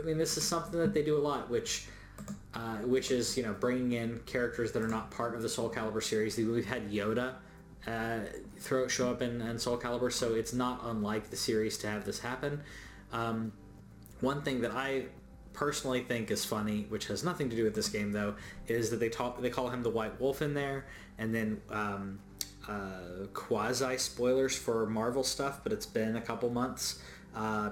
I 0.00 0.04
mean, 0.04 0.18
this 0.18 0.36
is 0.36 0.44
something 0.46 0.78
that 0.78 0.94
they 0.94 1.02
do 1.02 1.16
a 1.16 1.20
lot, 1.20 1.50
which 1.50 1.86
uh, 2.54 2.78
which 2.78 3.10
is 3.10 3.36
you 3.36 3.42
know 3.42 3.52
bringing 3.52 3.92
in 3.92 4.20
characters 4.26 4.72
that 4.72 4.82
are 4.82 4.88
not 4.88 5.10
part 5.10 5.34
of 5.34 5.42
the 5.42 5.48
Soul 5.48 5.70
Calibur 5.70 6.02
series. 6.02 6.36
We've 6.36 6.66
had 6.66 6.90
Yoda 6.90 7.34
uh, 7.86 8.20
throw 8.58 8.88
show 8.88 9.10
up 9.10 9.22
in, 9.22 9.40
in, 9.40 9.58
Soul 9.58 9.78
Calibur, 9.78 10.12
so 10.12 10.34
it's 10.34 10.52
not 10.52 10.80
unlike 10.84 11.30
the 11.30 11.36
series 11.36 11.78
to 11.78 11.86
have 11.88 12.04
this 12.04 12.18
happen. 12.18 12.60
Um, 13.12 13.52
one 14.20 14.42
thing 14.42 14.60
that 14.62 14.72
I 14.72 15.06
personally 15.52 16.02
think 16.02 16.30
is 16.30 16.44
funny, 16.44 16.86
which 16.88 17.06
has 17.06 17.24
nothing 17.24 17.48
to 17.50 17.56
do 17.56 17.64
with 17.64 17.74
this 17.74 17.88
game 17.88 18.12
though, 18.12 18.34
is 18.66 18.90
that 18.90 19.00
they 19.00 19.08
talk 19.08 19.40
they 19.40 19.50
call 19.50 19.70
him 19.70 19.82
the 19.82 19.90
White 19.90 20.20
Wolf 20.20 20.42
in 20.42 20.54
there, 20.54 20.86
and 21.18 21.34
then. 21.34 21.60
Um, 21.70 22.20
uh, 22.68 23.24
quasi 23.32 23.96
spoilers 23.96 24.54
for 24.54 24.84
Marvel 24.84 25.24
stuff, 25.24 25.60
but 25.62 25.72
it's 25.72 25.86
been 25.86 26.16
a 26.16 26.20
couple 26.20 26.50
months. 26.50 27.00
Uh, 27.34 27.70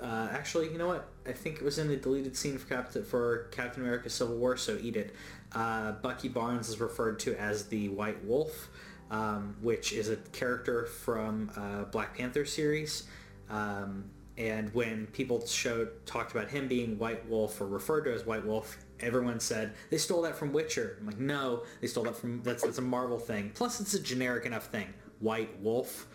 uh, 0.00 0.28
actually, 0.32 0.70
you 0.70 0.78
know 0.78 0.88
what? 0.88 1.08
I 1.26 1.32
think 1.32 1.56
it 1.56 1.62
was 1.62 1.78
in 1.78 1.88
the 1.88 1.96
deleted 1.96 2.36
scene 2.36 2.58
for 2.58 2.68
Captain, 2.68 3.04
for 3.04 3.48
Captain 3.52 3.82
America 3.82 4.08
Civil 4.08 4.36
War, 4.36 4.56
so 4.56 4.78
eat 4.80 4.96
it. 4.96 5.14
Uh, 5.52 5.92
Bucky 5.92 6.28
Barnes 6.28 6.68
is 6.68 6.80
referred 6.80 7.18
to 7.20 7.34
as 7.34 7.66
the 7.66 7.88
White 7.90 8.24
Wolf, 8.24 8.68
um, 9.10 9.56
which 9.60 9.92
is 9.92 10.08
a 10.08 10.16
character 10.16 10.86
from 10.86 11.50
uh, 11.56 11.84
Black 11.84 12.16
Panther 12.16 12.44
series. 12.44 13.04
Um, 13.50 14.04
and 14.38 14.72
when 14.72 15.06
people 15.08 15.44
showed 15.46 16.06
talked 16.06 16.32
about 16.32 16.48
him 16.48 16.66
being 16.66 16.98
White 16.98 17.28
Wolf 17.28 17.60
or 17.60 17.66
referred 17.66 18.04
to 18.04 18.14
as 18.14 18.24
White 18.24 18.46
Wolf, 18.46 18.78
everyone 19.00 19.38
said 19.38 19.74
they 19.90 19.98
stole 19.98 20.22
that 20.22 20.36
from 20.36 20.52
Witcher. 20.52 20.96
I'm 20.98 21.06
like, 21.06 21.18
no, 21.18 21.64
they 21.80 21.86
stole 21.86 22.04
that 22.04 22.16
from 22.16 22.42
that's 22.42 22.62
that's 22.62 22.78
a 22.78 22.82
Marvel 22.82 23.18
thing. 23.18 23.50
Plus, 23.54 23.80
it's 23.80 23.92
a 23.92 24.00
generic 24.00 24.46
enough 24.46 24.66
thing. 24.66 24.94
White 25.18 25.60
Wolf. 25.60 26.06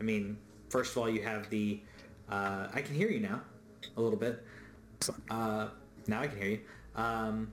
I 0.00 0.02
mean, 0.02 0.38
first 0.70 0.92
of 0.92 0.98
all, 0.98 1.10
you 1.10 1.22
have 1.22 1.50
the 1.50 1.80
uh, 2.28 2.68
I 2.72 2.80
can 2.82 2.94
hear 2.94 3.10
you 3.10 3.20
now, 3.20 3.42
a 3.96 4.00
little 4.00 4.18
bit. 4.18 4.42
Uh, 5.30 5.68
now 6.06 6.20
I 6.20 6.26
can 6.26 6.38
hear 6.38 6.50
you. 6.50 6.60
Um, 6.96 7.52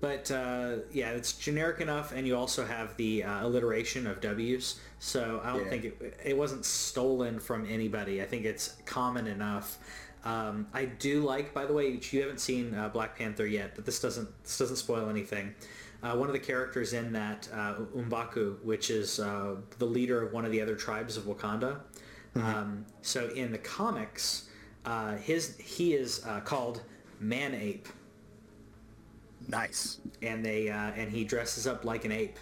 but 0.00 0.30
uh, 0.32 0.78
yeah, 0.92 1.10
it's 1.10 1.32
generic 1.34 1.80
enough, 1.80 2.12
and 2.12 2.26
you 2.26 2.36
also 2.36 2.66
have 2.66 2.96
the 2.96 3.22
uh, 3.22 3.46
alliteration 3.46 4.06
of 4.06 4.20
W's. 4.20 4.80
So 4.98 5.40
I 5.44 5.52
don't 5.52 5.64
yeah. 5.64 5.70
think 5.70 5.84
it, 5.84 6.20
it 6.24 6.36
wasn't 6.36 6.64
stolen 6.64 7.38
from 7.38 7.66
anybody. 7.70 8.20
I 8.20 8.24
think 8.24 8.44
it's 8.44 8.76
common 8.84 9.28
enough. 9.28 9.78
Um, 10.24 10.66
I 10.72 10.86
do 10.86 11.22
like, 11.22 11.54
by 11.54 11.66
the 11.66 11.72
way, 11.72 12.00
you 12.00 12.20
haven't 12.20 12.40
seen 12.40 12.74
uh, 12.74 12.88
Black 12.88 13.16
Panther 13.16 13.46
yet, 13.46 13.76
but 13.76 13.86
this 13.86 14.00
doesn't 14.00 14.28
this 14.42 14.58
doesn't 14.58 14.76
spoil 14.76 15.08
anything. 15.08 15.54
Uh, 16.02 16.16
one 16.16 16.28
of 16.28 16.32
the 16.32 16.40
characters 16.40 16.94
in 16.94 17.12
that 17.12 17.48
uh, 17.54 17.74
M'Baku, 17.96 18.60
which 18.64 18.90
is 18.90 19.20
uh, 19.20 19.54
the 19.78 19.84
leader 19.84 20.20
of 20.20 20.32
one 20.32 20.44
of 20.44 20.50
the 20.50 20.60
other 20.60 20.74
tribes 20.74 21.16
of 21.16 21.24
Wakanda, 21.24 21.78
Mm-hmm. 22.34 22.46
Um, 22.46 22.86
so 23.02 23.28
in 23.30 23.52
the 23.52 23.58
comics, 23.58 24.48
uh, 24.84 25.16
his 25.16 25.56
he 25.58 25.94
is 25.94 26.24
uh, 26.26 26.40
called 26.40 26.82
Man 27.20 27.54
Ape. 27.54 27.88
Nice. 29.48 29.98
And 30.22 30.44
they 30.44 30.70
uh, 30.70 30.92
and 30.96 31.10
he 31.10 31.24
dresses 31.24 31.66
up 31.66 31.84
like 31.84 32.04
an 32.04 32.12
ape, 32.12 32.38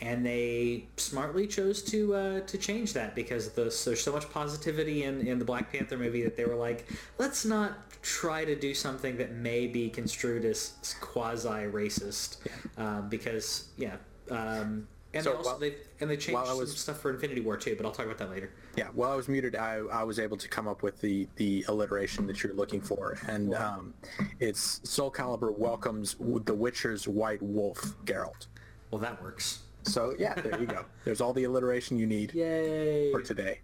and 0.00 0.24
they 0.24 0.88
smartly 0.96 1.46
chose 1.46 1.82
to 1.84 2.14
uh, 2.14 2.40
to 2.40 2.58
change 2.58 2.94
that 2.94 3.14
because 3.14 3.50
the, 3.50 3.64
there's 3.84 4.00
so 4.02 4.12
much 4.12 4.28
positivity 4.30 5.04
in 5.04 5.26
in 5.26 5.38
the 5.38 5.44
Black 5.44 5.70
Panther 5.70 5.98
movie 5.98 6.22
that 6.22 6.36
they 6.36 6.46
were 6.46 6.56
like, 6.56 6.88
let's 7.18 7.44
not 7.44 7.90
try 8.00 8.44
to 8.44 8.54
do 8.54 8.74
something 8.74 9.16
that 9.18 9.32
may 9.32 9.66
be 9.66 9.90
construed 9.90 10.44
as 10.44 10.72
quasi 11.00 11.48
racist, 11.48 12.38
yeah. 12.46 12.98
um, 12.98 13.08
because 13.08 13.68
yeah. 13.76 13.96
Um, 14.30 14.88
and 15.14 15.24
so 15.24 15.30
they 15.30 15.36
also 15.36 15.50
while, 15.50 15.58
they 15.58 15.74
and 16.00 16.10
they 16.10 16.16
changed 16.16 16.46
some 16.46 16.58
was, 16.58 16.76
stuff 16.76 17.00
for 17.00 17.10
Infinity 17.10 17.40
War 17.40 17.56
too, 17.56 17.74
but 17.76 17.86
I'll 17.86 17.92
talk 17.92 18.04
about 18.04 18.18
that 18.18 18.30
later. 18.30 18.50
Yeah, 18.76 18.88
while 18.92 19.10
I 19.10 19.14
was 19.14 19.28
muted, 19.28 19.56
I, 19.56 19.76
I 19.90 20.02
was 20.02 20.18
able 20.18 20.36
to 20.36 20.48
come 20.48 20.68
up 20.68 20.82
with 20.82 21.00
the 21.00 21.26
the 21.36 21.64
alliteration 21.68 22.26
that 22.26 22.42
you're 22.42 22.54
looking 22.54 22.80
for, 22.80 23.18
and 23.26 23.54
um, 23.54 23.94
it's 24.38 24.80
Soul 24.84 25.10
Calibur 25.10 25.56
welcomes 25.56 26.16
the 26.44 26.54
Witcher's 26.54 27.08
White 27.08 27.42
Wolf, 27.42 27.94
Geralt. 28.04 28.46
Well, 28.90 29.00
that 29.00 29.22
works. 29.22 29.60
So 29.84 30.14
yeah, 30.18 30.34
there 30.34 30.60
you 30.60 30.66
go. 30.66 30.84
There's 31.04 31.20
all 31.20 31.32
the 31.32 31.44
alliteration 31.44 31.98
you 31.98 32.06
need 32.06 32.34
Yay. 32.34 33.10
for 33.10 33.22
today. 33.22 33.60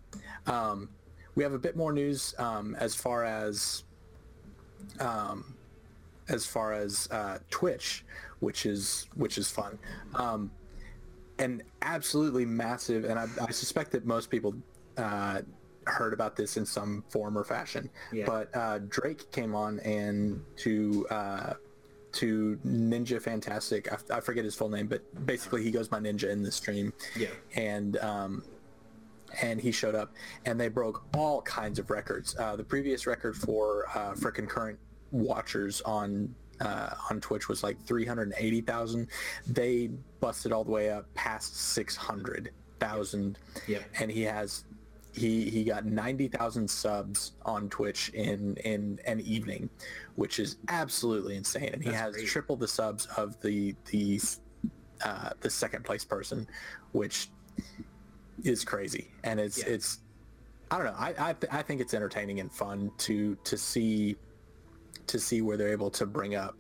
Um, 0.47 0.89
we 1.35 1.43
have 1.43 1.53
a 1.53 1.59
bit 1.59 1.77
more 1.77 1.93
news 1.93 2.35
um, 2.39 2.75
as 2.79 2.95
far 2.95 3.25
as 3.25 3.85
um, 4.99 5.55
as 6.29 6.47
far 6.47 6.73
as 6.73 7.09
uh, 7.11 7.39
Twitch, 7.51 8.05
which 8.41 8.65
is 8.65 9.07
which 9.15 9.37
is 9.37 9.51
fun. 9.51 9.79
Um, 11.39 11.45
an 11.45 11.63
absolutely 11.83 12.45
massive, 12.45 13.05
and 13.05 13.19
I, 13.19 13.27
I 13.41 13.51
suspect 13.51 13.91
that 13.93 14.07
most 14.07 14.31
people 14.31 14.55
uh, 14.97 15.43
heard 15.87 16.13
about 16.13 16.37
this 16.37 16.57
in 16.57 16.67
some 16.67 17.05
form 17.09 17.37
or 17.37 17.45
fashion. 17.45 17.91
Yeah. 18.13 18.25
But 18.27 18.57
uh, 18.57 18.79
Drake 18.89 19.31
came 19.33 19.55
on 19.55 19.81
and 19.81 20.43
to 20.59 21.07
uh, 21.11 21.55
to 22.13 22.59
Ninja 22.65 23.21
Fantastic. 23.21 23.93
I, 23.93 24.17
I, 24.17 24.21
forget 24.21 24.45
his 24.45 24.55
full 24.55 24.69
name, 24.69 24.87
but 24.87 25.03
basically 25.27 25.63
he 25.65 25.71
goes 25.71 25.89
by 25.89 25.99
Ninja 25.99 26.31
in 26.31 26.43
the 26.43 26.53
stream. 26.53 26.93
Yeah. 27.17 27.29
And 27.57 27.97
um, 27.99 28.45
and 29.43 29.61
he 29.61 29.73
showed 29.73 29.95
up, 29.95 30.15
and 30.45 30.61
they 30.61 30.69
broke 30.69 31.05
all 31.17 31.43
kinds 31.43 31.79
of 31.79 31.91
records. 31.91 32.37
Uh, 32.39 32.57
the 32.57 32.65
previous 32.65 33.07
record 33.07 33.37
for 33.37 33.87
uh, 33.95 34.15
for 34.15 34.31
concurrent 34.31 34.79
watchers 35.11 35.81
on 35.83 36.35
uh, 36.61 36.91
on 37.11 37.21
Twitch 37.21 37.49
was 37.49 37.63
like 37.63 37.81
380,000. 37.85 39.09
They 39.47 39.91
busted 40.21 40.53
all 40.53 40.65
the 40.65 40.71
way 40.71 40.91
up 40.91 41.13
past 41.15 41.57
600,000. 41.57 43.39
Yep. 43.67 43.83
And 43.99 44.11
he 44.11 44.23
has 44.23 44.65
he 45.13 45.49
he 45.49 45.65
got 45.65 45.85
90,000 45.87 46.69
subs 46.69 47.33
on 47.45 47.69
Twitch 47.69 48.09
in 48.11 48.57
in 48.65 48.99
an 49.07 49.21
evening, 49.21 49.71
which 50.17 50.39
is 50.39 50.57
absolutely 50.69 51.37
insane. 51.37 51.71
And 51.73 51.83
he 51.83 51.91
That's 51.91 52.17
has 52.17 52.25
triple 52.25 52.57
the 52.57 52.69
subs 52.69 53.07
of 53.17 53.41
the 53.41 53.75
the 53.91 54.21
uh, 55.05 55.31
the 55.41 55.51
second 55.51 55.85
place 55.85 56.05
person, 56.05 56.47
which 56.93 57.29
is 58.43 58.65
crazy. 58.65 59.11
And 59.23 59.39
it's 59.39 59.59
yeah. 59.59 59.75
it's 59.75 60.01
I 60.71 60.79
don't 60.79 60.87
know. 60.87 60.97
I 60.99 61.15
I, 61.19 61.33
th- 61.35 61.53
I 61.53 61.63
think 61.63 61.81
it's 61.81 61.95
entertaining 61.95 62.41
and 62.41 62.51
fun 62.51 62.91
to 62.99 63.37
to 63.45 63.57
see 63.57 64.17
to 65.09 65.19
see 65.19 65.43
where 65.43 65.57
they're 65.57 65.73
able 65.73 65.91
to 65.91 66.07
bring 66.07 66.35
up. 66.35 66.57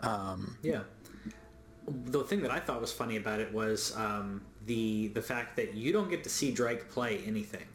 Um, 0.00 0.56
yeah. 0.62 0.82
The 1.86 2.22
thing 2.22 2.42
that 2.42 2.50
I 2.50 2.60
thought 2.60 2.80
was 2.80 2.92
funny 2.92 3.16
about 3.16 3.40
it 3.40 3.52
was 3.52 3.96
um, 3.96 4.42
the 4.66 5.08
the 5.08 5.22
fact 5.22 5.56
that 5.56 5.74
you 5.74 5.92
don't 5.92 6.08
get 6.08 6.22
to 6.24 6.30
see 6.30 6.52
Drake 6.52 6.88
play 6.88 7.22
anything. 7.26 7.66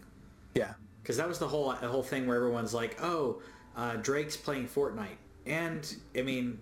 Yeah. 0.54 0.74
Because 1.02 1.18
that 1.18 1.28
was 1.28 1.40
the 1.40 1.48
whole 1.48 1.74
the 1.74 1.88
whole 1.88 2.04
thing 2.04 2.28
where 2.28 2.38
everyone's 2.38 2.74
like, 2.74 2.98
"Oh, 3.02 3.42
uh, 3.76 3.98
Drake's 3.98 4.38
playing 4.38 4.68
Fortnite," 4.68 5.18
and 5.46 5.96
I 6.18 6.22
mean, 6.22 6.60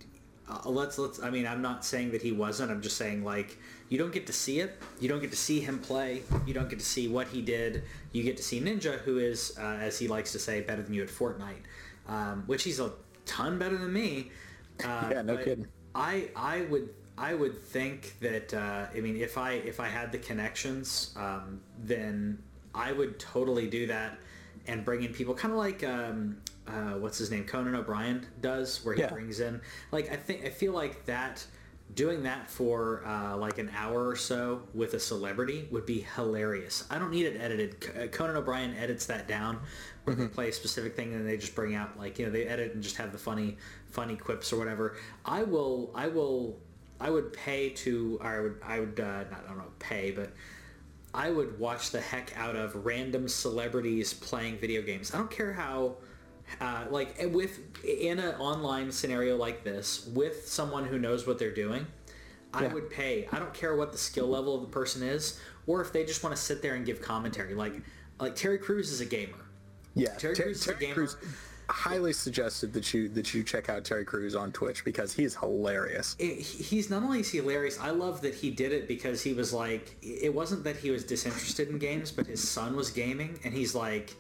uh, 0.50 0.70
let's 0.70 0.98
let's. 0.98 1.22
I 1.22 1.30
mean, 1.30 1.48
I'm 1.48 1.62
not 1.62 1.86
saying 1.86 2.12
that 2.12 2.22
he 2.22 2.32
wasn't. 2.32 2.72
I'm 2.72 2.82
just 2.82 2.98
saying 2.98 3.24
like 3.24 3.58
you 3.90 3.98
don't 3.98 4.12
get 4.12 4.28
to 4.28 4.34
see 4.34 4.60
it. 4.60 4.82
You 5.00 5.08
don't 5.08 5.22
get 5.22 5.32
to 5.32 5.38
see 5.38 5.62
him 5.62 5.80
play. 5.80 6.24
You 6.46 6.54
don't 6.54 6.70
get 6.70 6.80
to 6.80 6.86
see 6.86 7.08
what 7.08 7.28
he 7.28 7.42
did. 7.42 7.84
You 8.12 8.24
get 8.24 8.38
to 8.38 8.44
see 8.44 8.60
Ninja, 8.60 9.00
who 9.00 9.20
is, 9.20 9.58
uh, 9.58 9.62
as 9.62 10.00
he 10.00 10.08
likes 10.08 10.32
to 10.32 10.40
say, 10.40 10.62
better 10.62 10.82
than 10.82 10.94
you 10.94 11.04
at 11.04 11.10
Fortnite, 11.10 11.64
um, 12.08 12.44
which 12.48 12.64
he's 12.64 12.80
a 12.80 12.92
ton 13.26 13.58
better 13.60 13.78
than 13.78 13.94
me. 13.94 14.32
Uh, 14.84 15.10
Yeah, 15.12 15.22
no 15.22 15.38
kidding. 15.38 15.68
I 15.96 16.30
I 16.36 16.62
would 16.64 16.90
I 17.18 17.34
would 17.34 17.58
think 17.62 18.16
that 18.22 18.54
uh, 18.54 18.88
I 18.96 19.00
mean 19.02 19.16
if 19.18 19.38
I 19.38 19.54
if 19.54 19.80
I 19.80 19.88
had 19.88 20.12
the 20.12 20.18
connections, 20.18 21.14
um, 21.18 21.62
then 21.84 22.42
I 22.74 22.92
would 22.92 23.20
totally 23.20 23.68
do 23.68 23.86
that 23.88 24.18
and 24.68 24.84
bring 24.86 25.04
in 25.04 25.14
people 25.14 25.34
kind 25.36 25.52
of 25.52 25.58
like 25.60 25.84
um, 25.84 26.38
uh, 26.68 26.94
what's 26.94 27.18
his 27.18 27.30
name 27.30 27.44
Conan 27.46 27.76
O'Brien 27.76 28.26
does, 28.42 28.84
where 28.84 28.96
he 28.96 29.02
Yeah. 29.02 29.10
brings 29.10 29.40
in 29.40 29.62
like 29.92 30.12
I 30.12 30.16
think 30.16 30.46
I 30.46 30.50
feel 30.50 30.74
like 30.74 31.06
that 31.06 31.46
doing 31.94 32.24
that 32.24 32.50
for 32.50 33.06
uh, 33.06 33.38
like 33.38 33.60
an 33.60 33.72
hour 33.76 34.08
or 34.08 34.16
so 34.16 34.64
with 34.74 34.94
a 34.96 35.00
celebrity 35.00 35.68
would 35.72 35.86
be 35.86 36.06
hilarious. 36.16 36.86
I 36.90 36.98
don't 36.98 37.12
need 37.12 37.26
it 37.26 37.40
edited. 37.40 37.76
Uh, 37.96 38.08
Conan 38.08 38.36
O'Brien 38.36 38.76
edits 38.76 39.06
that 39.08 39.28
down 39.28 39.60
where 40.04 40.16
they 40.16 40.28
play 40.28 40.50
a 40.50 40.54
specific 40.54 40.96
thing 40.96 41.12
and 41.12 41.20
then 41.20 41.28
they 41.28 41.38
just 41.38 41.56
bring 41.56 41.76
out 41.76 41.98
like 41.98 42.18
you 42.20 42.26
know 42.26 42.32
they 42.32 42.46
edit 42.46 42.74
and 42.74 42.82
just 42.82 42.98
have 42.98 43.12
the 43.12 43.18
funny 43.18 43.58
funny 43.92 44.16
quips 44.16 44.52
or 44.52 44.58
whatever. 44.58 44.98
I 45.26 45.44
will 45.44 45.92
I 45.94 46.08
will 46.08 46.60
I 47.00 47.10
would 47.10 47.34
pay 47.34 47.70
to 47.70 48.20
or 48.22 48.28
I 48.28 48.40
would 48.42 48.56
I 48.64 48.80
would 48.80 49.00
uh, 49.00 49.24
not 49.30 49.44
I 49.46 49.48
don't 49.48 49.58
know 49.58 49.72
pay 49.80 50.12
but 50.12 50.32
I 51.14 51.30
would 51.30 51.60
watch 51.60 51.92
the 51.92 52.02
heck 52.02 52.36
out 52.36 52.56
of 52.56 52.86
random 52.86 53.28
celebrities 53.28 54.14
playing 54.14 54.58
video 54.58 54.82
games. 54.82 55.14
I 55.14 55.20
don't 55.20 55.30
care 55.30 55.54
how, 55.54 55.98
uh, 56.62 56.86
like 56.90 57.16
with 57.32 57.60
in 57.84 58.20
an 58.20 58.36
online 58.36 58.92
scenario 58.92 59.36
like 59.38 59.64
this 59.64 60.08
with 60.14 60.48
someone 60.48 60.86
who 60.86 61.00
knows 61.00 61.26
what 61.28 61.40
they're 61.40 61.54
doing. 61.54 61.86
I 62.54 62.64
Yeah. 62.64 62.74
would 62.74 62.90
pay. 62.90 63.28
I 63.32 63.40
don't 63.40 63.54
care 63.54 63.76
what 63.76 63.92
the 63.92 63.98
skill 63.98 64.28
level 64.28 64.54
of 64.56 64.62
the 64.62 64.68
person 64.68 65.02
is, 65.02 65.40
or 65.66 65.82
if 65.82 65.92
they 65.92 66.06
just 66.06 66.24
want 66.24 66.36
to 66.36 66.42
sit 66.42 66.62
there 66.62 66.76
and 66.76 66.86
give 66.86 67.02
commentary. 67.02 67.56
Like, 67.56 67.74
like 68.20 68.36
Terry 68.36 68.60
Crews 68.60 68.92
is 68.92 69.02
a 69.02 69.06
gamer. 69.06 69.34
Yeah, 69.96 70.14
Terry 70.18 70.36
Ter- 70.36 70.44
Crews 70.44 70.58
is 70.58 70.64
a 70.64 70.66
Terry 70.74 70.80
gamer. 70.82 70.94
Crews 70.94 71.18
highly 71.70 72.14
suggested 72.14 72.74
that 72.74 72.94
you 72.94 73.10
that 73.10 73.34
you 73.34 73.42
check 73.42 73.70
out 73.70 73.84
Terry 73.86 74.06
Crews 74.06 74.36
on 74.36 74.52
Twitch 74.52 74.84
because 74.86 75.14
he's 75.14 75.34
hilarious. 75.36 76.16
it, 76.20 76.40
he's 76.42 76.90
not 76.92 77.02
only 77.02 77.22
is 77.22 77.32
he 77.32 77.40
hilarious. 77.40 77.80
I 77.80 77.90
love 77.90 78.22
that 78.22 78.36
he 78.36 78.52
did 78.52 78.72
it 78.72 78.88
because 78.88 79.24
he 79.24 79.34
was 79.34 79.52
like, 79.52 79.96
it 80.04 80.32
wasn't 80.34 80.64
that 80.66 80.76
he 80.76 80.92
was 80.92 81.04
disinterested 81.04 81.70
in 81.70 81.80
games, 81.80 82.12
but 82.12 82.28
his 82.28 82.48
son 82.48 82.76
was 82.76 82.92
gaming, 82.92 83.40
and 83.44 83.52
he's 83.54 83.74
like, 83.74 84.16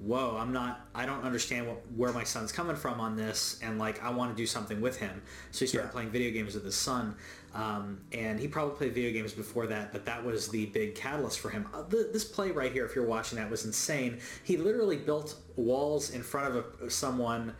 "Whoa, 0.00 0.36
I'm 0.38 0.52
not. 0.52 0.86
I 0.94 1.06
don't 1.06 1.22
understand 1.22 1.66
what, 1.66 1.78
where 1.96 2.12
my 2.12 2.24
son's 2.24 2.52
coming 2.52 2.76
from 2.76 3.00
on 3.00 3.16
this, 3.16 3.58
and 3.62 3.78
like, 3.78 4.02
I 4.02 4.10
want 4.10 4.30
to 4.30 4.36
do 4.36 4.46
something 4.46 4.80
with 4.80 4.96
him." 4.98 5.22
So 5.50 5.60
he 5.60 5.66
started 5.66 5.88
Yeah. 5.88 5.92
playing 5.92 6.10
video 6.10 6.30
games 6.30 6.54
with 6.54 6.64
his 6.64 6.74
son, 6.76 7.14
um, 7.54 8.00
and 8.12 8.38
he 8.38 8.48
probably 8.48 8.76
played 8.76 8.94
video 8.94 9.12
games 9.12 9.32
before 9.32 9.66
that, 9.68 9.92
but 9.92 10.04
that 10.06 10.24
was 10.24 10.48
the 10.48 10.66
big 10.66 10.94
catalyst 10.94 11.40
for 11.40 11.50
him. 11.50 11.66
Uh, 11.74 11.82
th- 11.84 12.12
this 12.12 12.24
play 12.24 12.50
right 12.50 12.72
here, 12.72 12.84
if 12.84 12.94
you're 12.94 13.06
watching 13.06 13.38
that, 13.38 13.50
was 13.50 13.64
insane. 13.64 14.18
He 14.44 14.56
literally 14.56 14.96
built 14.96 15.36
walls 15.56 16.10
in 16.10 16.22
front 16.22 16.54
of 16.56 16.64
a, 16.82 16.90
someone 16.90 17.54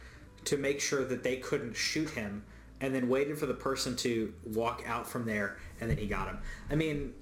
to 0.45 0.57
make 0.57 0.81
sure 0.81 1.05
that 1.05 1.23
they 1.23 1.37
couldn't 1.37 1.75
shoot 1.75 2.11
him 2.11 2.45
and 2.81 2.95
then 2.95 3.09
waited 3.09 3.37
for 3.39 3.47
the 3.47 3.55
person 3.55 3.97
to 3.97 4.33
walk 4.45 4.85
out 4.87 5.07
from 5.09 5.25
there 5.27 5.57
and 5.81 5.91
then 5.91 5.97
he 5.99 6.07
got 6.07 6.29
him. 6.29 6.39
I 6.71 6.77
mean, 6.77 7.13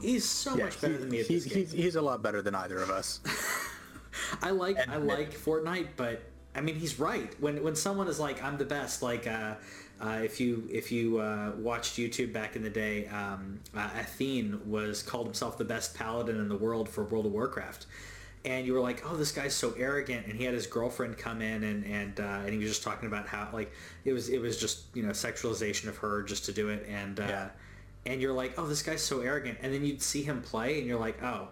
he's 0.00 0.24
so 0.28 0.56
Yeah, 0.56 0.64
much 0.64 0.80
better 0.80 0.94
he- 0.94 0.98
than 0.98 1.08
me 1.10 1.20
at 1.20 1.26
he's, 1.26 1.44
he's 1.44 1.70
he's 1.70 1.94
a 1.96 2.02
lot 2.02 2.22
better 2.22 2.42
than 2.42 2.54
either 2.56 2.78
of 2.78 2.90
us. 2.90 3.20
I 4.42 4.50
like 4.50 4.76
I 4.78 4.94
and- 4.94 5.06
like 5.06 5.32
Fortnite, 5.34 5.88
but 5.96 6.22
I 6.54 6.60
mean 6.60 6.76
he's 6.76 6.98
right. 6.98 7.32
When 7.40 7.62
when 7.62 7.74
someone 7.76 8.08
is 8.08 8.18
like 8.20 8.42
I'm 8.42 8.56
the 8.58 8.64
best, 8.64 9.02
like 9.02 9.26
uh, 9.26 9.54
uh, 10.00 10.20
if 10.24 10.40
you 10.40 10.68
if 10.72 10.90
you 10.92 11.18
uh, 11.18 11.52
watched 11.58 11.96
YouTube 11.96 12.32
back 12.32 12.56
in 12.56 12.62
the 12.62 12.70
day, 12.70 13.06
um, 13.08 13.60
uh, 13.76 13.88
Athene 13.98 14.60
was 14.70 15.02
called 15.02 15.26
himself 15.26 15.58
the 15.58 15.64
best 15.64 15.94
paladin 15.94 16.36
in 16.38 16.48
the 16.48 16.56
world 16.56 16.88
for 16.88 17.04
World 17.04 17.26
of 17.26 17.32
Warcraft. 17.32 17.86
And 18.46 18.66
you 18.66 18.74
were 18.74 18.80
like, 18.80 19.02
oh, 19.10 19.16
this 19.16 19.32
guy's 19.32 19.54
so 19.54 19.72
arrogant, 19.78 20.26
and 20.26 20.36
he 20.36 20.44
had 20.44 20.52
his 20.52 20.66
girlfriend 20.66 21.16
come 21.16 21.40
in, 21.40 21.64
and 21.64 21.84
and 21.86 22.20
uh, 22.20 22.42
and 22.44 22.50
he 22.50 22.58
was 22.58 22.68
just 22.68 22.82
talking 22.82 23.08
about 23.08 23.26
how 23.26 23.48
like 23.52 23.72
it 24.04 24.12
was 24.12 24.28
it 24.28 24.38
was 24.38 24.58
just 24.60 24.94
you 24.94 25.02
know 25.02 25.10
sexualization 25.12 25.88
of 25.88 25.96
her 25.98 26.22
just 26.22 26.44
to 26.44 26.52
do 26.52 26.68
it, 26.68 26.86
and 26.86 27.20
uh, 27.20 27.26
Yeah. 27.26 27.48
and 28.04 28.20
you're 28.20 28.34
like, 28.34 28.58
oh, 28.58 28.66
this 28.66 28.82
guy's 28.82 29.02
so 29.02 29.20
arrogant, 29.20 29.58
and 29.62 29.72
then 29.72 29.82
you'd 29.84 30.02
see 30.02 30.22
him 30.22 30.42
play, 30.42 30.78
and 30.78 30.86
you're 30.86 31.00
like, 31.00 31.22
oh, 31.22 31.48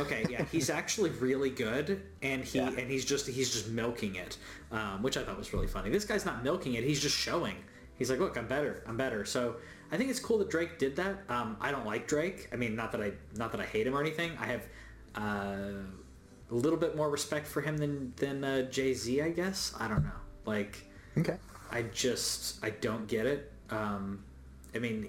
okay, 0.00 0.24
yeah, 0.28 0.44
he's 0.52 0.70
actually 0.70 1.10
really 1.10 1.50
good, 1.50 2.02
and 2.22 2.44
he 2.44 2.58
Yeah. 2.58 2.68
and 2.70 2.90
he's 2.90 3.04
just 3.04 3.26
he's 3.26 3.52
just 3.52 3.68
milking 3.68 4.16
it, 4.16 4.36
um, 4.72 5.02
which 5.02 5.16
I 5.16 5.22
thought 5.24 5.38
was 5.38 5.52
really 5.52 5.66
funny. 5.66 5.90
This 5.90 6.04
guy's 6.04 6.24
not 6.24 6.42
milking 6.44 6.74
it; 6.74 6.84
he's 6.84 7.00
just 7.00 7.16
showing. 7.16 7.56
He's 7.98 8.10
like, 8.10 8.18
look, 8.18 8.36
I'm 8.36 8.46
better, 8.46 8.82
I'm 8.86 8.96
better. 8.96 9.24
So 9.24 9.56
I 9.90 9.96
think 9.96 10.10
it's 10.10 10.20
cool 10.20 10.36
that 10.38 10.50
Drake 10.50 10.78
did 10.78 10.96
that. 10.96 11.22
Um, 11.30 11.56
I 11.60 11.70
don't 11.70 11.86
like 11.86 12.06
Drake. 12.06 12.48
I 12.52 12.56
mean, 12.56 12.76
not 12.76 12.92
that 12.92 13.00
I 13.00 13.12
not 13.36 13.52
that 13.52 13.60
I 13.60 13.64
hate 13.64 13.86
him 13.86 13.94
or 13.94 14.00
anything. 14.00 14.32
I 14.38 14.46
have 14.46 14.62
uh, 15.14 15.82
a 16.50 16.54
little 16.54 16.78
bit 16.78 16.96
more 16.96 17.08
respect 17.10 17.46
for 17.46 17.60
him 17.60 17.76
than 17.78 18.12
than 18.16 18.44
uh, 18.44 18.62
Jay 18.70 18.92
Z, 18.94 19.22
I 19.22 19.30
guess. 19.30 19.72
I 19.78 19.88
don't 19.88 20.04
know, 20.04 20.10
like. 20.44 20.84
Okay. 21.18 21.38
I 21.72 21.82
just 21.82 22.62
I 22.64 22.70
don't 22.70 23.08
get 23.08 23.26
it. 23.26 23.50
Um, 23.70 24.22
I 24.74 24.78
mean, 24.78 25.08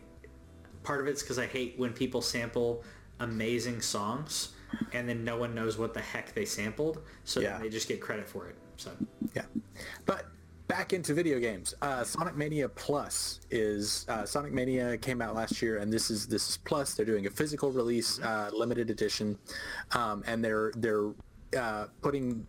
part 0.83 1.01
of 1.01 1.07
it's 1.07 1.21
because 1.21 1.37
I 1.37 1.45
hate 1.45 1.75
when 1.77 1.91
people 1.93 2.21
sample 2.21 2.83
amazing 3.19 3.81
songs 3.81 4.53
and 4.93 5.07
then 5.07 5.23
no 5.23 5.37
one 5.37 5.53
knows 5.55 5.77
what 5.77 5.93
the 5.93 6.01
heck 6.01 6.33
they 6.33 6.45
sampled, 6.45 7.01
so 7.23 7.39
Yeah. 7.39 7.57
they 7.59 7.69
just 7.69 7.87
get 7.87 8.01
credit 8.01 8.27
for 8.27 8.47
it. 8.47 8.55
So 8.77 8.91
Yeah. 9.33 9.45
But 10.05 10.25
back 10.67 10.91
into 10.93 11.13
video 11.13 11.39
games. 11.39 11.73
Uh, 11.81 12.03
Sonic 12.03 12.35
Mania 12.35 12.67
Plus 12.67 13.39
is 13.49 14.05
uh, 14.09 14.25
Sonic 14.25 14.51
Mania 14.51 14.97
came 14.97 15.21
out 15.21 15.33
last 15.35 15.61
year, 15.61 15.77
and 15.77 15.91
this 15.91 16.09
is 16.11 16.27
this 16.27 16.49
is 16.49 16.57
Plus. 16.57 16.93
They're 16.93 17.05
doing 17.05 17.25
a 17.25 17.29
physical 17.29 17.71
release, 17.71 18.19
uh, 18.19 18.49
limited 18.53 18.89
edition, 18.89 19.37
um, 19.93 20.23
and 20.27 20.43
they're 20.43 20.71
they're 20.75 21.11
uh, 21.57 21.87
putting 22.01 22.45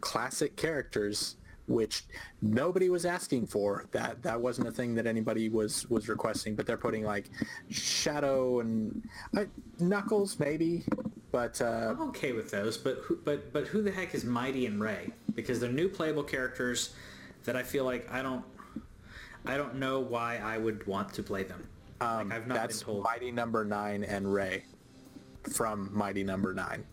classic 0.00 0.56
characters. 0.56 1.36
Which 1.66 2.02
nobody 2.42 2.88
was 2.90 3.06
asking 3.06 3.46
for. 3.46 3.86
That 3.92 4.22
that 4.24 4.40
wasn't 4.40 4.66
a 4.66 4.72
thing 4.72 4.96
that 4.96 5.06
anybody 5.06 5.48
was 5.48 5.88
was 5.88 6.08
requesting. 6.08 6.56
But 6.56 6.66
they're 6.66 6.76
putting 6.76 7.04
like 7.04 7.30
Shadow 7.68 8.58
and 8.58 9.08
uh, 9.36 9.44
Knuckles 9.78 10.40
maybe, 10.40 10.84
but 11.30 11.60
uh, 11.60 11.88
I'm 11.90 12.00
okay 12.08 12.32
with 12.32 12.50
those. 12.50 12.76
But 12.76 12.98
who, 13.02 13.16
but 13.16 13.52
but 13.52 13.66
who 13.66 13.82
the 13.82 13.90
heck 13.90 14.14
is 14.14 14.24
Mighty 14.24 14.66
and 14.66 14.80
Ray? 14.80 15.10
Because 15.34 15.60
they're 15.60 15.72
new 15.72 15.88
playable 15.88 16.24
characters 16.24 16.94
that 17.44 17.56
I 17.56 17.62
feel 17.62 17.84
like 17.84 18.10
I 18.10 18.22
don't 18.22 18.44
I 19.46 19.56
don't 19.56 19.76
know 19.76 20.00
why 20.00 20.38
I 20.38 20.58
would 20.58 20.86
want 20.86 21.12
to 21.14 21.22
play 21.22 21.44
them. 21.44 21.66
like 22.00 22.32
I've 22.32 22.46
not 22.46 22.54
that's 22.54 22.78
been 22.78 22.86
told. 22.86 23.04
Mighty 23.04 23.30
Number 23.30 23.64
Nine 23.64 24.04
and 24.04 24.32
Ray 24.32 24.64
from 25.52 25.90
Mighty 25.92 26.24
Number 26.24 26.52
Nine. 26.52 26.84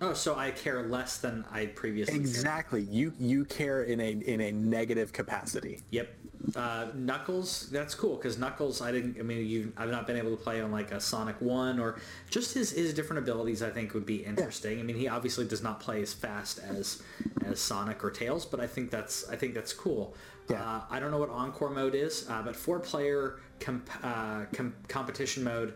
Oh, 0.00 0.12
so 0.12 0.36
I 0.36 0.52
care 0.52 0.86
less 0.86 1.18
than 1.18 1.44
I 1.50 1.66
previously 1.66 2.14
cared. 2.14 2.24
Exactly. 2.24 2.82
You 2.82 3.12
you 3.18 3.44
care 3.44 3.82
in 3.82 4.00
a 4.00 4.10
in 4.12 4.40
a 4.40 4.52
negative 4.52 5.12
capacity. 5.12 5.80
Yep. 5.90 6.17
Uh, 6.54 6.86
Knuckles, 6.94 7.68
that's 7.70 7.94
cool 7.94 8.16
because 8.16 8.38
Knuckles, 8.38 8.80
I 8.80 8.92
didn't. 8.92 9.18
I 9.18 9.22
mean, 9.22 9.46
you, 9.46 9.72
I've 9.76 9.90
not 9.90 10.06
been 10.06 10.16
able 10.16 10.30
to 10.30 10.42
play 10.42 10.60
on 10.60 10.70
like 10.70 10.92
a 10.92 11.00
Sonic 11.00 11.40
One 11.40 11.78
or 11.78 11.98
just 12.30 12.54
his 12.54 12.70
his 12.70 12.94
different 12.94 13.18
abilities. 13.22 13.62
I 13.62 13.70
think 13.70 13.92
would 13.94 14.06
be 14.06 14.24
interesting. 14.24 14.78
I 14.78 14.82
mean, 14.82 14.96
he 14.96 15.08
obviously 15.08 15.46
does 15.46 15.62
not 15.62 15.80
play 15.80 16.00
as 16.00 16.12
fast 16.14 16.58
as 16.60 17.02
as 17.44 17.60
Sonic 17.60 18.02
or 18.04 18.10
Tails, 18.10 18.46
but 18.46 18.60
I 18.60 18.66
think 18.66 18.90
that's 18.90 19.28
I 19.28 19.36
think 19.36 19.54
that's 19.54 19.72
cool. 19.72 20.14
Yeah. 20.48 20.62
Uh, 20.62 20.82
I 20.90 21.00
don't 21.00 21.10
know 21.10 21.18
what 21.18 21.30
Encore 21.30 21.70
mode 21.70 21.94
is, 21.94 22.26
uh, 22.30 22.40
but 22.42 22.56
four 22.56 22.80
player 22.80 23.40
comp- 23.60 23.90
uh, 24.02 24.44
com- 24.52 24.74
competition 24.88 25.44
mode. 25.44 25.74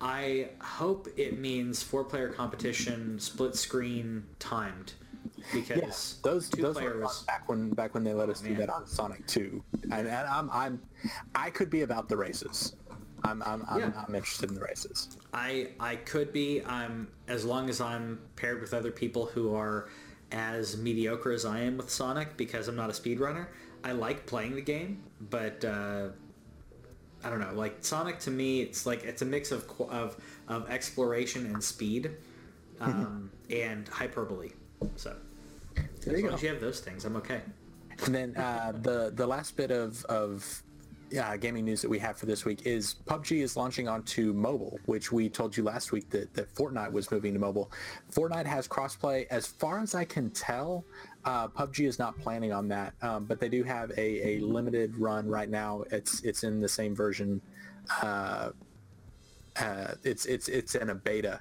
I 0.00 0.48
hope 0.60 1.08
it 1.16 1.38
means 1.38 1.82
four 1.82 2.04
player 2.04 2.30
competition 2.30 3.20
split 3.20 3.54
screen 3.54 4.24
timed 4.38 4.94
because 5.52 6.18
Those 6.22 6.48
two 6.48 6.62
those 6.62 6.76
player 6.76 6.96
were 6.96 7.08
fun 7.08 7.24
back 7.26 7.48
when 7.48 7.70
back 7.70 7.94
when 7.94 8.04
they 8.04 8.14
let 8.14 8.28
us 8.28 8.40
do 8.40 8.50
man. 8.50 8.58
that 8.58 8.70
on 8.70 8.86
Sonic 8.86 9.26
2. 9.26 9.62
And, 9.84 9.92
and 9.92 10.08
I'm 10.08 10.50
I'm 10.50 10.82
I 11.34 11.50
could 11.50 11.70
be 11.70 11.82
about 11.82 12.08
the 12.08 12.16
races. 12.16 12.74
I'm 13.24 13.42
I'm 13.42 13.64
I'm, 13.68 13.80
Yeah. 13.80 14.04
I'm 14.06 14.14
interested 14.14 14.48
in 14.48 14.54
the 14.54 14.62
races. 14.62 15.16
I 15.34 15.68
I 15.78 15.96
could 15.96 16.32
be. 16.32 16.62
I'm 16.64 17.08
as 17.28 17.44
long 17.44 17.68
as 17.68 17.80
I'm 17.80 18.20
paired 18.36 18.60
with 18.60 18.72
other 18.72 18.90
people 18.90 19.26
who 19.26 19.54
are 19.54 19.88
as 20.32 20.76
mediocre 20.76 21.32
as 21.32 21.44
I 21.44 21.60
am 21.60 21.76
with 21.76 21.90
Sonic 21.90 22.36
because 22.36 22.68
I'm 22.68 22.76
not 22.76 22.88
a 22.88 22.92
speedrunner. 22.92 23.48
I 23.82 23.92
like 23.92 24.26
playing 24.26 24.54
the 24.54 24.62
game, 24.62 25.02
but 25.30 25.64
uh, 25.64 26.08
I 27.24 27.30
don't 27.30 27.40
know. 27.40 27.52
Like 27.54 27.78
Sonic 27.80 28.18
to 28.20 28.30
me, 28.30 28.62
it's 28.62 28.86
like 28.86 29.04
it's 29.04 29.22
a 29.22 29.26
mix 29.26 29.52
of 29.52 29.70
of 29.88 30.16
of 30.48 30.70
exploration 30.70 31.46
and 31.46 31.62
speed, 31.62 32.10
um, 32.80 33.30
and 33.50 33.86
hyperbole. 33.88 34.50
So 34.96 35.14
There 36.00 36.14
as 36.14 36.20
you 36.20 36.26
long 36.26 36.30
go. 36.30 36.36
as 36.36 36.42
you 36.42 36.48
have 36.48 36.60
those 36.60 36.80
things, 36.80 37.04
I'm 37.04 37.16
okay. 37.16 37.40
And 38.06 38.14
then 38.14 38.36
uh, 38.36 38.72
the 38.82 39.12
the 39.14 39.26
last 39.26 39.56
bit 39.56 39.70
of 39.70 40.04
of 40.06 40.62
uh, 41.20 41.36
gaming 41.36 41.64
news 41.64 41.82
that 41.82 41.88
we 41.88 41.98
have 41.98 42.16
for 42.16 42.26
this 42.26 42.44
week 42.44 42.62
is 42.64 42.94
PUBG 43.06 43.42
is 43.42 43.56
launching 43.56 43.88
onto 43.88 44.32
mobile, 44.32 44.78
which 44.86 45.10
we 45.10 45.28
told 45.28 45.56
you 45.56 45.64
last 45.64 45.90
week 45.90 46.08
that, 46.10 46.32
that 46.34 46.54
Fortnite 46.54 46.92
was 46.92 47.10
moving 47.10 47.32
to 47.34 47.40
mobile. 47.40 47.70
Fortnite 48.12 48.46
has 48.46 48.68
crossplay. 48.68 49.26
As 49.28 49.44
far 49.46 49.80
as 49.80 49.94
I 49.94 50.04
can 50.04 50.30
tell, 50.30 50.84
Uh, 51.24 51.48
PUBG 51.48 51.86
is 51.86 51.98
not 51.98 52.18
planning 52.18 52.50
on 52.50 52.66
that, 52.68 52.94
um, 53.02 53.26
but 53.26 53.38
they 53.40 53.48
do 53.50 53.62
have 53.62 53.90
a, 53.98 54.08
a 54.26 54.40
limited 54.40 54.96
run 54.96 55.28
right 55.28 55.50
now. 55.50 55.84
It's 55.90 56.22
it's 56.22 56.44
in 56.44 56.60
the 56.60 56.68
same 56.68 56.94
version. 56.94 57.42
Uh, 58.00 58.52
uh, 59.60 59.92
it's 60.02 60.24
it's 60.24 60.48
it's 60.48 60.74
in 60.76 60.88
a 60.90 60.94
beta 60.94 61.40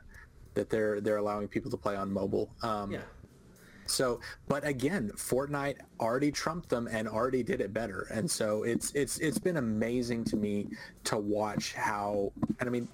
that 0.55 0.69
they're 0.69 0.99
they're 0.99 1.17
allowing 1.17 1.47
people 1.47 1.71
to 1.71 1.77
play 1.77 1.95
on 1.95 2.11
mobile. 2.11 2.49
Um, 2.61 2.91
Yeah. 2.91 3.03
So, 3.89 4.19
but 4.47 4.65
again, 4.65 5.11
Fortnite 5.15 5.77
already 5.99 6.31
trumped 6.31 6.69
them 6.69 6.87
and 6.91 7.07
already 7.07 7.43
did 7.43 7.61
it 7.61 7.73
better, 7.73 8.07
and 8.11 8.29
so 8.29 8.63
it's 8.63 8.91
it's 8.93 9.17
it's 9.19 9.37
been 9.37 9.57
amazing 9.57 10.23
to 10.25 10.37
me 10.37 10.67
to 11.05 11.17
watch 11.17 11.73
how. 11.73 12.31
And 12.59 12.69
I 12.69 12.71
mean, 12.71 12.87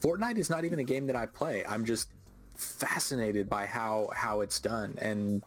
Fortnite 0.00 0.38
is 0.38 0.50
not 0.50 0.64
even 0.64 0.78
a 0.78 0.84
game 0.84 1.06
that 1.06 1.16
I 1.16 1.26
play. 1.26 1.64
I'm 1.66 1.84
just 1.84 2.08
fascinated 2.54 3.48
by 3.48 3.66
how 3.66 4.10
how 4.14 4.40
it's 4.40 4.60
done, 4.60 4.96
and 5.00 5.42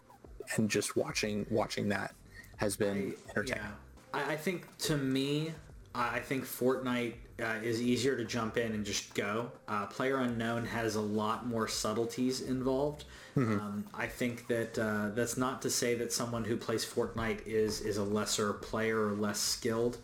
and 0.56 0.70
just 0.70 0.96
watching 0.96 1.46
watching 1.50 1.90
that 1.90 2.14
has 2.58 2.76
been 2.76 3.14
entertaining. 3.30 3.64
Yeah, 3.64 4.20
I, 4.20 4.34
I 4.34 4.38
think 4.38 4.66
to 4.80 4.98
me, 4.98 5.52
I 5.94 6.16
I 6.16 6.20
think 6.20 6.46
Fortnite 6.46 7.14
uh, 7.42 7.56
is 7.64 7.82
easier 7.82 8.16
to 8.16 8.24
jump 8.24 8.58
in 8.58 8.72
and 8.72 8.86
just 8.86 9.14
go. 9.14 9.52
Uh, 9.68 9.86
Player 9.88 10.18
Unknown 10.18 10.66
has 10.66 10.96
a 10.96 11.02
lot 11.02 11.48
more 11.48 11.68
subtleties 11.68 12.42
involved. 12.42 13.06
Um, 13.38 13.86
I 13.94 14.08
think 14.08 14.48
that 14.48 14.80
uh, 14.80 15.10
that's 15.14 15.36
not 15.38 15.62
to 15.64 15.70
say 15.70 15.96
that 15.96 16.14
someone 16.14 16.46
who 16.46 16.56
plays 16.56 16.86
Fortnite 16.86 17.46
is 17.46 17.82
is 17.82 17.98
a 17.98 18.04
lesser 18.04 18.54
player 18.54 19.08
or 19.08 19.12
less 19.14 19.40
skilled. 19.40 19.98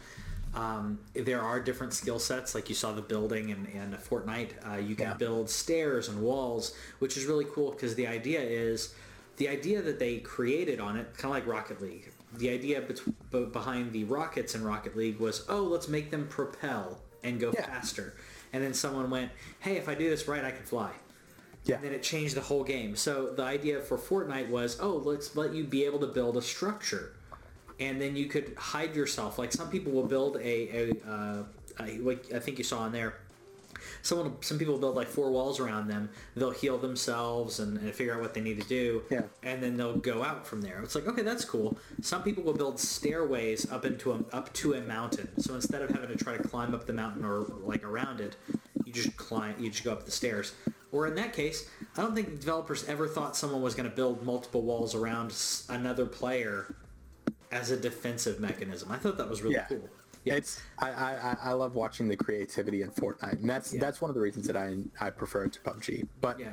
Um, 0.54 1.00
there 1.14 1.42
are 1.42 1.62
different 1.62 1.94
skill 1.94 2.20
sets, 2.20 2.54
like 2.54 2.68
you 2.68 2.76
saw 2.76 2.92
the 2.92 3.02
building 3.02 3.52
and, 3.52 3.68
and 3.74 3.94
Fortnite. 3.96 4.50
Uh, 4.70 4.76
you 4.80 4.96
can 4.96 5.08
Yeah. 5.08 5.14
build 5.14 5.50
stairs 5.50 6.10
and 6.10 6.22
walls, 6.22 6.76
which 7.00 7.16
is 7.16 7.26
really 7.26 7.46
cool 7.46 7.72
because 7.72 7.96
the 7.96 8.06
idea 8.08 8.42
is 8.42 8.94
the 9.38 9.48
idea 9.48 9.82
that 9.82 9.98
they 9.98 10.18
created 10.18 10.82
on 10.82 10.98
it, 10.98 11.16
kind 11.18 11.26
of 11.34 11.38
like 11.42 11.48
Rocket 11.48 11.82
League. 11.82 12.12
The 12.34 12.50
idea 12.50 12.82
be- 12.82 13.46
behind 13.46 13.94
the 13.94 14.04
rockets 14.04 14.54
in 14.56 14.64
Rocket 14.64 14.96
League 14.98 15.20
was, 15.20 15.46
oh, 15.48 15.64
let's 15.64 15.88
make 15.88 16.12
them 16.12 16.28
propel 16.28 17.00
and 17.24 17.40
go 17.40 17.52
Yeah. 17.54 17.66
faster. 17.66 18.14
And 18.52 18.62
then 18.62 18.74
someone 18.74 19.10
went, 19.10 19.32
hey, 19.62 19.78
if 19.78 19.88
I 19.88 19.96
do 19.96 20.10
this 20.10 20.28
right, 20.28 20.44
I 20.44 20.52
can 20.52 20.64
fly. 20.66 20.92
Yeah. 21.66 21.76
And 21.76 21.86
then 21.86 21.94
it 21.94 22.04
changed 22.04 22.36
the 22.36 22.42
whole 22.42 22.64
game. 22.64 22.96
So 22.96 23.34
the 23.34 23.44
idea 23.44 23.80
for 23.82 23.98
Fortnite 23.98 24.50
was, 24.50 24.80
oh, 24.82 25.02
let's 25.06 25.36
let 25.36 25.54
you 25.54 25.64
be 25.64 25.86
able 25.86 26.00
to 26.00 26.08
build 26.08 26.38
a 26.38 26.42
structure, 26.42 27.14
and 27.80 28.02
then 28.02 28.16
you 28.16 28.26
could 28.26 28.56
hide 28.58 28.96
yourself. 28.96 29.38
Like 29.38 29.52
some 29.52 29.70
people 29.70 29.92
will 29.92 30.08
build 30.08 30.38
a, 30.38 30.42
a, 30.42 30.92
uh, 31.08 31.44
a 31.80 31.98
like 32.00 32.34
I 32.34 32.40
think 32.40 32.58
you 32.58 32.64
saw 32.64 32.86
in 32.86 32.92
there. 32.92 33.16
Someone, 34.04 34.36
some 34.42 34.60
people 34.60 34.78
build 34.78 34.96
like 34.96 35.08
four 35.08 35.32
walls 35.32 35.60
around 35.60 35.88
them. 35.88 36.10
They'll 36.36 36.52
heal 36.52 36.78
themselves 36.78 37.60
and, 37.60 37.78
and 37.78 37.94
figure 37.94 38.14
out 38.14 38.22
what 38.22 38.34
they 38.34 38.42
need 38.42 38.62
to 38.62 38.68
do. 38.68 39.04
Yeah. 39.10 39.24
And 39.44 39.62
then 39.62 39.78
they'll 39.78 39.98
go 39.98 40.24
out 40.24 40.46
from 40.46 40.62
there. 40.62 40.82
It's 40.82 40.96
like 40.96 41.08
okay, 41.08 41.22
that's 41.22 41.46
cool. 41.46 41.78
Some 42.02 42.24
people 42.24 42.44
will 42.44 42.54
build 42.54 42.80
stairways 42.80 43.72
up 43.72 43.86
into 43.86 44.14
a, 44.14 44.36
up 44.36 44.52
to 44.54 44.74
a 44.74 44.82
mountain. 44.82 45.30
So 45.40 45.54
instead 45.54 45.84
of 45.84 45.92
having 45.92 46.10
to 46.10 46.24
try 46.24 46.38
to 46.38 46.44
climb 46.44 46.74
up 46.74 46.88
the 46.88 46.94
mountain 46.94 47.24
or 47.24 47.46
like 47.64 47.84
around 47.84 48.20
it, 48.20 48.36
you 48.86 48.94
just 48.94 49.16
climb. 49.16 49.56
You 49.60 49.70
just 49.70 49.84
go 49.84 49.92
up 49.92 50.06
the 50.06 50.12
stairs. 50.12 50.54
Or 50.92 51.08
in 51.08 51.16
that 51.16 51.34
case, 51.34 51.70
I 51.98 52.02
don't 52.02 52.14
think 52.14 52.30
the 52.32 52.36
developers 52.36 52.84
ever 52.88 53.08
thought 53.08 53.36
someone 53.38 53.62
was 53.62 53.76
going 53.76 53.90
to 53.90 53.96
build 53.96 54.24
multiple 54.26 54.62
walls 54.62 54.94
around 54.94 55.34
another 55.70 56.06
player 56.06 56.76
as 57.52 57.72
a 57.72 57.78
defensive 57.78 58.40
mechanism. 58.40 58.92
I 58.92 58.98
thought 58.98 59.18
that 59.18 59.30
was 59.30 59.42
really 59.42 59.56
Yeah. 59.56 59.66
cool. 59.68 59.90
It's 60.24 60.62
I, 60.78 60.90
I 60.92 61.38
I- 61.46 61.54
love 61.54 61.74
watching 61.74 62.08
the 62.08 62.16
creativity 62.16 62.84
in 62.84 62.92
Fortnite, 62.92 63.40
and 63.42 63.50
that's 63.50 63.74
Yeah. 63.74 63.80
that's 63.80 64.02
one 64.02 64.10
of 64.10 64.16
the 64.16 64.22
reasons 64.22 64.46
that 64.48 64.56
I 64.56 64.78
I 65.00 65.10
prefer 65.10 65.46
it 65.46 65.54
to 65.54 65.60
PUBG. 65.62 66.08
But 66.22 66.40
Yeah. 66.40 66.52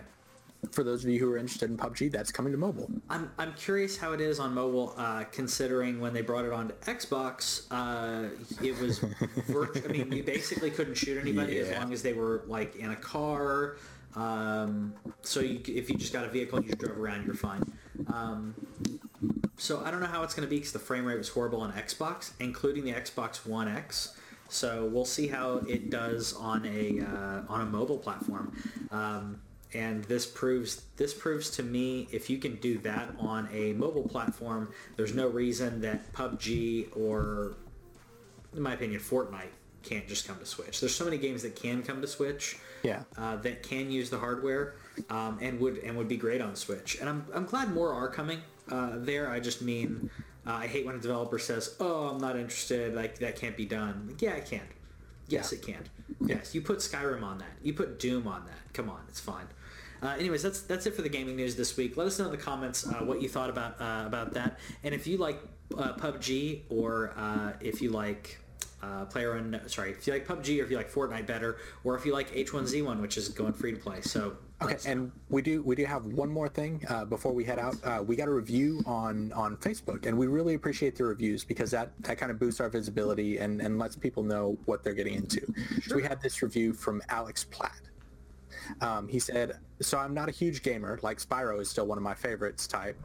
for 0.70 0.82
those 0.82 1.04
of 1.04 1.10
you 1.10 1.18
who 1.20 1.30
are 1.30 1.36
interested 1.36 1.68
in 1.68 1.76
PUBG, 1.76 2.08
that's 2.10 2.32
coming 2.32 2.52
to 2.52 2.58
mobile. 2.58 2.90
I'm, 3.10 3.30
I'm 3.38 3.52
curious 3.54 3.98
how 3.98 4.12
it 4.12 4.22
is 4.22 4.40
on 4.40 4.54
mobile, 4.54 4.94
uh, 4.96 5.24
considering 5.24 6.00
when 6.00 6.14
they 6.14 6.22
brought 6.22 6.46
it 6.46 6.52
onto 6.52 6.74
Xbox, 6.76 7.66
uh, 7.70 8.30
it 8.64 8.78
was 8.80 8.98
virtu- 9.48 9.82
I 9.84 9.88
mean, 9.92 10.12
you 10.12 10.22
basically 10.22 10.70
couldn't 10.70 10.94
shoot 10.94 11.18
anybody 11.18 11.58
as 11.58 11.70
long 11.76 11.92
as 11.92 12.02
they 12.02 12.14
were 12.14 12.44
like 12.46 12.74
in 12.76 12.90
a 12.92 12.96
car. 12.96 13.76
Um, 14.18 14.94
so 15.22 15.40
you, 15.40 15.60
if 15.66 15.88
you 15.88 15.96
just 15.96 16.12
got 16.12 16.24
a 16.24 16.28
vehicle 16.28 16.58
and 16.58 16.66
you 16.66 16.74
drove 16.74 16.98
around, 16.98 17.24
you're 17.24 17.36
fine. 17.36 17.62
Um, 18.12 18.54
so 19.56 19.82
I 19.84 19.90
don't 19.90 20.00
know 20.00 20.06
how 20.06 20.24
it's 20.24 20.34
going 20.34 20.46
to 20.46 20.50
be 20.50 20.56
because 20.56 20.72
the 20.72 20.78
frame 20.78 21.04
rate 21.04 21.18
was 21.18 21.28
horrible 21.28 21.60
on 21.60 21.72
Xbox, 21.72 22.32
including 22.40 22.84
the 22.84 22.92
Xbox 22.92 23.46
One 23.46 23.68
X. 23.68 24.16
So 24.48 24.86
we'll 24.86 25.04
see 25.04 25.28
how 25.28 25.58
it 25.68 25.90
does 25.90 26.32
on 26.32 26.66
a 26.66 27.00
uh, 27.00 27.42
on 27.48 27.60
a 27.60 27.66
mobile 27.66 27.98
platform. 27.98 28.56
Um, 28.90 29.40
and 29.74 30.02
this 30.04 30.26
proves 30.26 30.82
this 30.96 31.12
proves 31.12 31.50
to 31.50 31.62
me 31.62 32.08
if 32.10 32.30
you 32.30 32.38
can 32.38 32.56
do 32.56 32.78
that 32.78 33.10
on 33.18 33.48
a 33.52 33.74
mobile 33.74 34.08
platform, 34.08 34.72
there's 34.96 35.14
no 35.14 35.28
reason 35.28 35.82
that 35.82 36.12
PUBG 36.12 36.96
or, 36.96 37.56
in 38.56 38.62
my 38.62 38.72
opinion, 38.72 39.00
Fortnite 39.00 39.52
can't 39.82 40.08
just 40.08 40.26
come 40.26 40.38
to 40.38 40.46
Switch. 40.46 40.80
There's 40.80 40.94
so 40.94 41.04
many 41.04 41.18
games 41.18 41.42
that 41.42 41.54
can 41.54 41.82
come 41.82 42.00
to 42.00 42.06
Switch 42.06 42.56
Yeah. 42.82 43.02
uh, 43.16 43.36
that 43.36 43.62
can 43.62 43.90
use 43.90 44.10
the 44.10 44.18
hardware 44.18 44.74
um, 45.10 45.38
and 45.40 45.58
would 45.60 45.78
and 45.78 45.96
would 45.96 46.08
be 46.08 46.16
great 46.16 46.40
on 46.40 46.54
Switch. 46.56 46.98
And 47.00 47.08
I'm, 47.08 47.26
I'm 47.34 47.44
glad 47.44 47.72
more 47.72 47.92
are 47.92 48.08
coming 48.08 48.40
uh, 48.70 48.92
there. 48.96 49.30
I 49.30 49.40
just 49.40 49.62
mean 49.62 50.10
uh, 50.46 50.52
I 50.52 50.66
hate 50.66 50.86
when 50.86 50.94
a 50.94 50.98
developer 50.98 51.38
says, 51.38 51.76
"Oh, 51.80 52.08
I'm 52.08 52.18
not 52.18 52.36
interested. 52.36 52.94
Like 52.94 53.18
that 53.18 53.36
can't 53.36 53.56
be 53.56 53.64
done." 53.66 54.06
Like, 54.08 54.22
yeah, 54.22 54.32
it 54.34 54.46
can. 54.46 54.62
Yes, 55.28 55.52
Yeah. 55.52 55.58
it 55.58 55.62
can. 55.66 55.84
Yes, 56.26 56.54
you 56.54 56.62
put 56.62 56.78
Skyrim 56.78 57.22
on 57.22 57.38
that. 57.38 57.52
You 57.62 57.74
put 57.74 57.98
Doom 57.98 58.26
on 58.26 58.44
that. 58.46 58.72
Come 58.72 58.88
on, 58.88 59.00
it's 59.08 59.20
fine. 59.20 59.46
Uh, 60.02 60.14
anyways, 60.18 60.42
that's 60.42 60.62
that's 60.62 60.86
it 60.86 60.94
for 60.94 61.02
the 61.02 61.08
gaming 61.08 61.36
news 61.36 61.54
this 61.56 61.76
week. 61.76 61.96
Let 61.96 62.06
us 62.06 62.18
know 62.18 62.26
in 62.26 62.30
the 62.30 62.36
comments 62.38 62.86
uh, 62.86 63.04
what 63.04 63.20
you 63.20 63.28
thought 63.28 63.50
about 63.50 63.80
uh, 63.80 64.04
about 64.06 64.32
that, 64.34 64.58
and 64.84 64.94
if 64.94 65.06
you 65.06 65.16
like 65.18 65.38
uh, 65.76 65.92
PUBG 65.94 66.62
or 66.70 67.12
uh, 67.16 67.52
if 67.60 67.82
you 67.82 67.90
like 67.90 68.38
uh, 68.82 69.04
Player 69.06 69.36
Unknown, 69.36 69.68
sorry, 69.68 69.90
if 69.90 70.06
you 70.06 70.12
like 70.12 70.26
PUBG 70.26 70.60
or 70.60 70.64
if 70.64 70.70
you 70.70 70.76
like 70.76 70.90
Fortnite 70.90 71.26
better, 71.26 71.58
or 71.84 71.96
if 71.96 72.06
you 72.06 72.12
like 72.12 72.30
H1Z1, 72.32 73.00
which 73.00 73.16
is 73.16 73.28
going 73.28 73.52
free 73.52 73.72
to 73.72 73.78
play. 73.78 74.00
So 74.00 74.36
Okay, 74.60 74.76
and 74.86 75.12
we 75.28 75.40
do 75.40 75.62
we 75.62 75.76
do 75.76 75.84
have 75.84 76.04
one 76.04 76.28
more 76.28 76.48
thing 76.48 76.84
uh, 76.88 77.04
before 77.04 77.32
we 77.32 77.44
head 77.44 77.60
out. 77.60 77.76
Uh, 77.84 78.02
we 78.04 78.16
got 78.16 78.26
a 78.26 78.32
review 78.32 78.82
on 78.86 79.32
on 79.32 79.56
Facebook, 79.58 80.04
and 80.04 80.18
we 80.18 80.26
really 80.26 80.54
appreciate 80.54 80.96
the 80.96 81.04
reviews 81.04 81.44
because 81.44 81.70
that 81.70 81.92
that 82.00 82.18
kind 82.18 82.32
of 82.32 82.40
boosts 82.40 82.60
our 82.60 82.68
visibility 82.68 83.38
and 83.38 83.60
and 83.60 83.78
lets 83.78 83.94
people 83.94 84.24
know 84.24 84.58
what 84.64 84.82
they're 84.82 84.94
getting 84.94 85.14
into. 85.14 85.40
So 85.86 85.94
we 85.94 86.02
had 86.02 86.20
this 86.20 86.42
review 86.42 86.72
from 86.72 87.00
Alex 87.08 87.44
Platt. 87.44 87.80
Um, 88.80 89.06
he 89.06 89.20
said, 89.20 89.58
"So 89.80 89.96
I'm 89.96 90.12
not 90.12 90.28
a 90.28 90.32
huge 90.32 90.62
gamer. 90.64 90.98
Like 91.02 91.18
Spyro 91.18 91.60
is 91.60 91.70
still 91.70 91.86
one 91.86 91.96
of 91.96 92.02
my 92.02 92.14
favorites 92.14 92.66
type." 92.66 92.96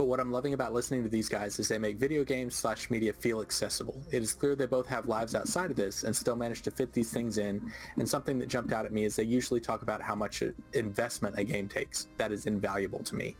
But 0.00 0.06
what 0.06 0.18
I'm 0.18 0.32
loving 0.32 0.54
about 0.54 0.72
listening 0.72 1.02
to 1.02 1.10
these 1.10 1.28
guys 1.28 1.58
is 1.58 1.68
they 1.68 1.76
make 1.76 1.98
video 1.98 2.24
games 2.24 2.54
slash 2.54 2.88
media 2.88 3.12
feel 3.12 3.42
accessible. 3.42 4.00
It 4.10 4.22
is 4.22 4.32
clear 4.32 4.56
they 4.56 4.64
both 4.64 4.86
have 4.86 5.04
lives 5.04 5.34
outside 5.34 5.70
of 5.70 5.76
this 5.76 6.04
and 6.04 6.16
still 6.16 6.36
manage 6.36 6.62
to 6.62 6.70
fit 6.70 6.90
these 6.94 7.12
things 7.12 7.36
in. 7.36 7.70
And 7.98 8.08
something 8.08 8.38
that 8.38 8.48
jumped 8.48 8.72
out 8.72 8.86
at 8.86 8.92
me 8.94 9.04
is 9.04 9.14
they 9.14 9.24
usually 9.24 9.60
talk 9.60 9.82
about 9.82 10.00
how 10.00 10.14
much 10.14 10.42
uh, 10.42 10.52
investment 10.72 11.38
a 11.38 11.44
game 11.44 11.68
takes. 11.68 12.08
That 12.16 12.32
is 12.32 12.46
invaluable 12.46 13.00
to 13.00 13.14
me. 13.14 13.36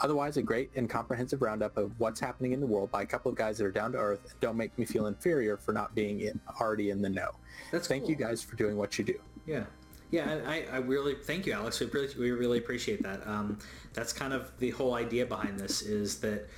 Otherwise, 0.00 0.38
a 0.38 0.42
great 0.42 0.70
and 0.76 0.88
comprehensive 0.88 1.42
roundup 1.42 1.76
of 1.76 1.92
what's 1.98 2.20
happening 2.20 2.52
in 2.52 2.60
the 2.60 2.66
world 2.66 2.90
by 2.90 3.02
a 3.02 3.06
couple 3.06 3.30
of 3.30 3.36
guys 3.36 3.58
that 3.58 3.66
are 3.66 3.70
down 3.70 3.92
to 3.92 3.98
earth 3.98 4.24
and 4.30 4.40
don't 4.40 4.56
make 4.56 4.78
me 4.78 4.86
feel 4.86 5.08
inferior 5.08 5.58
for 5.58 5.74
not 5.74 5.94
being 5.94 6.20
in, 6.20 6.40
already 6.58 6.88
in 6.88 7.02
the 7.02 7.10
know. 7.10 7.32
That's 7.70 7.86
Thank 7.86 8.08
you 8.08 8.16
guys 8.16 8.42
for 8.42 8.56
doing 8.56 8.78
what 8.78 8.98
you 8.98 9.04
do. 9.04 9.20
Yeah. 9.44 9.64
Yeah, 10.10 10.40
I, 10.46 10.64
I 10.72 10.76
really 10.78 11.14
thank 11.14 11.44
you, 11.46 11.52
Alex. 11.52 11.80
We 11.80 11.86
really, 11.86 12.08
we 12.18 12.30
really 12.30 12.58
appreciate 12.58 13.02
that. 13.02 13.26
Um, 13.26 13.58
that's 13.92 14.12
kind 14.12 14.32
of 14.32 14.50
the 14.58 14.70
whole 14.70 14.94
idea 14.94 15.26
behind 15.26 15.58
this 15.60 15.82
is 15.82 16.20
that 16.20 16.48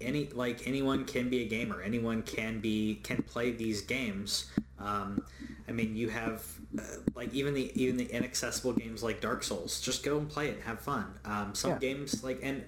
any 0.00 0.28
like 0.28 0.66
anyone 0.66 1.04
can 1.04 1.28
be 1.28 1.42
a 1.42 1.48
gamer. 1.48 1.82
Anyone 1.82 2.22
can 2.22 2.60
be 2.60 3.00
can 3.02 3.22
play 3.22 3.50
these 3.50 3.82
games. 3.82 4.50
Um, 4.78 5.24
I 5.68 5.72
mean, 5.72 5.96
you 5.96 6.08
have 6.08 6.44
uh, 6.78 6.82
like 7.16 7.34
even 7.34 7.52
the 7.54 7.72
even 7.80 7.96
the 7.96 8.04
inaccessible 8.06 8.74
games 8.74 9.02
like 9.02 9.20
Dark 9.20 9.42
Souls. 9.42 9.80
Just 9.80 10.04
go 10.04 10.18
and 10.18 10.28
play 10.28 10.48
it, 10.48 10.54
and 10.56 10.62
have 10.64 10.80
fun. 10.80 11.06
Um, 11.24 11.54
some 11.54 11.72
Yeah. 11.72 11.78
games 11.78 12.22
like 12.22 12.38
and 12.42 12.64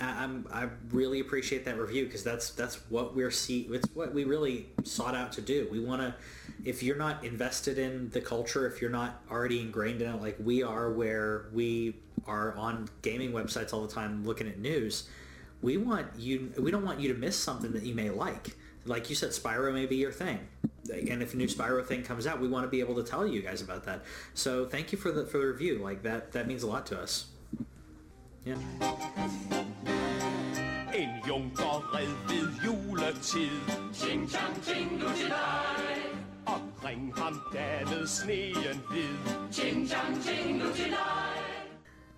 I'm 0.00 0.46
I 0.52 0.68
really 0.90 1.20
appreciate 1.20 1.64
that 1.64 1.78
review 1.78 2.04
because 2.04 2.22
that's 2.22 2.50
that's 2.50 2.76
what 2.90 3.16
we're 3.16 3.30
see 3.30 3.62
it's 3.70 3.88
what 3.94 4.12
we 4.12 4.24
really 4.24 4.66
sought 4.84 5.14
out 5.14 5.32
to 5.32 5.40
do. 5.40 5.68
We 5.70 5.80
want 5.80 6.02
to 6.02 6.14
if 6.64 6.82
you're 6.82 6.96
not 6.96 7.24
invested 7.24 7.78
in 7.78 8.10
the 8.10 8.20
culture, 8.20 8.66
if 8.66 8.82
you're 8.82 8.90
not 8.90 9.22
already 9.30 9.60
ingrained 9.60 10.02
in 10.02 10.12
it 10.12 10.20
like 10.20 10.36
we 10.38 10.62
are 10.62 10.90
where 10.92 11.46
we 11.52 11.96
are 12.26 12.54
on 12.56 12.88
gaming 13.02 13.32
websites 13.32 13.72
all 13.72 13.82
the 13.82 13.92
time 13.92 14.24
looking 14.24 14.48
at 14.48 14.58
news, 14.58 15.08
we 15.62 15.76
want 15.78 16.06
you 16.18 16.52
we 16.58 16.70
don't 16.70 16.84
want 16.84 17.00
you 17.00 17.12
to 17.12 17.18
miss 17.18 17.36
something 17.36 17.72
that 17.72 17.82
you 17.82 17.94
may 17.94 18.10
like. 18.10 18.54
Like 18.84 19.08
you 19.08 19.16
said 19.16 19.30
Spyro 19.30 19.72
may 19.72 19.86
be 19.86 19.96
your 19.96 20.12
thing. 20.12 20.40
And 20.88 21.20
if 21.20 21.34
a 21.34 21.36
new 21.36 21.48
Spyro 21.48 21.84
thing 21.84 22.04
comes 22.04 22.26
out, 22.26 22.40
we 22.40 22.46
want 22.46 22.64
to 22.64 22.68
be 22.68 22.78
able 22.80 22.94
to 22.96 23.02
tell 23.02 23.26
you 23.26 23.42
guys 23.42 23.60
about 23.60 23.84
that. 23.86 24.04
So 24.34 24.66
thank 24.66 24.92
you 24.92 24.98
for 24.98 25.10
the 25.10 25.24
for 25.24 25.38
the 25.38 25.46
review. 25.46 25.78
Like 25.78 26.02
that 26.02 26.32
that 26.32 26.46
means 26.46 26.62
a 26.62 26.66
lot 26.66 26.86
to 26.86 27.00
us. 27.00 27.26
Yeah. 28.46 28.54
En 30.92 31.20
junker 31.24 31.82
red 31.92 32.08
ved 32.26 32.48
juletid 32.62 33.50
Ching 33.92 34.28
chang 34.28 34.54
ching 34.64 35.00
lutilej 35.00 35.98
Omkring 36.44 37.18
ham 37.18 37.42
dannede 37.52 38.06
sneen 38.06 38.80
hvid 38.88 39.08
Ching 39.50 39.88
chang 39.88 40.22
ching 40.22 40.60
lutilej 40.60 41.42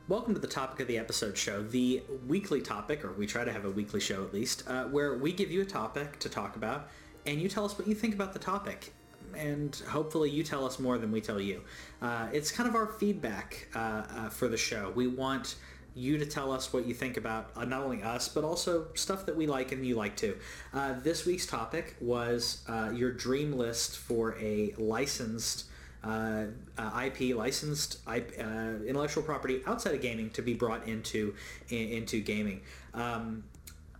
welcome 0.09 0.35
to 0.35 0.41
the 0.41 0.47
topic 0.47 0.81
of 0.81 0.87
the 0.87 0.99
episode 0.99 1.39
show, 1.39 1.63
the 1.63 2.03
weekly 2.27 2.61
topic, 2.61 3.05
or 3.05 3.13
we 3.13 3.27
try 3.27 3.45
to 3.45 3.53
have 3.53 3.65
a 3.65 3.71
weekly 3.71 4.01
show 4.01 4.23
at 4.23 4.35
least, 4.35 4.65
uh, 4.67 4.85
where 4.85 5.17
we 5.17 5.33
give 5.33 5.51
you 5.51 5.63
a 5.63 5.67
topic 5.67 6.19
to 6.19 6.29
talk 6.29 6.57
about, 6.57 6.89
and 7.25 7.41
you 7.41 7.49
tell 7.49 7.65
us 7.65 7.79
what 7.79 7.89
you 7.89 7.95
think 7.95 8.15
about 8.15 8.35
the 8.35 8.39
topic. 8.39 8.93
And 9.35 9.75
hopefully 9.89 10.31
you 10.31 10.43
tell 10.43 10.65
us 10.65 10.79
more 10.79 10.99
than 10.99 11.13
we 11.13 11.21
tell 11.21 11.41
you. 11.41 11.63
Uh, 12.01 12.29
it's 12.33 12.51
kind 12.51 12.69
of 12.69 12.75
our 12.75 12.87
feedback 12.87 13.69
uh, 13.75 13.79
uh, 13.79 14.29
for 14.31 14.49
the 14.49 14.57
show. 14.57 14.91
We 14.95 15.07
want 15.07 15.57
you 15.99 16.19
to 16.19 16.27
tell 16.27 16.53
us 16.53 16.73
what 16.73 16.87
you 16.87 16.95
think 16.95 17.17
about 17.17 17.51
uh, 17.57 17.65
not 17.65 17.83
only 17.83 18.03
us, 18.03 18.29
but 18.29 18.45
also 18.45 18.87
stuff 18.95 19.27
that 19.27 19.37
we 19.37 19.47
like 19.47 19.73
and 19.73 19.85
you 19.85 19.97
like 19.97 20.17
too. 20.17 20.37
Uh, 20.73 20.95
this 21.03 21.27
week's 21.27 21.47
topic 21.47 21.97
was 22.01 22.65
uh, 22.69 22.91
your 22.95 23.13
dream 23.13 23.53
list 23.53 23.99
for 23.99 24.37
a 24.39 24.75
licensed 24.79 25.65
uh, 26.05 26.45
uh, 26.77 27.07
IP, 27.07 27.37
licensed 27.37 27.99
IP, 28.13 28.33
uh, 28.39 28.85
intellectual 28.87 29.23
property 29.23 29.63
outside 29.67 29.95
of 29.95 30.01
gaming 30.01 30.31
to 30.31 30.43
be 30.43 30.55
brought 30.55 30.87
into 30.87 31.35
in, 31.71 31.89
into 31.89 32.21
gaming. 32.21 32.61
Um, 32.95 33.45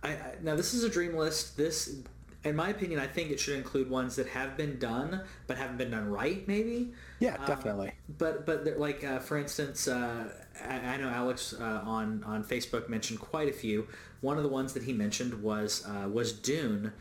I, 0.01 0.09
I, 0.09 0.35
now 0.41 0.55
this 0.55 0.73
is 0.73 0.83
a 0.83 0.89
dream 0.89 1.15
list. 1.15 1.57
This, 1.57 1.97
in 2.45 2.55
my 2.55 2.69
opinion, 2.69 3.01
I 3.01 3.07
think 3.07 3.31
it 3.31 3.39
should 3.39 3.57
include 3.57 3.89
ones 3.89 4.15
that 4.15 4.27
have 4.27 4.55
been 4.55 4.79
done 4.79 5.21
but 5.45 5.57
haven't 5.57 5.77
been 5.77 5.91
done 5.91 6.09
right. 6.09 6.47
Maybe. 6.47 6.93
Yeah, 7.19 7.35
definitely. 7.45 7.91
But 8.17 8.45
but 8.45 8.65
like 8.79 9.03
uh, 9.03 9.19
for 9.19 9.37
instance, 9.37 9.87
uh, 9.87 10.29
I, 10.67 10.75
I 10.93 10.97
know 10.97 11.09
Alex 11.09 11.53
uh, 11.59 11.81
on 11.85 12.23
on 12.25 12.43
Facebook 12.43 12.89
mentioned 12.89 13.19
quite 13.19 13.49
a 13.49 13.53
few. 13.53 13.87
One 14.21 14.37
of 14.37 14.43
the 14.43 14.49
ones 14.49 14.73
that 14.73 14.83
he 14.83 14.93
mentioned 14.93 15.41
was 15.41 15.85
uh, 15.85 16.07
was 16.09 16.33
Dune, 16.33 16.91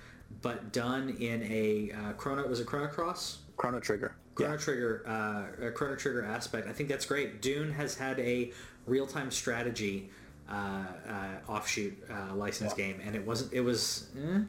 but 0.43 0.73
done 0.73 1.11
in 1.21 1.43
a 1.45 1.93
uh, 1.93 2.13
Chrono 2.13 2.47
was 2.47 2.61
it 2.61 2.67
Chrono 2.67 2.89
Cross? 2.89 3.39
Chrono 3.57 3.81
Trigger. 3.81 4.15
Chrono 4.35 4.57
Trigger, 4.57 5.03
uh, 5.07 5.67
a 5.67 5.71
Chrono 5.73 5.97
Trigger 5.97 6.25
aspect. 6.25 6.69
I 6.69 6.73
think 6.73 6.89
that's 6.89 7.05
great. 7.07 7.43
Dune 7.43 7.73
has 7.73 7.97
had 7.97 8.21
a 8.21 8.53
real-time 8.87 9.33
strategy 9.33 10.11
uh, 10.49 10.85
uh, 11.09 11.51
offshoot 11.53 11.93
uh, 12.09 12.35
license 12.37 12.73
Yeah. 12.79 12.85
game, 12.93 13.01
and 13.05 13.17
it 13.17 13.27
wasn't. 13.27 13.53
It 13.53 13.63
was, 13.63 14.07
eh. 14.17 14.43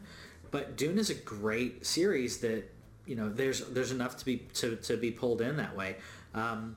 but 0.51 0.77
Dune 0.77 0.99
is 0.99 1.09
a 1.09 1.15
great 1.15 1.85
series 1.85 2.37
that 2.41 2.65
you 3.07 3.15
know 3.15 3.29
there's 3.29 3.65
there's 3.69 3.91
enough 3.91 4.15
to 4.17 4.25
be 4.25 4.37
to, 4.53 4.75
to 4.75 4.95
be 4.95 5.09
pulled 5.09 5.41
in 5.41 5.57
that 5.57 5.75
way. 5.75 5.95
Um, 6.35 6.75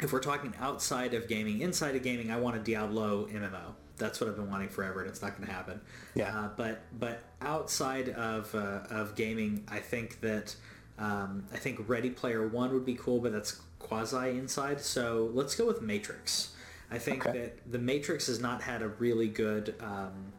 if 0.00 0.12
we're 0.12 0.20
talking 0.20 0.54
outside 0.60 1.14
of 1.14 1.28
gaming, 1.28 1.60
inside 1.60 1.94
of 1.96 2.02
gaming, 2.02 2.30
I 2.30 2.36
want 2.38 2.56
a 2.56 2.58
Diablo 2.60 3.26
MMO. 3.26 3.74
That's 3.96 4.20
what 4.20 4.28
I've 4.28 4.36
been 4.36 4.50
wanting 4.50 4.68
forever, 4.68 5.00
and 5.00 5.08
it's 5.08 5.22
not 5.22 5.36
going 5.36 5.46
to 5.46 5.52
happen. 5.54 5.80
Yeah. 6.14 6.36
Uh, 6.36 6.48
but 6.56 6.82
but 6.98 7.22
outside 7.40 8.08
of 8.10 8.52
uh, 8.54 8.80
of 8.90 9.14
gaming, 9.14 9.64
I 9.68 9.78
think 9.78 10.20
that 10.20 10.54
um, 10.98 11.44
I 11.52 11.56
think 11.58 11.88
Ready 11.88 12.10
Player 12.10 12.46
One 12.48 12.72
would 12.74 12.84
be 12.84 12.94
cool, 12.94 13.20
but 13.20 13.32
that's 13.32 13.60
quasi 13.78 14.30
inside. 14.30 14.80
So 14.80 15.30
let's 15.32 15.54
go 15.54 15.66
with 15.66 15.80
Matrix. 15.80 16.54
I 16.90 16.98
think 16.98 17.24
Okay. 17.26 17.38
that 17.38 17.72
the 17.72 17.78
Matrix 17.78 18.26
has 18.26 18.40
not 18.40 18.62
had 18.62 18.82
a 18.82 18.88
really 18.88 19.28
good 19.28 19.74
um, 19.80 20.32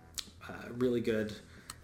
uh, 0.47 0.53
really 0.77 1.01
good 1.01 1.33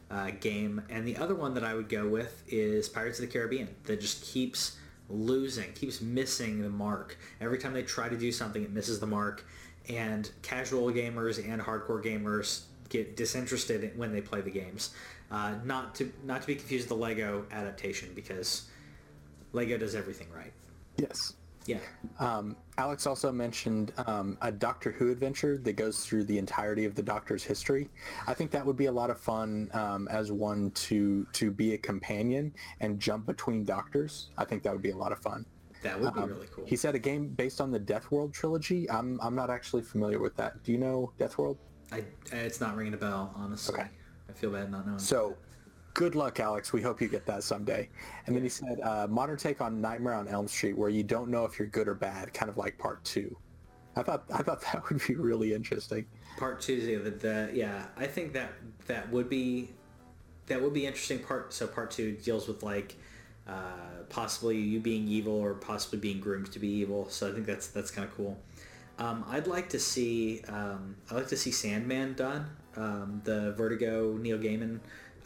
uh, 0.10 0.32
game, 0.42 0.82
and 0.90 1.08
the 1.08 1.16
other 1.16 1.36
one 1.36 1.54
that 1.54 1.64
I 1.64 1.74
would 1.74 1.88
go 1.88 2.06
with 2.08 2.44
is 2.50 2.90
Pirates 2.90 3.18
of 3.20 3.26
the 3.28 3.32
Caribbean. 3.32 3.70
That 3.86 4.02
just 4.02 4.24
keeps 4.26 4.78
losing, 5.14 5.72
keeps 5.74 6.02
missing 6.02 6.62
the 6.62 6.70
mark. 6.70 7.18
Every 7.40 7.58
time 7.58 7.74
they 7.74 7.84
try 7.84 8.10
to 8.10 8.18
do 8.18 8.32
something, 8.32 8.64
it 8.64 8.72
misses 8.72 9.00
the 9.00 9.08
mark, 9.08 9.46
and 9.90 10.30
casual 10.42 10.92
gamers 10.92 11.38
and 11.38 11.62
hardcore 11.62 12.04
gamers 12.04 12.64
get 12.90 13.16
disinterested 13.16 13.98
when 13.98 14.12
they 14.12 14.22
play 14.22 14.42
the 14.42 14.52
games. 14.52 14.92
Uh, 15.32 15.54
not 15.64 15.96
to 15.96 16.12
not 16.24 16.42
to 16.42 16.48
be 16.48 16.56
confused 16.56 16.90
with 16.90 16.90
the 16.90 17.04
Lego 17.04 17.46
adaptation 17.52 18.10
because 18.14 18.68
Lego 19.54 19.78
does 19.78 19.96
everything 19.96 20.28
right. 20.36 20.52
Yes. 20.98 21.34
Yeah. 21.66 21.78
Um, 22.20 22.56
Alex 22.78 23.06
also 23.06 23.32
mentioned 23.32 23.94
um, 24.08 24.38
a 24.42 24.52
Doctor 24.52 24.92
Who 24.92 25.12
adventure 25.12 25.58
that 25.60 25.74
goes 25.74 26.04
through 26.06 26.24
the 26.24 26.38
entirety 26.38 26.86
of 26.86 26.96
the 26.96 27.04
Doctor's 27.04 27.44
history. 27.44 27.90
I 28.28 28.34
think 28.34 28.52
that 28.52 28.66
would 28.66 28.78
be 28.78 28.88
a 28.88 28.92
lot 28.92 29.10
of 29.10 29.20
fun 29.20 29.70
um, 29.74 30.08
as 30.10 30.32
one 30.32 30.72
to 30.72 31.28
to 31.34 31.52
be 31.52 31.74
a 31.74 31.78
companion 31.78 32.54
and 32.80 33.00
jump 33.00 33.26
between 33.26 33.64
Doctors. 33.64 34.32
I 34.38 34.46
think 34.46 34.64
that 34.64 34.74
would 34.74 34.82
be 34.82 34.92
a 34.92 34.98
lot 34.98 35.12
of 35.12 35.20
fun. 35.20 35.46
That 35.84 36.00
would 36.00 36.14
be 36.14 36.20
Um, 36.22 36.30
really 36.30 36.48
cool. 36.52 36.66
He 36.66 36.76
said 36.76 36.96
a 36.96 37.00
game 37.00 37.30
based 37.30 37.60
on 37.62 37.72
the 37.72 37.80
Death 37.80 38.12
World 38.12 38.34
trilogy. 38.34 38.90
I'm 38.90 39.20
I'm 39.22 39.36
not 39.36 39.50
actually 39.50 39.82
familiar 39.84 40.20
with 40.20 40.36
that. 40.38 40.64
Do 40.64 40.72
you 40.72 40.78
know 40.78 41.12
Death 41.18 41.38
World? 41.38 41.58
I, 41.92 42.04
it's 42.32 42.62
not 42.62 42.76
ringing 42.76 42.94
a 42.94 42.98
bell, 42.98 43.34
honestly. 43.36 43.76
Okay. 43.76 43.90
I 44.30 44.34
feel 44.34 44.52
bad 44.52 44.72
not 44.72 44.88
knowing. 44.88 44.98
So, 45.00 45.36
good 45.94 46.16
luck, 46.16 46.40
Alex. 46.40 46.74
We 46.74 46.82
hope 46.82 47.02
you 47.02 47.08
get 47.08 47.26
that 47.26 47.44
someday. 47.44 47.90
And 48.26 48.36
then 48.36 48.44
he 48.44 48.50
said, 48.50 48.80
uh, 48.84 49.08
modern 49.10 49.38
take 49.38 49.62
on 49.62 49.82
Nightmare 49.82 50.14
on 50.14 50.28
Elm 50.28 50.48
Street, 50.48 50.78
where 50.78 50.90
you 50.90 51.04
don't 51.04 51.30
know 51.30 51.46
if 51.46 51.60
you're 51.60 51.68
good 51.68 51.88
or 51.88 51.96
bad, 51.96 52.34
kind 52.34 52.50
of 52.50 52.58
like 52.58 52.78
part 52.78 53.04
two. 53.04 53.36
I 53.96 54.04
thought 54.04 54.24
I 54.34 54.42
thought 54.42 54.62
that 54.74 54.90
would 54.90 55.02
be 55.06 55.16
really 55.16 55.54
interesting. 55.54 56.06
part 56.38 56.62
two, 56.62 57.02
the, 57.04 57.10
the, 57.12 57.52
yeah, 57.54 57.88
I 57.98 58.08
think 58.08 58.34
that 58.34 58.54
that 58.88 59.12
would 59.12 59.30
be 59.30 59.72
that 60.48 60.62
would 60.62 60.74
be 60.74 60.86
interesting. 60.86 61.20
Part 61.20 61.54
so 61.54 61.68
part 61.68 61.92
two 61.92 62.14
deals 62.14 62.48
with 62.48 62.64
like 62.64 62.96
uh, 63.48 64.04
possibly 64.10 64.58
you 64.58 64.80
being 64.80 65.08
evil 65.08 65.34
or 65.34 65.54
possibly 65.54 66.00
being 66.00 66.20
groomed 66.20 66.52
to 66.54 66.60
be 66.60 66.68
evil. 66.68 67.10
So 67.10 67.30
I 67.30 67.34
think 67.34 67.46
that's 67.46 67.68
that's 67.68 67.92
kind 67.92 68.08
of 68.08 68.16
cool. 68.16 68.40
Um, 68.98 69.26
I'd 69.28 69.48
like 69.48 69.70
to 69.70 69.80
see 69.80 70.42
um, 70.48 70.96
I'd 71.10 71.16
like 71.16 71.28
to 71.30 71.38
see 71.38 71.52
Sandman 71.52 72.14
done. 72.14 72.50
Um, 72.78 73.22
the 73.26 73.52
Vertigo 73.54 74.16
Neil 74.16 74.38
Gaiman 74.38 74.80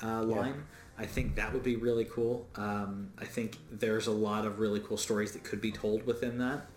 uh, 0.03 0.23
line. 0.23 0.63
I 0.97 1.05
think 1.05 1.35
that 1.35 1.51
would 1.51 1.63
be 1.63 1.75
really 1.75 2.05
cool. 2.05 2.47
Um, 2.55 3.11
I 3.17 3.25
think 3.25 3.57
there's 3.69 4.07
a 4.07 4.11
lot 4.11 4.45
of 4.45 4.59
really 4.59 4.79
cool 4.79 4.97
stories 4.97 5.33
that 5.33 5.43
could 5.43 5.59
be 5.59 5.71
told 5.71 6.05
within 6.05 6.37
that. 6.37 6.67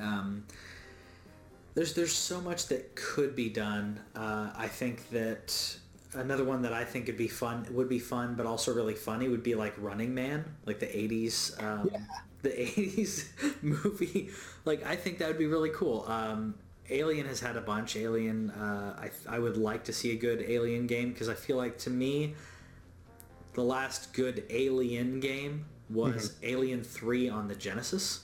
Um, 0.00 0.44
there's 1.74 1.92
there's 1.92 2.12
so 2.12 2.40
much 2.40 2.68
that 2.68 2.94
could 2.94 3.36
be 3.36 3.50
done. 3.50 4.00
Uh, 4.14 4.50
I 4.56 4.68
think 4.68 5.10
that 5.10 5.78
another 6.14 6.44
one 6.44 6.62
that 6.62 6.72
I 6.72 6.84
think 6.84 7.06
would 7.06 7.18
be 7.18 7.28
fun 7.28 7.66
would 7.70 7.88
be 7.88 7.98
fun, 7.98 8.34
but 8.34 8.46
also 8.46 8.74
really 8.74 8.94
funny 8.94 9.28
would 9.28 9.42
be 9.42 9.54
like 9.54 9.74
Running 9.76 10.14
Man, 10.14 10.44
like 10.64 10.80
the 10.80 10.86
'80s, 10.86 11.62
um, 11.62 11.90
the 12.40 12.48
'80s 12.48 13.28
movie. 13.62 14.30
Like 14.64 14.86
I 14.86 14.96
think 14.96 15.18
that 15.18 15.28
would 15.28 15.38
be 15.38 15.46
really 15.46 15.70
cool. 15.70 16.06
Um, 16.08 16.54
Alien 16.90 17.26
has 17.26 17.40
had 17.40 17.56
a 17.56 17.60
bunch. 17.60 17.96
Alien, 17.96 18.50
uh, 18.50 18.96
I 18.98 19.36
I 19.36 19.38
would 19.38 19.56
like 19.56 19.84
to 19.84 19.92
see 19.92 20.12
a 20.12 20.16
good 20.16 20.42
Alien 20.42 20.86
game 20.86 21.12
because 21.12 21.28
I 21.28 21.34
feel 21.34 21.56
like 21.56 21.78
to 21.78 21.90
me, 21.90 22.34
the 23.54 23.62
last 23.62 24.12
good 24.12 24.44
Alien 24.50 25.20
game 25.20 25.66
was 25.90 26.34
Alien 26.42 26.82
Three 26.84 27.28
on 27.28 27.48
the 27.48 27.54
Genesis. 27.54 28.20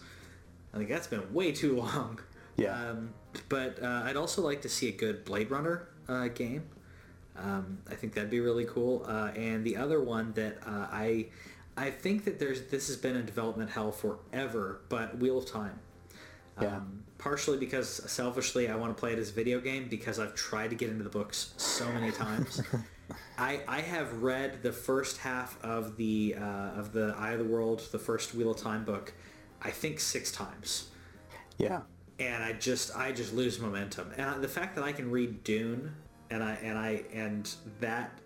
I 0.74 0.78
think 0.78 0.88
that's 0.88 1.06
been 1.06 1.32
way 1.32 1.52
too 1.52 1.76
long. 1.76 2.20
Yeah. 2.56 2.90
Um, 2.90 3.14
but 3.48 3.82
uh, 3.82 4.02
I'd 4.04 4.16
also 4.16 4.42
like 4.42 4.62
to 4.62 4.68
see 4.68 4.88
a 4.88 4.92
good 4.92 5.24
Blade 5.24 5.50
Runner 5.50 5.88
uh, 6.08 6.28
game. 6.28 6.64
Um, 7.36 7.78
I 7.90 7.94
think 7.94 8.14
that'd 8.14 8.30
be 8.30 8.40
really 8.40 8.66
cool. 8.66 9.04
Uh, 9.06 9.30
and 9.34 9.64
the 9.64 9.76
other 9.76 10.02
one 10.02 10.32
that 10.34 10.58
uh, 10.66 10.86
I 10.90 11.26
I 11.76 11.90
think 11.90 12.24
that 12.24 12.38
there's 12.38 12.62
this 12.62 12.88
has 12.88 12.96
been 12.96 13.16
in 13.16 13.24
development 13.24 13.70
hell 13.70 13.92
forever, 13.92 14.80
but 14.88 15.18
Wheel 15.18 15.38
of 15.38 15.46
Time. 15.46 15.78
Yeah. 16.60 16.76
Um, 16.76 17.04
partially 17.18 17.56
because 17.56 17.88
selfishly 18.10 18.68
I 18.68 18.74
want 18.76 18.94
to 18.94 19.00
play 19.00 19.12
it 19.12 19.18
as 19.18 19.30
a 19.30 19.32
video 19.32 19.60
game 19.60 19.86
because 19.88 20.18
I've 20.18 20.34
tried 20.34 20.70
to 20.70 20.76
get 20.76 20.90
into 20.90 21.04
the 21.04 21.10
books 21.10 21.54
so 21.56 21.90
many 21.92 22.10
times. 22.10 22.60
I, 23.38 23.60
I 23.68 23.80
have 23.80 24.22
read 24.22 24.62
the 24.62 24.72
first 24.72 25.18
half 25.18 25.62
of 25.64 25.96
the 25.96 26.34
uh, 26.38 26.42
of 26.78 26.92
the 26.92 27.14
Eye 27.18 27.32
of 27.32 27.38
the 27.38 27.44
World, 27.44 27.82
the 27.92 27.98
first 27.98 28.34
Wheel 28.34 28.50
of 28.50 28.56
Time 28.58 28.84
book, 28.84 29.12
I 29.62 29.70
think 29.70 30.00
six 30.00 30.30
times 30.32 30.88
Yeah. 31.58 31.80
and 32.18 32.42
I 32.42 32.52
just 32.54 32.94
I 32.96 33.12
just 33.12 33.32
lose 33.34 33.58
momentum. 33.58 34.12
And 34.16 34.42
the 34.42 34.48
fact 34.48 34.74
that 34.76 34.84
I 34.84 34.92
can 34.92 35.10
read 35.10 35.44
Dune 35.44 35.92
and 36.30 36.42
I 36.42 36.52
and 36.62 36.78
I 36.78 37.02
and 37.12 37.52
that 37.80 38.18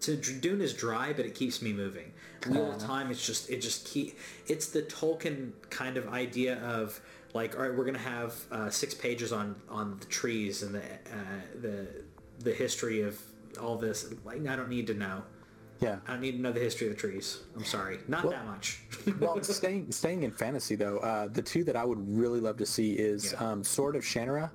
to 0.00 0.16
Dune 0.16 0.60
is 0.60 0.72
dry, 0.74 1.12
but 1.12 1.26
it 1.26 1.34
keeps 1.34 1.60
me 1.62 1.72
moving. 1.72 2.12
Wheel 2.48 2.72
of 2.72 2.78
Time 2.78 3.10
it's 3.10 3.24
just 3.26 3.50
it 3.50 3.60
just 3.60 3.84
keep 3.86 4.16
it's 4.46 4.68
the 4.68 4.82
Tolkien 4.82 5.52
kind 5.70 5.96
of 5.96 6.08
idea 6.08 6.58
of 6.62 7.00
like 7.34 7.56
all 7.56 7.62
right, 7.62 7.74
we're 7.76 7.84
gonna 7.84 7.98
have 7.98 8.34
uh, 8.50 8.70
six 8.70 8.94
pages 8.94 9.32
on 9.32 9.54
on 9.68 9.98
the 9.98 10.06
trees 10.06 10.62
and 10.62 10.74
the 10.74 10.82
uh, 10.82 11.40
the 11.60 11.86
the 12.40 12.52
history 12.52 13.02
of 13.02 13.20
all 13.60 13.76
this. 13.76 14.12
Like 14.24 14.46
I 14.46 14.56
don't 14.56 14.68
need 14.70 14.86
to 14.88 14.94
know. 14.94 15.22
Yeah. 15.80 15.98
I 16.08 16.12
don't 16.12 16.22
need 16.22 16.32
to 16.32 16.40
know 16.40 16.50
the 16.50 16.60
history 16.60 16.88
of 16.88 16.94
the 16.94 16.98
trees. 16.98 17.38
I'm 17.54 17.64
sorry, 17.64 18.00
not 18.08 18.28
that 18.30 18.44
much. 18.46 18.82
well, 19.20 19.40
staying 19.42 19.92
staying 19.92 20.24
in 20.24 20.32
fantasy 20.32 20.74
though, 20.74 20.98
uh, 20.98 21.28
the 21.28 21.42
two 21.42 21.62
that 21.64 21.76
I 21.76 21.84
would 21.84 22.00
really 22.08 22.40
love 22.40 22.56
to 22.56 22.66
see 22.66 22.94
is 22.94 23.32
Yeah. 23.32 23.50
um, 23.50 23.62
Sword 23.64 23.94
of 23.96 24.02
Shannara. 24.02 24.50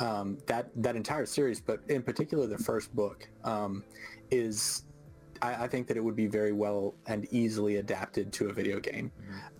Um, 0.00 0.36
that 0.46 0.70
that 0.82 0.94
entire 0.94 1.24
series, 1.24 1.58
but 1.60 1.80
in 1.88 2.02
particular 2.02 2.46
the 2.46 2.58
first 2.58 2.94
book, 2.94 3.26
um, 3.44 3.82
is 4.30 4.82
I, 5.42 5.64
I 5.64 5.68
think 5.68 5.86
that 5.88 5.96
it 5.96 6.04
would 6.04 6.16
be 6.16 6.26
very 6.26 6.52
well 6.52 6.94
and 7.06 7.26
easily 7.30 7.76
adapted 7.76 8.32
to 8.34 8.48
a 8.48 8.52
video 8.52 8.80
game. 8.80 9.10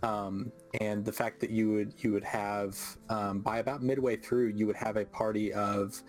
Um, 0.03 0.53
and 0.81 1.05
the 1.05 1.13
fact 1.13 1.41
that 1.41 1.51
you 1.51 1.73
would 1.73 1.95
you 1.99 2.13
would 2.13 2.25
have 2.25 2.79
um, 3.09 3.41
by 3.41 3.59
about 3.59 3.83
midway 3.83 4.17
through, 4.17 4.49
you 4.49 4.67
would 4.67 4.77
have 4.77 4.97
a 4.97 5.05
party 5.05 5.53
of 5.53 6.03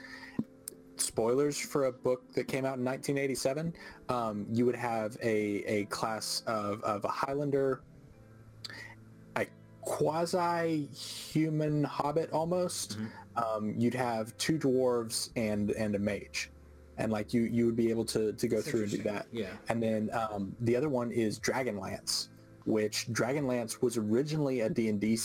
spoilers 1.00 1.58
for 1.58 1.86
a 1.86 1.92
book 1.92 2.32
that 2.34 2.48
came 2.48 2.66
out 2.66 2.78
in 2.78 2.86
1987, 2.86 3.74
um, 4.10 4.46
you 4.52 4.66
would 4.66 4.76
have 4.76 5.18
a, 5.22 5.64
a 5.66 5.86
class 5.86 6.44
of, 6.48 6.82
of 6.84 7.06
a 7.06 7.08
Highlander, 7.08 7.82
a 9.36 9.46
quasi-human 9.82 11.84
hobbit 11.84 12.32
almost. 12.32 12.98
Um, 13.36 13.74
you'd 13.78 13.94
have 13.94 14.36
two 14.38 14.58
dwarves 14.58 15.30
and 15.36 15.72
and 15.72 15.96
a 15.96 16.00
mage, 16.00 16.50
and 16.98 17.12
like 17.12 17.34
you 17.34 17.44
you 17.44 17.66
would 17.66 17.76
be 17.76 17.90
able 17.90 18.06
to 18.06 18.34
to 18.34 18.48
go 18.48 18.62
through 18.62 18.84
and 18.84 18.92
do 18.92 19.04
that. 19.04 19.28
Yeah. 19.32 19.48
And 19.70 19.82
then 19.82 20.10
um, 20.14 20.56
the 20.62 20.76
other 20.76 20.90
one 20.90 21.12
is 21.12 21.40
Dragonlance, 21.40 22.30
which 22.66 23.08
Dragonlance 23.08 23.82
was 23.82 23.98
originally 23.98 24.62
a 24.62 24.70
D 24.70 24.90
and 24.90 25.00
D 25.00 25.18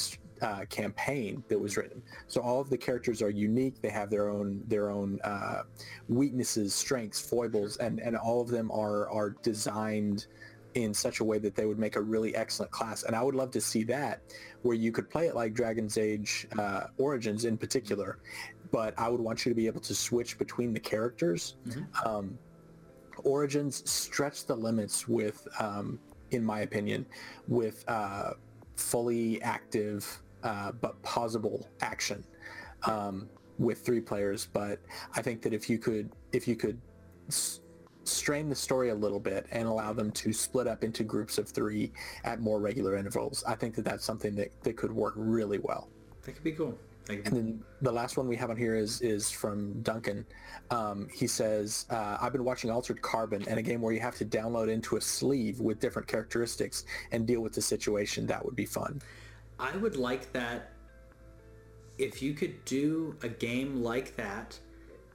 uh, 0.42 0.64
campaign 0.68 1.42
that 1.48 1.58
was 1.58 1.76
written. 1.76 2.02
So 2.26 2.40
all 2.40 2.60
of 2.60 2.68
the 2.68 2.76
characters 2.76 3.22
are 3.22 3.30
unique. 3.30 3.80
They 3.80 3.90
have 3.90 4.10
their 4.10 4.28
own 4.28 4.62
their 4.66 4.90
own 4.90 5.20
uh, 5.22 5.62
weaknesses, 6.08 6.74
strengths, 6.74 7.20
foibles, 7.20 7.76
and 7.76 8.00
and 8.00 8.16
all 8.16 8.40
of 8.40 8.48
them 8.48 8.70
are 8.70 9.08
are 9.08 9.30
designed 9.42 10.26
in 10.74 10.94
such 10.94 11.20
a 11.20 11.24
way 11.24 11.38
that 11.38 11.54
they 11.54 11.66
would 11.66 11.78
make 11.78 11.96
a 11.96 12.00
really 12.00 12.34
excellent 12.34 12.72
class. 12.72 13.02
And 13.02 13.14
I 13.14 13.22
would 13.22 13.34
love 13.34 13.50
to 13.52 13.60
see 13.60 13.84
that, 13.84 14.22
where 14.62 14.74
you 14.74 14.90
could 14.90 15.10
play 15.10 15.26
it 15.26 15.34
like 15.34 15.52
Dragon's 15.52 15.98
Age 15.98 16.46
uh, 16.58 16.84
Origins 16.96 17.44
in 17.44 17.58
particular. 17.58 18.18
But 18.72 18.98
I 18.98 19.08
would 19.08 19.20
want 19.20 19.44
you 19.46 19.50
to 19.50 19.56
be 19.56 19.66
able 19.68 19.82
to 19.82 19.94
switch 19.94 20.38
between 20.38 20.72
the 20.72 20.80
characters. 20.80 21.56
Um, 22.04 22.36
Origins 23.24 23.88
stretch 23.88 24.46
the 24.46 24.56
limits 24.56 25.06
with, 25.06 25.46
um, 25.60 26.00
in 26.30 26.42
my 26.44 26.60
opinion, 26.60 27.06
with 27.46 27.84
uh, 27.86 28.32
fully 28.76 29.40
active 29.42 30.20
uh, 30.42 30.72
but 30.72 31.00
pausable 31.02 31.66
action 31.82 32.24
um, 32.84 33.28
with 33.58 33.84
three 33.84 34.00
players. 34.00 34.48
But 34.52 34.80
I 35.14 35.22
think 35.22 35.42
that 35.42 35.52
if 35.52 35.68
you 35.70 35.78
could, 35.78 36.10
if 36.32 36.48
you 36.48 36.56
could 36.56 36.80
s- 37.28 37.60
strain 38.04 38.48
the 38.48 38.56
story 38.56 38.88
a 38.88 38.94
little 38.94 39.20
bit 39.20 39.46
and 39.52 39.68
allow 39.68 39.92
them 39.92 40.10
to 40.12 40.32
split 40.32 40.66
up 40.66 40.82
into 40.82 41.04
groups 41.04 41.38
of 41.38 41.48
three 41.48 41.92
at 42.24 42.40
more 42.40 42.58
regular 42.58 42.96
intervals, 42.96 43.44
I 43.46 43.54
think 43.54 43.74
that 43.76 43.84
that's 43.84 44.04
something 44.04 44.34
that, 44.36 44.50
that 44.64 44.76
could 44.76 44.90
work 44.90 45.14
really 45.16 45.58
well. 45.58 45.90
That 46.22 46.32
could 46.32 46.44
be 46.44 46.52
cool. 46.52 46.76
And 47.08 47.24
then 47.24 47.64
the 47.80 47.92
last 47.92 48.16
one 48.16 48.28
we 48.28 48.36
have 48.36 48.50
on 48.50 48.56
here 48.56 48.76
is 48.76 49.00
is 49.00 49.30
from 49.30 49.80
Duncan. 49.82 50.24
Um, 50.70 51.08
he 51.12 51.26
says, 51.26 51.86
uh, 51.90 52.16
"I've 52.20 52.32
been 52.32 52.44
watching 52.44 52.70
Altered 52.70 53.02
Carbon 53.02 53.44
and 53.48 53.58
a 53.58 53.62
game 53.62 53.80
where 53.80 53.92
you 53.92 54.00
have 54.00 54.16
to 54.16 54.24
download 54.24 54.68
into 54.70 54.96
a 54.96 55.00
sleeve 55.00 55.60
with 55.60 55.80
different 55.80 56.06
characteristics 56.06 56.84
and 57.10 57.26
deal 57.26 57.40
with 57.40 57.52
the 57.52 57.62
situation. 57.62 58.26
That 58.26 58.44
would 58.44 58.56
be 58.56 58.66
fun." 58.66 59.00
I 59.58 59.76
would 59.76 59.96
like 59.96 60.32
that 60.32 60.72
if 61.98 62.22
you 62.22 62.34
could 62.34 62.64
do 62.64 63.16
a 63.22 63.28
game 63.28 63.82
like 63.82 64.16
that 64.16 64.58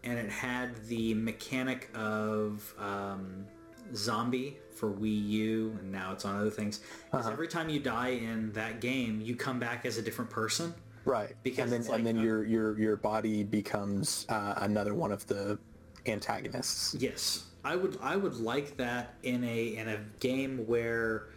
and 0.03 0.17
it 0.17 0.29
had 0.29 0.77
the 0.87 1.13
mechanic 1.15 1.89
of 1.95 2.73
um, 2.77 3.45
zombie 3.93 4.57
for 4.71 4.91
Wii 4.91 5.27
U 5.29 5.77
and 5.79 5.91
now 5.91 6.13
it's 6.13 6.23
on 6.23 6.37
other 6.39 6.49
things. 6.51 6.81
'Cause 7.11 7.27
every 7.27 7.47
time 7.47 7.67
you 7.67 7.79
die 7.79 8.09
in 8.09 8.51
that 8.53 8.79
game, 8.79 9.19
you 9.21 9.35
come 9.35 9.59
back 9.59 9.85
as 9.85 9.97
a 9.97 10.01
different 10.01 10.29
person. 10.29 10.73
Right. 11.07 11.35
Because 11.41 11.71
and 11.71 11.83
then 11.83 11.89
like 11.89 11.97
and 11.99 12.05
then 12.07 12.17
a- 12.17 12.21
your 12.21 12.43
your 12.45 12.77
your 12.77 12.95
body 12.97 13.43
becomes 13.43 14.25
uh, 14.27 14.55
another 14.57 14.93
one 14.93 15.13
of 15.13 15.25
the 15.27 15.57
antagonists. 16.05 16.95
Yes, 16.99 17.45
I 17.63 17.77
would. 17.77 17.97
I 18.01 18.17
would 18.17 18.35
like 18.35 18.75
that 18.75 19.13
in 19.23 19.43
a 19.45 19.75
in 19.77 19.87
a 19.87 19.99
game 20.19 20.67
where 20.67 21.29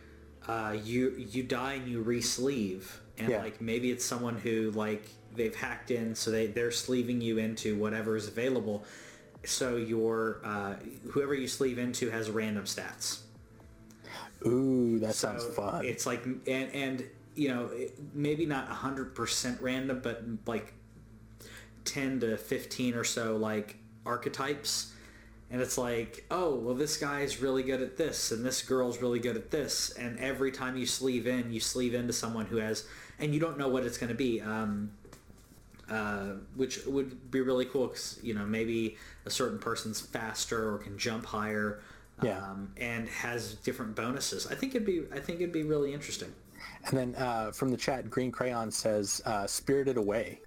uh, 0.49 0.77
you 0.83 1.15
you 1.17 1.45
die 1.45 1.75
and 1.75 1.87
you 1.89 2.03
re-sleeve, 2.03 3.01
and 3.17 3.29
Yeah. 3.29 3.43
like 3.43 3.61
maybe 3.61 3.93
it's 3.93 4.05
someone 4.05 4.37
who 4.39 4.73
like 4.73 5.05
they've 5.37 5.55
hacked 5.55 5.93
in, 5.93 6.17
so 6.17 6.33
they 6.33 6.49
they're 6.49 6.73
sleeving 6.73 7.21
you 7.21 7.39
into 7.39 7.77
whatever 7.77 8.17
is 8.17 8.27
available. 8.27 8.85
So 9.45 9.77
your 9.77 10.41
uh, 10.43 10.75
whoever 11.13 11.33
you 11.35 11.47
sleeve 11.47 11.79
into 11.79 12.11
has 12.11 12.29
random 12.29 12.65
stats. 12.65 13.21
Ooh, 14.45 14.99
that 14.99 15.15
sounds 15.15 15.45
So 15.45 15.51
fun. 15.53 15.85
It's 15.85 16.07
like 16.07 16.25
and 16.25 16.75
and 16.75 17.05
you 17.41 17.49
know 17.49 17.71
maybe 18.13 18.45
not 18.45 18.69
hundred 18.69 19.15
percent 19.15 19.63
random, 19.63 20.01
but 20.03 20.23
like 20.45 20.75
ten 21.87 22.21
to 22.21 22.37
fifteen 22.37 22.95
or 22.95 23.05
so 23.05 23.37
like 23.39 23.77
archetypes. 24.05 24.93
And 25.53 25.61
it's 25.61 25.77
like, 25.77 26.25
oh, 26.31 26.55
well, 26.55 26.77
this 26.77 26.97
guy's 26.97 27.41
really 27.43 27.65
good 27.65 27.81
at 27.81 27.97
this, 27.97 28.31
and 28.31 28.45
this 28.45 28.63
girl's 28.63 29.03
really 29.03 29.19
good 29.19 29.35
at 29.37 29.51
this. 29.51 29.91
And 29.91 30.17
every 30.21 30.53
time 30.53 30.77
you 30.77 30.87
sleeve 30.87 31.27
in, 31.27 31.53
you 31.53 31.59
sleeve 31.59 31.93
into 31.93 32.13
someone 32.13 32.47
who 32.47 32.59
has, 32.59 32.87
and 33.19 33.35
you 33.35 33.41
don't 33.41 33.59
know 33.59 33.67
what 33.67 33.85
it's 33.85 33.99
going 33.99 34.11
to 34.11 34.15
be. 34.15 34.41
Um, 34.41 34.93
uh, 35.91 36.35
which 36.55 36.85
would 36.87 37.33
be 37.33 37.41
really 37.41 37.65
cool 37.65 37.89
because 37.89 38.21
you 38.23 38.35
know 38.35 38.45
maybe 38.45 38.97
a 39.25 39.31
certain 39.31 39.59
person's 39.59 40.01
faster 40.01 40.73
or 40.75 40.79
can 40.79 40.97
jump 40.99 41.25
higher, 41.27 41.81
Yeah. 42.23 42.39
um, 42.39 42.73
and 42.77 43.09
has 43.09 43.55
different 43.55 43.97
bonuses. 43.97 44.47
I 44.47 44.55
think 44.55 44.75
it'd 44.77 44.87
be 44.87 45.03
I 45.13 45.19
think 45.19 45.41
it'd 45.41 45.53
be 45.53 45.65
really 45.65 45.93
interesting. 45.95 46.33
And 46.87 46.99
then 46.99 47.15
uh, 47.17 47.53
from 47.53 47.71
the 47.71 47.77
chat, 47.77 48.09
Green 48.11 48.31
Crayon 48.31 48.71
says, 48.71 49.21
uh, 49.27 49.47
"Spirited 49.47 49.97
Away." 49.97 50.41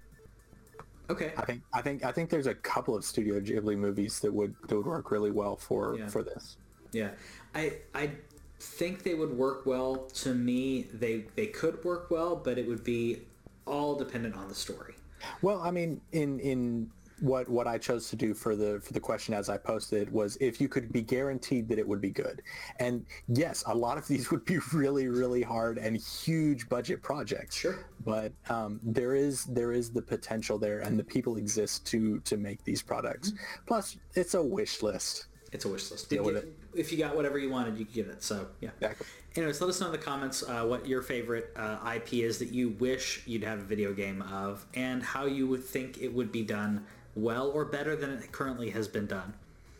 Okay, 1.10 1.32
I 1.36 1.44
think 1.44 1.62
I 1.72 1.82
think 1.82 2.04
I 2.04 2.12
think 2.12 2.30
there's 2.30 2.46
a 2.46 2.54
couple 2.54 2.94
of 2.96 3.04
Studio 3.04 3.38
Ghibli 3.40 3.76
movies 3.76 4.20
that 4.20 4.32
would 4.32 4.54
that 4.68 4.76
would 4.76 4.86
work 4.86 5.10
really 5.10 5.30
well 5.30 5.56
for 5.56 5.96
Yeah. 5.98 6.08
for 6.08 6.22
this. 6.22 6.56
yeah, 6.92 7.10
I 7.54 7.78
I 7.94 8.10
think 8.58 9.02
they 9.02 9.14
would 9.14 9.36
work 9.36 9.66
well. 9.66 9.96
To 10.24 10.34
me, 10.34 10.82
they 10.94 11.26
they 11.36 11.46
could 11.48 11.84
work 11.84 12.10
well, 12.10 12.36
but 12.36 12.56
it 12.58 12.66
would 12.66 12.84
be 12.84 13.20
all 13.66 13.94
dependent 13.96 14.34
on 14.34 14.48
the 14.48 14.54
story. 14.54 14.94
Well, 15.42 15.60
I 15.60 15.70
mean, 15.70 16.00
in 16.12 16.40
in 16.40 16.90
what 17.24 17.48
what 17.48 17.66
I 17.66 17.78
chose 17.78 18.08
to 18.10 18.16
do 18.16 18.34
for 18.34 18.54
the 18.54 18.80
for 18.80 18.92
the 18.92 19.00
question 19.00 19.32
as 19.34 19.48
I 19.48 19.56
posted 19.56 20.12
was 20.12 20.36
if 20.40 20.60
you 20.60 20.68
could 20.68 20.92
be 20.92 21.00
guaranteed 21.00 21.68
that 21.68 21.78
it 21.78 21.88
would 21.88 22.00
be 22.00 22.10
good. 22.10 22.42
And 22.78 23.06
yes, 23.28 23.64
a 23.66 23.74
lot 23.74 23.96
of 23.96 24.06
these 24.08 24.30
would 24.30 24.44
be 24.44 24.58
really 24.72 25.08
really 25.08 25.42
hard 25.42 25.78
and 25.78 25.96
huge 25.96 26.68
budget 26.68 27.02
projects. 27.02 27.56
Sure. 27.56 27.86
But 28.04 28.32
um, 28.50 28.78
there 28.82 29.14
is 29.14 29.44
there 29.46 29.72
is 29.72 29.90
the 29.90 30.02
potential 30.02 30.58
there, 30.58 30.80
and 30.80 30.98
the 30.98 31.04
people 31.04 31.36
exist 31.36 31.86
to 31.86 32.20
to 32.20 32.36
make 32.36 32.62
these 32.64 32.82
products. 32.82 33.32
Plus, 33.66 33.96
it's 34.14 34.34
a 34.34 34.42
wish 34.42 34.82
list. 34.82 35.26
It's 35.52 35.64
a 35.64 35.68
wish 35.68 35.90
list. 35.90 36.10
Deal 36.10 36.24
with 36.24 36.36
it. 36.36 36.52
If 36.74 36.92
you 36.92 36.98
got 36.98 37.16
whatever 37.16 37.38
you 37.38 37.48
wanted, 37.48 37.78
you 37.78 37.86
could 37.86 37.94
get 37.94 38.08
it. 38.08 38.22
So 38.22 38.48
yeah. 38.60 38.70
Exactly. 38.80 39.06
Anyways, 39.36 39.60
let 39.60 39.70
us 39.70 39.80
know 39.80 39.86
in 39.86 39.92
the 39.92 39.98
comments 39.98 40.44
uh, 40.44 40.64
what 40.64 40.86
your 40.86 41.02
favorite 41.02 41.52
uh, 41.56 41.92
IP 41.96 42.14
is 42.14 42.38
that 42.38 42.50
you 42.50 42.70
wish 42.70 43.22
you'd 43.26 43.42
have 43.42 43.58
a 43.60 43.64
video 43.64 43.92
game 43.92 44.22
of, 44.22 44.64
and 44.74 45.02
how 45.02 45.26
you 45.26 45.48
would 45.48 45.64
think 45.64 45.98
it 45.98 46.12
would 46.12 46.30
be 46.30 46.42
done 46.42 46.84
well 47.14 47.50
or 47.50 47.64
better 47.64 47.96
than 47.96 48.10
it 48.10 48.32
currently 48.32 48.70
has 48.70 48.88
been 48.88 49.06
done. 49.06 49.34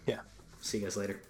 Yeah. 0.07 0.20
See 0.61 0.78
you 0.78 0.85
guys 0.85 0.97
later. 0.97 1.20